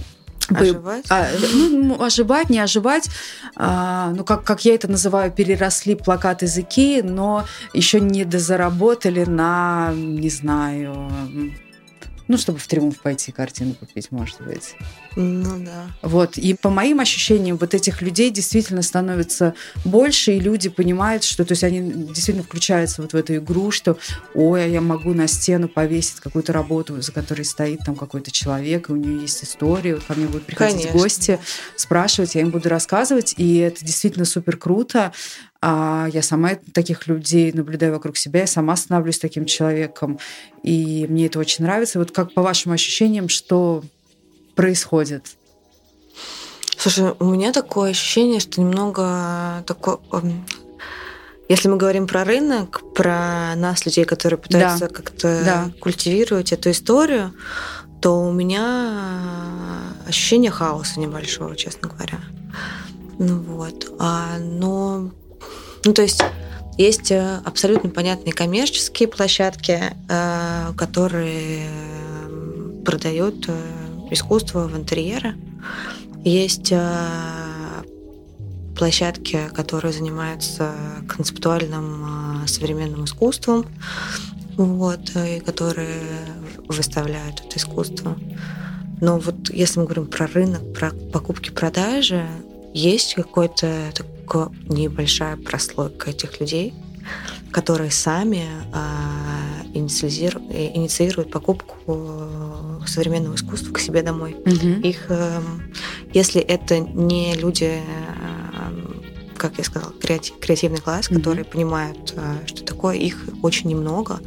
Оживать? 0.49 1.05
а, 1.09 1.29
ну, 1.71 2.03
оживать, 2.03 2.51
не 2.51 2.59
оживать. 2.59 3.09
А, 3.57 4.13
ну, 4.15 4.25
как, 4.25 4.45
как 4.45 4.65
я 4.65 4.75
это 4.75 4.89
называю, 4.89 5.31
переросли 5.31 5.95
плакаты 5.95 6.47
из 6.47 6.59
Икеи, 6.59 7.01
но 7.01 7.45
еще 7.73 8.01
не 8.01 8.25
дозаработали 8.25 9.25
на, 9.25 9.93
не 9.95 10.31
знаю, 10.31 11.11
ну, 12.29 12.39
чтобы 12.39 12.59
в 12.59 12.67
триумф 12.67 13.01
пойти 13.01 13.33
картину 13.33 13.75
купить, 13.75 14.11
может 14.11 14.41
быть. 14.41 14.75
Ну 15.17 15.65
да. 15.65 15.87
Вот. 16.03 16.39
И 16.39 16.55
по 16.55 16.71
моим 16.71 17.01
ощущениям, 17.01 17.57
вот 17.57 17.75
этих 17.75 18.03
людей 18.03 18.31
действительно 18.31 18.83
становится 18.83 19.55
больше, 19.85 20.33
и 20.33 20.41
люди 20.41 20.69
понимают, 20.69 21.25
что, 21.25 21.45
то 21.45 21.53
есть 21.53 21.65
они 21.65 21.81
действительно 21.93 22.45
включаются 22.45 23.03
вот 23.03 23.13
в 23.13 23.17
эту 23.17 23.37
игру, 23.37 23.71
что, 23.71 23.99
ой, 24.35 24.65
а 24.65 24.67
я 24.67 24.81
могу 24.81 25.13
на 25.15 25.27
стену 25.27 25.69
повесить 25.69 26.21
какую-то 26.21 26.53
работу, 26.53 27.01
за 27.01 27.13
которой 27.13 27.43
стоит 27.43 27.81
там 27.85 27.97
какой-то 27.97 28.31
человек, 28.31 28.89
и 28.89 28.93
у 28.93 28.97
нее 28.97 29.23
есть 29.23 29.45
история, 29.45 29.95
вот 29.95 30.05
ко 30.05 30.15
мне 30.15 30.27
будут 30.27 30.45
приходить 30.45 30.77
Конечно. 30.77 30.99
гости, 30.99 31.39
спрашивать, 31.77 32.35
я 32.35 32.43
им 32.43 32.51
буду 32.51 32.69
рассказывать, 32.69 33.35
и 33.37 33.57
это 33.57 33.85
действительно 33.85 34.25
супер 34.25 34.57
круто. 34.57 35.13
А 35.65 36.09
я 36.13 36.23
сама 36.23 36.57
таких 36.75 37.07
людей 37.07 37.53
наблюдаю 37.53 37.93
вокруг 37.93 38.17
себя, 38.17 38.41
я 38.41 38.47
сама 38.49 38.75
становлюсь 38.75 39.21
таким 39.21 39.47
человеком, 39.47 40.19
и 40.65 41.07
мне 41.09 41.27
это 41.27 41.39
очень 41.39 41.65
нравится. 41.65 42.01
Вот 42.01 42.11
как 42.11 42.35
по 42.35 42.43
вашим 42.43 42.73
ощущениям, 42.73 43.29
что 43.29 43.85
происходит? 44.57 45.37
Слушай, 46.77 47.15
у 47.21 47.25
меня 47.27 47.53
такое 47.53 47.91
ощущение, 47.91 48.41
что 48.41 48.61
немного 48.61 49.63
такое... 49.69 49.99
эм, 50.13 50.45
Если 51.49 51.69
мы 51.69 51.77
говорим 51.77 52.09
про 52.09 52.25
рынок, 52.25 52.83
про 52.95 53.55
нас, 53.55 53.87
людей, 53.87 54.05
которые 54.05 54.39
пытаются 54.41 54.89
как-то 54.89 55.43
Да. 55.45 55.71
культивировать 55.81 56.53
эту 56.53 56.73
историю, 56.73 57.35
то 58.01 58.21
у 58.21 58.33
меня 58.33 58.99
ощущение 60.09 60.51
хаоса 60.51 60.99
небольшого, 60.99 61.55
честно 61.55 61.89
говоря. 61.89 62.19
Ну 63.21 63.39
вот. 63.43 63.93
А, 64.01 64.39
но, 64.41 65.11
ну 65.85 65.93
то 65.93 66.03
есть 66.03 66.23
есть 66.79 67.11
э, 67.11 67.41
абсолютно 67.45 67.91
понятные 67.91 68.33
коммерческие 68.33 69.09
площадки, 69.09 69.79
э, 70.09 70.73
которые 70.77 71.69
продают 72.85 73.45
э, 73.49 73.55
искусство 74.11 74.67
в 74.69 74.77
интерьеры. 74.77 75.37
Есть 76.25 76.73
площадки, 78.77 79.41
которые 79.55 79.93
занимаются 79.93 80.73
концептуальным 81.09 82.47
современным 82.47 83.05
искусством, 83.05 83.67
вот, 84.57 85.11
и 85.17 85.41
которые 85.41 86.01
выставляют 86.69 87.41
это 87.41 87.59
искусство. 87.59 88.17
Но 89.01 89.19
вот 89.19 89.51
если 89.51 89.81
мы 89.81 89.87
говорим 89.87 90.07
про 90.07 90.27
рынок, 90.29 90.73
про 90.75 90.91
покупки-продажи, 91.13 92.25
есть 92.73 93.15
какой-то 93.15 93.67
такая 94.33 94.53
небольшая 94.69 95.37
прослойка 95.37 96.11
этих 96.11 96.41
людей, 96.41 96.75
которые 97.51 97.91
сами 97.91 98.47
а, 98.73 98.89
инициируют, 99.75 100.51
инициируют 100.51 101.31
покупку 101.31 102.81
современного 102.87 103.35
искусства 103.35 103.73
к 103.73 103.79
себе 103.79 104.03
домой. 104.03 104.35
Угу. 104.35 104.87
Их, 104.89 105.11
эм, 105.11 105.73
если 106.13 106.41
это 106.41 106.79
не 106.79 107.35
люди 107.35 107.81
как 109.37 109.59
я 109.59 109.65
сказала, 109.65 109.93
креативный 109.93 110.79
класс, 110.79 111.11
mm-hmm. 111.11 111.17
которые 111.17 111.45
понимают, 111.45 112.15
э, 112.15 112.47
что 112.47 112.63
такое, 112.65 112.95
их 112.95 113.25
очень 113.43 113.71
немного. 113.71 114.21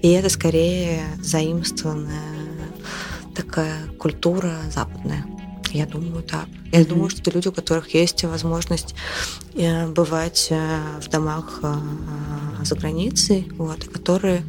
И 0.00 0.08
это 0.08 0.30
скорее 0.30 1.02
заимствованная 1.20 2.62
такая 3.34 3.86
культура 3.98 4.54
западная. 4.70 5.26
Я 5.70 5.86
думаю, 5.86 6.22
так. 6.22 6.46
Я 6.70 6.80
mm-hmm. 6.80 6.88
думаю, 6.88 7.10
что 7.10 7.20
это 7.20 7.30
люди, 7.30 7.48
у 7.48 7.52
которых 7.52 7.94
есть 7.94 8.24
возможность 8.24 8.94
э, 9.54 9.86
бывать 9.88 10.48
э, 10.50 10.80
в 11.00 11.08
домах 11.08 11.60
за 12.62 12.74
границей, 12.76 13.48
вот, 13.56 13.84
которые 13.84 14.44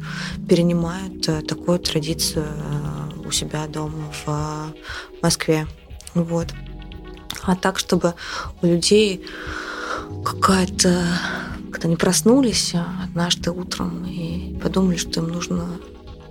перенимают 0.48 1.46
такую 1.46 1.78
традицию 1.78 2.46
у 3.24 3.30
себя 3.30 3.66
дома 3.66 4.12
в 4.24 4.72
Москве. 5.22 5.66
Вот. 6.14 6.48
А 7.42 7.56
так, 7.56 7.78
чтобы 7.78 8.14
у 8.62 8.66
людей 8.66 9.26
какая-то... 10.24 11.04
Когда 11.72 11.88
они 11.88 11.96
проснулись 11.96 12.74
однажды 13.02 13.50
утром 13.50 14.06
и 14.06 14.56
подумали, 14.62 14.96
что 14.96 15.20
им 15.20 15.28
нужно 15.28 15.66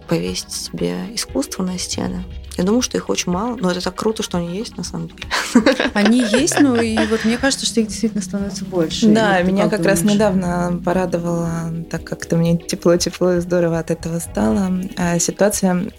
повесить 0.07 0.51
себе 0.51 1.13
искусство 1.13 1.63
на 1.63 1.77
стены. 1.77 2.23
Я 2.57 2.63
думаю, 2.63 2.81
что 2.81 2.97
их 2.97 3.09
очень 3.09 3.31
мало, 3.31 3.55
но 3.55 3.71
это 3.71 3.81
так 3.81 3.95
круто, 3.95 4.21
что 4.21 4.37
они 4.37 4.55
есть 4.55 4.77
на 4.77 4.83
самом 4.83 5.07
деле. 5.07 5.23
Они 5.93 6.19
есть, 6.19 6.59
но 6.59 6.75
и 6.75 6.97
вот 7.07 7.25
мне 7.25 7.37
кажется, 7.37 7.65
что 7.65 7.79
их 7.79 7.87
действительно 7.87 8.21
становится 8.21 8.65
больше. 8.65 9.07
Да, 9.07 9.41
меня 9.41 9.69
как, 9.69 9.85
раз 9.85 10.03
недавно 10.03 10.79
порадовало, 10.83 11.49
так 11.89 12.03
как-то 12.03 12.35
мне 12.35 12.57
тепло-тепло 12.57 13.33
и 13.33 13.39
здорово 13.39 13.79
от 13.79 13.91
этого 13.91 14.19
стало. 14.19 14.71
А 14.97 15.19
ситуация, 15.19 15.91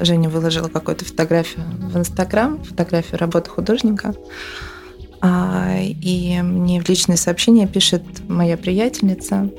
Женя 0.00 0.28
выложила 0.28 0.68
какую-то 0.68 1.04
фотографию 1.04 1.64
в 1.78 1.96
Инстаграм, 1.96 2.62
фотографию 2.62 3.18
работы 3.18 3.50
художника. 3.50 4.14
А, 5.20 5.76
и 5.80 6.40
мне 6.42 6.80
в 6.80 6.88
личное 6.88 7.16
сообщение 7.16 7.68
пишет 7.68 8.02
моя 8.28 8.56
приятельница 8.56 9.50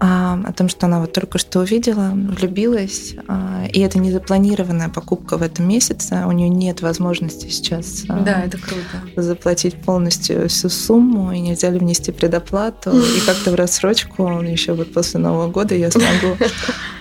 о 0.00 0.52
том, 0.56 0.68
что 0.70 0.86
она 0.86 0.98
вот 0.98 1.12
только 1.12 1.38
что 1.38 1.60
увидела, 1.60 2.12
влюбилась, 2.14 3.14
а, 3.28 3.66
и 3.70 3.80
это 3.80 3.98
не 3.98 4.10
запланированная 4.10 4.88
покупка 4.88 5.36
в 5.36 5.42
этом 5.42 5.68
месяце, 5.68 6.24
у 6.26 6.32
нее 6.32 6.48
нет 6.48 6.80
возможности 6.80 7.48
сейчас 7.48 8.04
да, 8.08 8.44
это 8.44 8.56
круто. 8.56 9.22
заплатить 9.22 9.74
полностью 9.76 10.48
всю 10.48 10.70
сумму, 10.70 11.32
и 11.32 11.40
нельзя 11.40 11.68
ли 11.68 11.78
внести 11.78 12.12
предоплату, 12.12 12.98
и 12.98 13.20
как-то 13.26 13.50
в 13.50 13.54
рассрочку, 13.54 14.40
еще 14.40 14.72
вот 14.72 14.92
после 14.92 15.20
Нового 15.20 15.48
года 15.50 15.74
я 15.74 15.90
смогу 15.90 16.36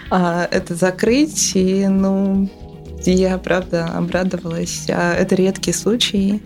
это 0.10 0.76
закрыть, 0.76 1.52
и 1.56 1.88
ну, 1.88 2.50
я, 3.06 3.38
правда, 3.38 3.86
обрадовалась. 3.86 4.86
Это 4.88 5.36
редкий 5.36 5.72
случай. 5.72 6.42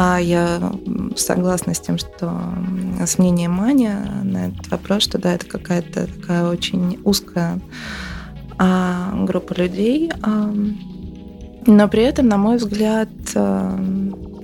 А 0.00 0.20
я 0.20 0.60
согласна 1.16 1.74
с 1.74 1.80
тем, 1.80 1.98
что 1.98 2.32
с 3.04 3.18
мнением 3.18 3.50
Маня 3.50 4.20
на 4.22 4.46
этот 4.46 4.68
вопрос, 4.68 5.02
что 5.02 5.18
да, 5.18 5.34
это 5.34 5.44
какая-то 5.44 6.06
такая 6.06 6.48
очень 6.48 7.00
узкая 7.02 7.58
а, 8.58 9.12
группа 9.24 9.54
людей. 9.54 10.12
А, 10.22 10.54
но 11.66 11.88
при 11.88 12.04
этом, 12.04 12.28
на 12.28 12.36
мой 12.36 12.58
взгляд, 12.58 13.08
а, 13.34 13.76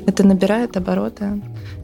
это 0.08 0.26
набирает 0.26 0.76
обороты, 0.76 1.40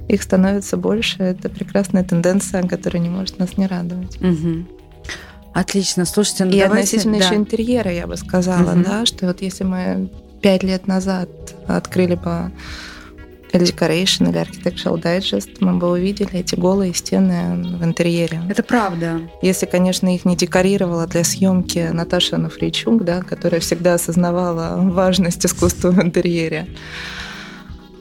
их 0.08 0.20
становится 0.24 0.76
больше. 0.76 1.22
Это 1.22 1.48
прекрасная 1.48 2.02
тенденция, 2.02 2.64
которая 2.64 3.00
не 3.00 3.08
может 3.08 3.38
нас 3.38 3.56
не 3.56 3.68
радовать. 3.68 4.16
Угу. 4.20 4.66
Отлично, 5.54 6.06
слушайте, 6.06 6.44
ну 6.44 6.50
и 6.50 6.58
давайте... 6.58 6.88
относительно 6.88 7.18
да. 7.20 7.24
еще 7.24 7.36
интерьера, 7.36 7.92
я 7.92 8.08
бы 8.08 8.16
сказала, 8.16 8.72
угу. 8.72 8.82
да, 8.82 9.06
что 9.06 9.28
вот 9.28 9.40
если 9.42 9.62
мы 9.62 10.10
пять 10.42 10.64
лет 10.64 10.88
назад 10.88 11.28
открыли 11.68 12.16
бы 12.16 12.50
или 13.52 13.64
Decoration, 13.64 14.30
или 14.30 14.40
Architectural 14.40 15.00
Digest, 15.00 15.56
мы 15.60 15.74
бы 15.74 15.90
увидели 15.90 16.40
эти 16.40 16.54
голые 16.54 16.94
стены 16.94 17.76
в 17.76 17.84
интерьере. 17.84 18.42
Это 18.48 18.62
правда. 18.62 19.20
Если, 19.42 19.66
конечно, 19.66 20.14
их 20.14 20.24
не 20.24 20.36
декорировала 20.36 21.06
для 21.06 21.24
съемки 21.24 21.90
Наташа 21.92 22.36
Нафричук, 22.36 23.04
да, 23.04 23.22
которая 23.22 23.60
всегда 23.60 23.94
осознавала 23.94 24.76
важность 24.80 25.44
искусства 25.44 25.90
в 25.90 26.00
интерьере. 26.00 26.66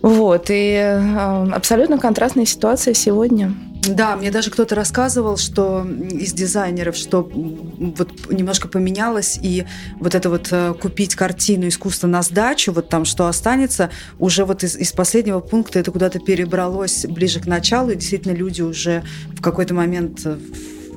Вот, 0.02 0.50
и 0.50 0.74
э, 0.74 1.52
абсолютно 1.52 1.98
контрастная 1.98 2.46
ситуация 2.46 2.94
сегодня. 2.94 3.54
Да, 3.88 4.16
мне 4.16 4.30
даже 4.30 4.52
кто-то 4.52 4.76
рассказывал, 4.76 5.38
что 5.38 5.86
из 5.86 6.34
дизайнеров, 6.34 6.96
что 6.96 7.30
вот 7.32 8.12
немножко 8.30 8.68
поменялось, 8.68 9.40
и 9.42 9.66
вот 10.00 10.16
это 10.16 10.30
вот 10.30 10.50
э, 10.52 10.74
купить 10.80 11.16
картину 11.16 11.68
искусства 11.68 12.08
на 12.08 12.22
сдачу, 12.22 12.74
вот 12.74 12.90
там 12.90 13.06
что 13.06 13.28
останется, 13.28 13.90
уже 14.20 14.44
вот 14.46 14.64
из, 14.64 14.76
из 14.76 14.92
последнего 14.92 15.40
пункта 15.40 15.80
это 15.80 15.92
куда-то 15.92 16.20
перебралось 16.20 17.06
ближе 17.06 17.40
к 17.40 17.46
началу, 17.46 17.92
и 17.92 17.96
действительно 17.96 18.34
люди 18.34 18.62
уже 18.62 19.04
в 19.34 19.42
какой-то 19.42 19.74
момент 19.74 20.22
э, 20.26 20.38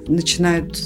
начинают 0.08 0.76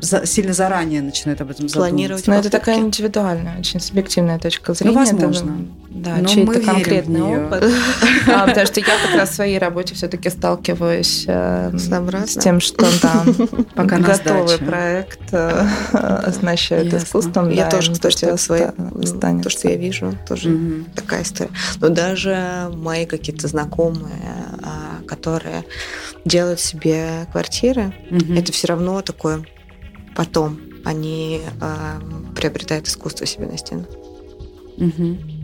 за, 0.00 0.26
сильно 0.26 0.52
заранее 0.52 1.00
начинают 1.00 1.40
об 1.40 1.50
этом 1.50 1.68
планировать. 1.68 2.26
Но 2.26 2.34
это 2.34 2.50
такая 2.50 2.78
индивидуальная, 2.78 3.58
очень 3.58 3.80
субъективная 3.80 4.38
точка 4.38 4.74
зрения. 4.74 4.94
Ну, 4.94 4.98
возможно. 4.98 5.50
Это, 5.50 5.85
да, 5.96 6.16
Но 6.16 6.28
чей-то 6.28 6.60
конкретный 6.60 7.22
опыт. 7.22 7.64
а, 8.28 8.46
потому 8.46 8.66
что 8.66 8.80
я 8.80 8.86
как 8.86 9.14
раз 9.14 9.30
в 9.30 9.34
своей 9.34 9.58
работе 9.58 9.94
все-таки 9.94 10.28
сталкиваюсь 10.30 11.24
э, 11.26 11.76
с 11.76 12.36
тем, 12.38 12.60
что 12.60 12.86
да, 13.02 13.24
пока 13.74 13.98
готовый 13.98 14.58
проект 14.58 15.32
э, 15.32 15.66
оснащает 15.92 16.92
искусством. 16.92 17.50
Я 17.50 17.68
тоже, 17.68 17.92
кстати, 17.92 18.36
свои, 18.36 18.66
то, 19.42 19.50
что 19.50 19.68
я 19.68 19.76
вижу, 19.76 20.16
тоже 20.28 20.84
такая 20.94 21.22
история. 21.22 21.50
Но 21.80 21.88
даже 21.88 22.70
мои 22.74 23.06
какие-то 23.06 23.48
знакомые, 23.48 24.14
а, 24.62 25.02
которые 25.06 25.64
делают 26.24 26.60
себе 26.60 27.26
квартиры, 27.32 27.92
это 28.36 28.52
все 28.52 28.68
равно 28.68 29.00
такое 29.02 29.44
потом 30.16 30.58
они 30.84 31.42
э, 31.60 32.32
приобретают 32.34 32.88
искусство 32.88 33.26
себе 33.26 33.46
на 33.46 33.58
стену. 33.58 33.84
Угу. 34.78 35.35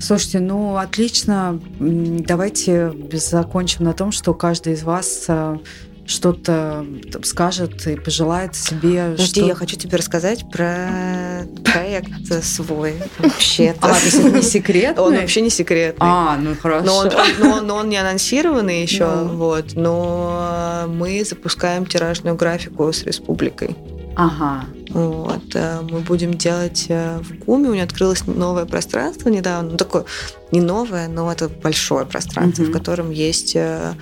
Слушайте, 0.00 0.40
ну 0.40 0.76
отлично. 0.76 1.60
Давайте 1.78 2.92
закончим 3.12 3.84
на 3.84 3.92
том, 3.92 4.12
что 4.12 4.34
каждый 4.34 4.74
из 4.74 4.82
вас 4.82 5.24
э, 5.28 5.58
что-то 6.06 6.84
скажет 7.22 7.86
и 7.86 7.96
пожелает 7.96 8.54
себе. 8.54 9.10
Подожди, 9.12 9.40
что... 9.40 9.46
я 9.46 9.54
хочу 9.54 9.76
тебе 9.76 9.96
рассказать 9.96 10.48
про 10.50 11.46
проект 11.64 12.44
свой 12.44 12.94
вообще. 13.18 13.74
А, 13.80 13.88
то 13.88 14.04
есть 14.04 14.18
это 14.18 14.30
не 14.30 14.42
секрет? 14.42 14.98
Он 14.98 15.14
вообще 15.14 15.40
не 15.40 15.50
секретный. 15.50 16.06
А, 16.06 16.36
ну 16.36 16.54
хорошо. 16.54 16.86
Но 16.86 16.96
он, 16.98 17.10
но, 17.38 17.60
но 17.60 17.76
он 17.76 17.88
не 17.88 17.96
анонсированный 17.96 18.82
еще. 18.82 19.06
Ну. 19.06 19.36
вот. 19.36 19.74
Но 19.74 20.84
мы 20.88 21.24
запускаем 21.24 21.86
тиражную 21.86 22.36
графику 22.36 22.92
с 22.92 23.02
республикой. 23.04 23.76
Ага. 24.16 24.66
Вот. 24.94 25.54
Э, 25.54 25.80
мы 25.82 26.00
будем 26.00 26.34
делать 26.34 26.86
э, 26.88 27.18
в 27.18 27.44
ГУМе. 27.44 27.68
У 27.68 27.74
нее 27.74 27.82
открылось 27.82 28.26
новое 28.26 28.64
пространство 28.64 29.28
недавно. 29.28 29.72
Ну, 29.72 29.76
такое 29.76 30.04
не 30.52 30.60
новое, 30.60 31.08
но 31.08 31.30
это 31.30 31.48
большое 31.48 32.06
пространство, 32.06 32.62
угу. 32.62 32.70
в 32.70 32.72
котором 32.72 33.10
есть 33.10 33.56
э, 33.56 33.94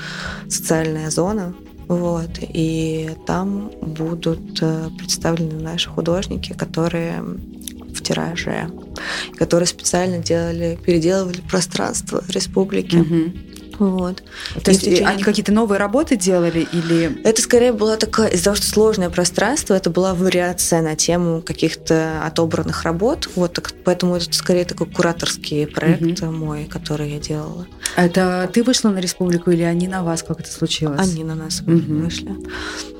социальная 0.48 1.10
зона. 1.10 1.54
Вот. 1.88 2.30
И 2.40 3.10
там 3.26 3.72
будут 3.80 4.60
представлены 4.98 5.60
наши 5.60 5.88
художники, 5.88 6.52
которые 6.52 7.22
в 7.22 8.02
тираже, 8.02 8.70
которые 9.36 9.66
специально 9.66 10.18
делали, 10.18 10.78
переделывали 10.84 11.40
пространство 11.40 12.22
республики. 12.28 12.96
Угу. 12.96 13.51
Вот. 13.78 14.22
То 14.62 14.70
есть 14.70 14.82
течение... 14.82 15.06
они 15.06 15.22
какие-то 15.22 15.52
новые 15.52 15.78
работы 15.78 16.16
делали 16.16 16.66
или... 16.72 17.22
Это 17.24 17.42
скорее 17.42 17.72
была 17.72 17.96
такая, 17.96 18.28
из-за 18.28 18.44
того, 18.44 18.56
что 18.56 18.66
сложное 18.66 19.10
пространство, 19.10 19.74
это 19.74 19.90
была 19.90 20.14
вариация 20.14 20.82
на 20.82 20.96
тему 20.96 21.42
каких-то 21.42 22.22
отобранных 22.24 22.82
работ. 22.84 23.28
Вот, 23.34 23.52
так, 23.54 23.72
поэтому 23.84 24.16
это 24.16 24.32
скорее 24.32 24.64
такой 24.64 24.86
кураторский 24.86 25.66
проект 25.66 26.22
угу. 26.22 26.32
мой, 26.32 26.64
который 26.64 27.10
я 27.10 27.18
делала. 27.18 27.66
Это 27.96 28.48
ты 28.52 28.62
вышла 28.62 28.90
на 28.90 28.98
республику 28.98 29.50
или 29.50 29.62
они 29.62 29.88
на 29.88 30.02
вас? 30.02 30.22
Как 30.22 30.40
это 30.40 30.50
случилось? 30.50 31.00
Они 31.00 31.24
на 31.24 31.34
нас 31.34 31.60
угу. 31.60 31.76
вышли. 31.76 32.34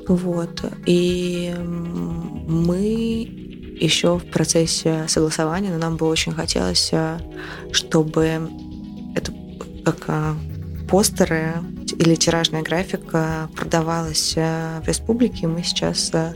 Вот. 0.09 0.63
И 0.87 1.55
мы 1.59 3.43
еще 3.81 4.19
в 4.19 4.25
процессе 4.25 5.05
согласования, 5.09 5.71
но 5.71 5.79
нам 5.79 5.97
бы 5.97 6.07
очень 6.07 6.33
хотелось, 6.33 6.91
э, 6.93 7.19
чтобы 7.73 8.49
это 9.17 9.33
как 9.85 10.05
а, 10.07 10.37
постеры 10.93 11.55
или 11.99 12.15
тиражная 12.17 12.61
графика 12.61 13.49
продавалась 13.57 14.35
э, 14.37 14.81
в 14.85 14.87
республике. 14.87 15.47
Мы 15.47 15.63
сейчас 15.63 16.11
э, 16.13 16.35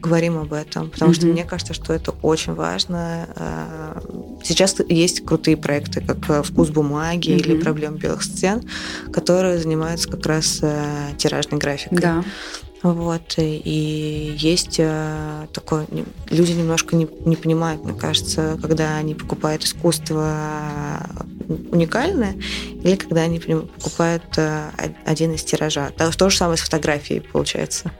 говорим 0.00 0.38
об 0.38 0.52
этом, 0.52 0.88
потому 0.88 1.10
mm-hmm. 1.10 1.14
что 1.14 1.26
мне 1.26 1.42
кажется, 1.42 1.74
что 1.74 1.92
это 1.92 2.12
очень 2.22 2.54
важно. 2.54 3.26
Э, 3.34 4.00
сейчас 4.44 4.76
есть 4.88 5.24
крутые 5.24 5.56
проекты, 5.56 6.00
как 6.00 6.46
«Вкус 6.46 6.68
бумаги» 6.68 7.30
mm-hmm. 7.30 7.40
или 7.40 7.60
«Проблем 7.60 7.96
белых 7.96 8.22
стен», 8.22 8.62
которые 9.12 9.58
занимаются 9.58 10.08
как 10.08 10.24
раз 10.26 10.62
тиражной 11.16 11.58
графикой. 11.58 11.98
Да. 11.98 12.24
Вот, 12.82 13.34
и 13.38 14.36
есть 14.38 14.76
э, 14.78 15.48
такое, 15.52 15.86
люди 16.30 16.52
немножко 16.52 16.94
не, 16.94 17.08
не 17.24 17.34
понимают, 17.34 17.84
мне 17.84 17.98
кажется, 17.98 18.56
когда 18.62 18.96
они 18.96 19.16
покупают 19.16 19.64
искусство 19.64 21.00
уникальное, 21.70 22.36
или 22.82 22.94
когда 22.94 23.22
они 23.22 23.40
покупают 23.40 24.22
э, 24.36 24.70
один 25.04 25.32
из 25.32 25.42
тиража. 25.42 25.90
То 25.90 26.30
же 26.30 26.36
самое 26.36 26.56
с 26.56 26.60
фотографией 26.60 27.20
получается. 27.20 27.90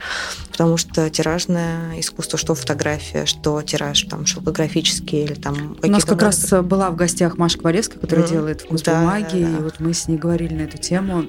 Потому 0.53 0.77
что 0.77 1.11
тиражное 1.11 1.99
искусство, 1.99 2.39
что 2.39 2.55
фотография, 2.55 3.27
что 3.27 3.61
тираж, 3.63 4.03
там, 4.03 4.27
шелкографический 4.27 5.25
или 5.25 5.35
там 5.35 5.77
У 5.83 5.87
нас 5.89 6.05
как 6.05 6.23
раз 6.23 6.53
была 6.63 6.91
в 6.91 6.97
гостях 6.97 7.37
Маша 7.37 7.59
Кваревская, 7.59 8.01
которая 8.01 8.27
mm. 8.27 8.31
делает 8.31 8.61
вкус 8.61 8.83
да, 8.83 9.01
бумаги, 9.01 9.43
да, 9.43 9.51
да. 9.51 9.59
и 9.59 9.63
вот 9.63 9.81
мы 9.81 9.93
с 9.93 10.07
ней 10.09 10.19
говорили 10.19 10.55
на 10.55 10.63
эту 10.63 10.79
тему. 10.79 11.25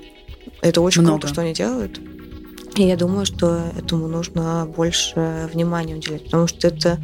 Это 0.61 0.81
очень 0.81 1.01
Много. 1.01 1.19
круто, 1.19 1.33
что 1.33 1.41
они 1.41 1.53
делают. 1.53 1.99
И 2.79 2.83
я 2.83 2.95
думаю, 2.95 3.25
что 3.25 3.61
этому 3.77 4.07
нужно 4.07 4.65
больше 4.73 5.49
внимания 5.53 5.95
уделять, 5.95 6.23
потому 6.23 6.47
что 6.47 6.69
это, 6.69 6.97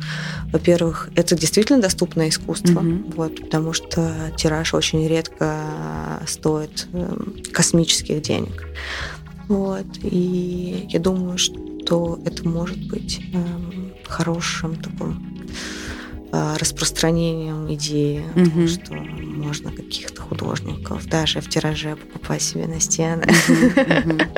во-первых, 0.54 1.10
это 1.18 1.36
действительно 1.36 1.82
доступное 1.82 2.30
искусство, 2.30 2.80
mm-hmm. 2.80 3.14
вот, 3.18 3.42
потому 3.42 3.74
что 3.74 4.32
тираж 4.38 4.74
очень 4.74 5.06
редко 5.06 6.22
стоит 6.28 6.88
эм, 6.94 7.44
космических 7.52 8.22
денег. 8.22 8.70
Вот, 9.50 9.86
и 10.02 10.88
я 10.90 11.00
думаю, 11.02 11.38
что 11.38 12.18
это 12.26 12.48
может 12.48 12.88
быть 12.88 13.20
эм, 13.34 13.92
хорошим 14.08 14.78
таким 14.78 15.36
Э, 16.36 16.58
распространением 16.60 17.74
идеи, 17.76 18.22
того, 18.34 18.68
что 18.68 18.94
можно 19.46 19.72
каких-то 19.72 20.22
художников 20.22 21.06
даже 21.08 21.40
в 21.40 21.50
тираже 21.50 21.96
покупать 21.96 22.42
себе 22.42 22.68
на 22.68 22.80
стены. 22.80 23.26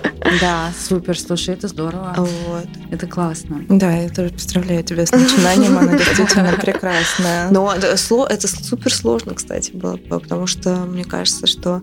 Да, 0.41 0.74
супер, 0.78 1.18
слушай, 1.18 1.53
это 1.53 1.70
здорово. 1.70 2.14
Вот. 2.18 2.68
Это 2.91 3.08
классно. 3.08 3.64
Да, 3.70 3.95
я 3.95 4.10
тоже 4.10 4.30
поздравляю 4.32 4.84
тебя 4.84 5.05
с 5.05 5.12
начинанием, 5.12 5.78
оно 5.78 5.91
действительно 5.97 6.51
прекрасное. 6.51 7.49
Но 7.49 7.74
это 7.74 7.95
супер 7.95 8.93
сложно, 8.93 9.36
кстати, 9.36 9.72
было, 9.72 9.95
потому 9.95 10.45
что 10.45 10.76
мне 10.80 11.05
кажется, 11.05 11.47
что, 11.47 11.82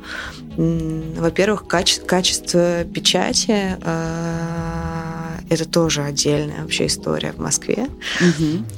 во-первых, 0.58 1.66
качество 1.66 2.84
печати 2.84 3.78
э, 3.80 5.04
это 5.48 5.68
тоже 5.68 6.02
отдельная 6.02 6.62
вообще 6.62 6.86
история 6.86 7.32
в 7.32 7.38
Москве. 7.38 7.88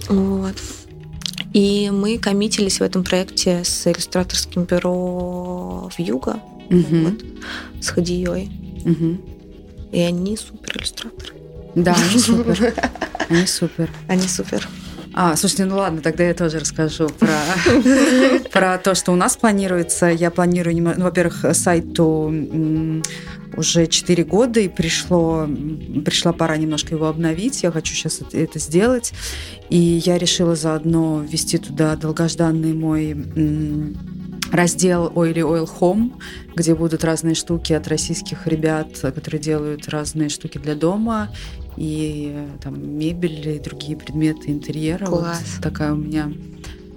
Вот. 0.08 0.54
И 1.56 1.88
мы 1.90 2.18
коммитились 2.18 2.80
в 2.80 2.82
этом 2.82 3.02
проекте 3.02 3.64
с 3.64 3.86
иллюстраторским 3.86 4.64
бюро 4.64 5.88
в 5.88 5.98
Юго, 5.98 6.38
угу. 6.68 6.84
вот, 6.90 7.24
с 7.80 7.88
Хадией. 7.88 8.50
Угу. 8.84 9.90
И 9.90 10.00
они 10.00 10.36
супер 10.36 10.76
иллюстраторы. 10.76 11.32
Да, 11.74 11.94
они 11.94 12.18
супер. 12.18 12.74
Они 13.30 13.46
супер. 13.46 13.90
Они 14.06 14.28
супер. 14.28 14.68
А, 15.14 15.34
слушайте, 15.34 15.64
ну 15.64 15.78
ладно, 15.78 16.02
тогда 16.02 16.24
я 16.24 16.34
тоже 16.34 16.58
расскажу 16.58 17.08
про, 17.08 17.38
про 18.52 18.76
то, 18.76 18.94
что 18.94 19.12
у 19.12 19.16
нас 19.16 19.38
планируется. 19.38 20.08
Я 20.08 20.30
планирую, 20.30 20.76
ну, 20.76 21.04
во-первых, 21.04 21.56
сайту 21.56 23.02
уже 23.56 23.86
4 23.86 24.24
года, 24.24 24.60
и 24.60 24.68
пришло, 24.68 25.46
пришла 26.04 26.32
пора 26.32 26.56
немножко 26.56 26.94
его 26.94 27.06
обновить. 27.06 27.62
Я 27.62 27.70
хочу 27.70 27.94
сейчас 27.94 28.22
это 28.32 28.58
сделать. 28.58 29.12
И 29.70 29.76
я 30.04 30.18
решила 30.18 30.56
заодно 30.56 31.22
ввести 31.22 31.58
туда 31.58 31.96
долгожданный 31.96 32.74
мой 32.74 33.16
раздел 34.52 35.08
Oily 35.08 35.42
Oil 35.42 35.68
Home, 35.80 36.12
где 36.54 36.74
будут 36.74 37.02
разные 37.02 37.34
штуки 37.34 37.72
от 37.72 37.88
российских 37.88 38.46
ребят, 38.46 38.96
которые 39.00 39.40
делают 39.40 39.88
разные 39.88 40.28
штуки 40.28 40.58
для 40.58 40.76
дома, 40.76 41.34
и 41.76 42.34
там 42.62 42.98
мебель 42.98 43.48
и 43.48 43.58
другие 43.58 43.96
предметы 43.96 44.50
интерьера. 44.50 45.06
Класс. 45.06 45.42
Вот 45.56 45.62
такая 45.62 45.92
у 45.92 45.96
меня 45.96 46.30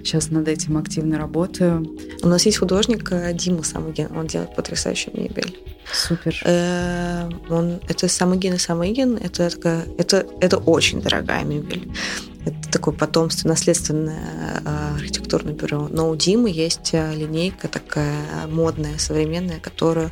Сейчас 0.03 0.29
над 0.29 0.47
этим 0.47 0.77
активно 0.77 1.17
работаю. 1.17 1.85
У 2.21 2.27
нас 2.27 2.45
есть 2.45 2.57
художник 2.57 3.11
э, 3.11 3.33
Дима 3.33 3.63
Самыгин, 3.63 4.15
он 4.15 4.27
делает 4.27 4.55
потрясающую 4.55 5.15
мебель. 5.19 5.57
Супер. 5.91 6.41
Э, 6.45 7.29
он, 7.49 7.79
это 7.87 8.07
Самыгин 8.07 8.55
и 8.55 8.57
Самыгин, 8.57 9.17
это, 9.17 9.49
такая, 9.49 9.85
это, 9.97 10.25
это 10.39 10.57
очень 10.57 11.01
дорогая 11.01 11.43
мебель. 11.43 11.91
Это 12.45 12.71
такое 12.71 12.95
потомство, 12.95 13.49
наследственное 13.49 14.61
э, 14.63 14.95
архитектурное 14.95 15.53
бюро. 15.53 15.89
Но 15.91 16.09
у 16.09 16.15
Димы 16.15 16.49
есть 16.49 16.93
линейка 16.93 17.67
такая 17.67 18.47
модная, 18.47 18.97
современная, 18.97 19.59
которую 19.59 20.11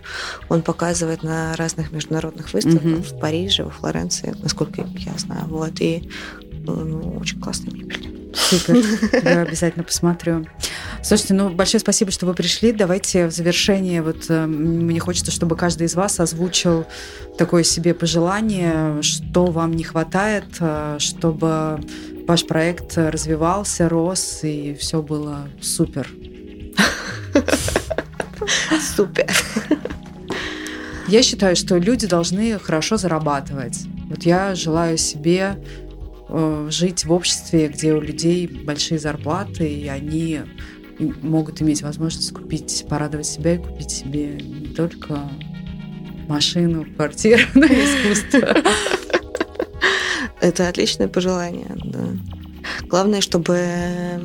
он 0.50 0.62
показывает 0.62 1.24
на 1.24 1.56
разных 1.56 1.92
международных 1.92 2.54
выставках 2.54 2.84
угу. 2.84 3.02
в 3.04 3.20
Париже, 3.20 3.64
во 3.64 3.72
Флоренции, 3.72 4.36
насколько 4.44 4.82
я 4.82 5.18
знаю. 5.18 5.46
Вот. 5.48 5.80
И 5.80 6.10
ну, 6.68 7.18
очень 7.20 7.40
классная 7.40 7.74
мебель. 7.74 8.07
Супер. 8.50 8.78
Я 9.24 9.42
обязательно 9.42 9.84
посмотрю. 9.84 10.46
Слушайте, 11.04 11.34
ну 11.34 11.50
большое 11.50 11.80
спасибо, 11.80 12.12
что 12.12 12.26
вы 12.26 12.34
пришли. 12.34 12.72
Давайте 12.72 13.28
в 13.28 13.32
завершение, 13.32 14.02
вот 14.02 14.26
э, 14.30 14.46
мне 14.46 15.00
хочется, 15.00 15.32
чтобы 15.32 15.56
каждый 15.58 15.88
из 15.88 15.96
вас 15.96 16.20
озвучил 16.20 16.86
такое 17.38 17.64
себе 17.64 17.94
пожелание, 17.94 19.02
что 19.02 19.48
вам 19.48 19.74
не 19.76 19.84
хватает, 19.84 20.46
э, 20.60 20.98
чтобы 21.00 21.80
ваш 22.28 22.46
проект 22.46 22.98
развивался, 22.98 23.90
рос 23.90 24.40
и 24.44 24.76
все 24.80 25.02
было 25.02 25.50
супер. 25.62 26.10
Супер. 28.96 29.28
Я 31.08 31.24
считаю, 31.24 31.56
что 31.56 31.78
люди 31.78 32.08
должны 32.08 32.60
хорошо 32.60 32.98
зарабатывать. 32.98 33.80
Вот 34.10 34.24
я 34.24 34.56
желаю 34.56 34.98
себе 34.98 35.58
жить 36.70 37.06
в 37.06 37.12
обществе, 37.12 37.68
где 37.68 37.94
у 37.94 38.02
людей 38.02 38.48
большие 38.48 39.00
зарплаты, 39.00 39.68
и 39.68 39.88
они 39.88 40.42
могут 41.00 41.62
иметь 41.62 41.82
возможность 41.82 42.34
купить, 42.34 42.86
порадовать 42.90 43.28
себя 43.28 43.56
и 43.56 43.58
купить 43.58 43.92
себе 43.92 44.32
не 44.34 44.74
только 44.74 45.30
машину, 46.28 46.86
квартиру, 46.96 47.42
но 47.54 47.66
и 47.66 47.86
искусство. 47.86 48.56
Это 50.42 50.68
отличное 50.68 51.08
пожелание, 51.08 51.76
да. 51.84 52.08
Главное, 52.84 53.22
чтобы 53.22 54.20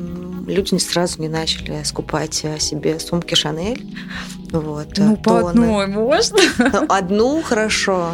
люди 0.47 0.75
сразу 0.77 1.21
не 1.21 1.29
начали 1.29 1.83
скупать 1.83 2.33
себе 2.33 2.99
сумки 2.99 3.35
Шанель. 3.35 3.85
Вот, 4.51 4.97
ну, 4.97 5.17
по 5.17 5.49
одной 5.49 5.87
можно? 5.87 6.39
Одну 6.89 7.41
хорошо, 7.41 8.13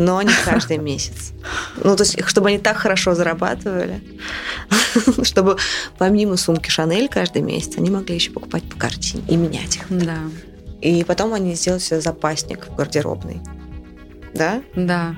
но 0.00 0.22
не 0.22 0.32
каждый 0.44 0.78
месяц. 0.90 1.32
Ну, 1.76 1.94
то 1.94 2.02
есть, 2.02 2.26
чтобы 2.26 2.48
они 2.48 2.58
так 2.58 2.78
хорошо 2.78 3.14
зарабатывали, 3.14 4.02
чтобы 5.22 5.58
помимо 5.98 6.36
сумки 6.36 6.70
Шанель 6.70 7.08
каждый 7.08 7.42
месяц, 7.42 7.76
они 7.76 7.90
могли 7.90 8.14
еще 8.14 8.30
покупать 8.30 8.62
по 8.64 8.76
картине 8.76 9.22
и 9.28 9.36
менять 9.36 9.76
их. 9.76 9.84
Да. 9.90 10.18
И 10.80 11.04
потом 11.04 11.34
они 11.34 11.54
сделают 11.54 11.82
себе 11.82 12.00
запасник 12.00 12.66
в 12.68 12.74
гардеробной. 12.74 13.40
Да? 14.34 14.62
Да. 14.74 15.14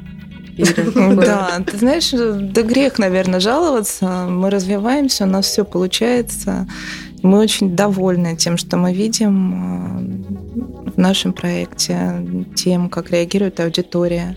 Да, 1.16 1.62
ты 1.66 1.78
знаешь, 1.78 2.10
да 2.12 2.60
грех, 2.60 2.98
наверное, 2.98 3.40
жаловаться. 3.40 4.26
Мы 4.28 4.50
развиваемся, 4.50 5.24
у 5.24 5.26
нас 5.26 5.46
все 5.46 5.64
получается. 5.64 6.68
Мы 7.22 7.38
очень 7.38 7.76
довольны 7.76 8.36
тем, 8.36 8.56
что 8.56 8.76
мы 8.76 8.92
видим 8.92 10.24
э, 10.86 10.90
в 10.90 10.98
нашем 10.98 11.32
проекте, 11.32 12.26
тем, 12.54 12.88
как 12.88 13.10
реагирует 13.10 13.60
аудитория, 13.60 14.36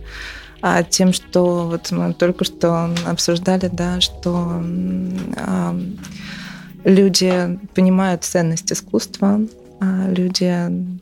а 0.61 0.83
тем, 0.83 1.13
что 1.13 1.67
вот 1.67 1.91
мы 1.91 2.13
только 2.13 2.45
что 2.45 2.89
обсуждали, 3.05 3.69
да, 3.71 4.01
что 4.01 4.63
а, 5.37 5.79
люди 6.83 7.59
понимают 7.75 8.23
ценность 8.23 8.71
искусства, 8.71 9.41
а 9.79 10.09
люди 10.09 10.95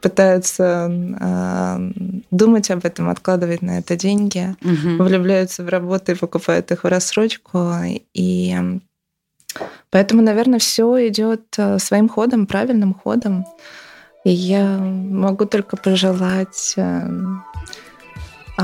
пытаются 0.00 0.90
э, 0.90 1.90
думать 2.30 2.70
об 2.70 2.84
этом, 2.84 3.08
откладывать 3.08 3.62
на 3.62 3.78
это 3.78 3.96
деньги, 3.96 4.54
угу. 4.62 5.02
влюбляются 5.02 5.64
в 5.64 5.68
работы 5.68 6.14
покупают 6.14 6.70
их 6.70 6.84
в 6.84 6.86
рассрочку. 6.86 7.72
И 8.12 8.54
поэтому, 9.94 10.22
наверное, 10.22 10.58
все 10.58 11.06
идет 11.06 11.42
э, 11.56 11.78
своим 11.78 12.08
ходом, 12.08 12.46
правильным 12.46 12.94
ходом. 12.94 13.46
И 14.24 14.30
я 14.30 14.76
могу 14.78 15.44
только 15.44 15.76
пожелать... 15.76 16.74
Э, 16.76 17.08
э, 18.58 18.62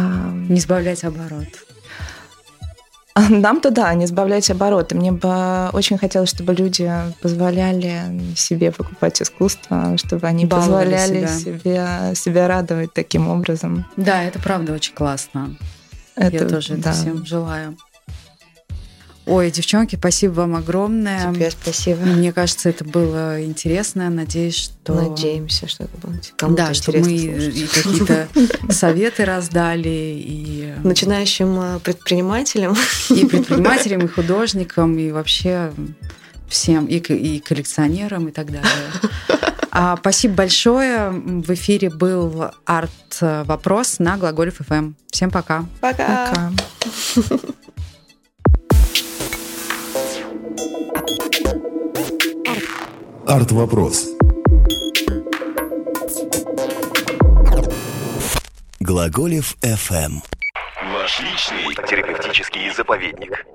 не 0.48 0.58
сбавлять 0.58 1.04
оборот. 1.04 1.46
Нам-то 3.14 3.70
да, 3.70 3.94
не 3.94 4.06
сбавлять 4.06 4.50
обороты. 4.50 4.96
Мне 4.96 5.12
бы 5.12 5.68
очень 5.72 5.98
хотелось, 5.98 6.30
чтобы 6.30 6.52
люди 6.52 6.90
позволяли 7.22 8.34
себе 8.34 8.72
покупать 8.72 9.22
искусство, 9.22 9.96
чтобы 9.98 10.26
они 10.26 10.46
Баловали 10.46 10.90
позволяли 10.90 11.26
себя. 11.26 12.08
Себе, 12.08 12.14
себя 12.16 12.48
радовать 12.48 12.92
таким 12.92 13.28
образом. 13.28 13.86
Да, 13.96 14.24
это 14.24 14.40
правда 14.40 14.72
очень 14.72 14.94
классно. 14.94 15.56
Это, 16.16 16.36
Я 16.36 16.48
тоже 16.48 16.74
да. 16.74 16.90
это 16.90 16.92
всем 16.92 17.24
желаю. 17.24 17.76
Ой, 19.30 19.52
девчонки, 19.52 19.94
спасибо 19.94 20.32
вам 20.32 20.56
огромное. 20.56 21.32
Тебе 21.32 21.52
спасибо. 21.52 22.00
Мне 22.00 22.32
кажется, 22.32 22.68
это 22.68 22.84
было 22.84 23.40
интересно. 23.44 24.10
Надеюсь, 24.10 24.56
что... 24.56 24.92
Надеемся, 24.92 25.68
что 25.68 25.84
это 25.84 25.96
будет 25.98 26.34
Да, 26.56 26.74
что 26.74 26.90
мы 26.90 27.12
и 27.12 27.66
какие-то 27.68 28.26
советы 28.72 29.24
раздали. 29.24 29.88
И... 29.88 30.74
Начинающим 30.82 31.60
э, 31.60 31.78
предпринимателям. 31.78 32.74
И 33.10 33.24
предпринимателям, 33.24 34.00
и 34.00 34.08
художникам, 34.08 34.98
и 34.98 35.12
вообще 35.12 35.70
всем, 36.48 36.86
и, 36.86 36.96
и 36.96 37.38
коллекционерам, 37.38 38.26
и 38.28 38.32
так 38.32 38.48
далее. 38.48 38.68
А, 39.70 39.96
спасибо 39.96 40.34
большое. 40.34 41.10
В 41.10 41.54
эфире 41.54 41.90
был 41.90 42.46
арт-вопрос 42.64 44.00
на 44.00 44.16
Глаголев 44.16 44.56
ФМ. 44.56 44.94
Всем 45.12 45.30
пока. 45.30 45.66
Пока. 45.80 46.26
Пока. 46.26 46.52
Арт-вопрос. 53.26 54.08
Глаголев 58.80 59.56
FM. 59.62 60.22
Ваш 60.92 61.20
личный 61.20 61.74
терапевтический 61.86 62.70
заповедник. 62.74 63.46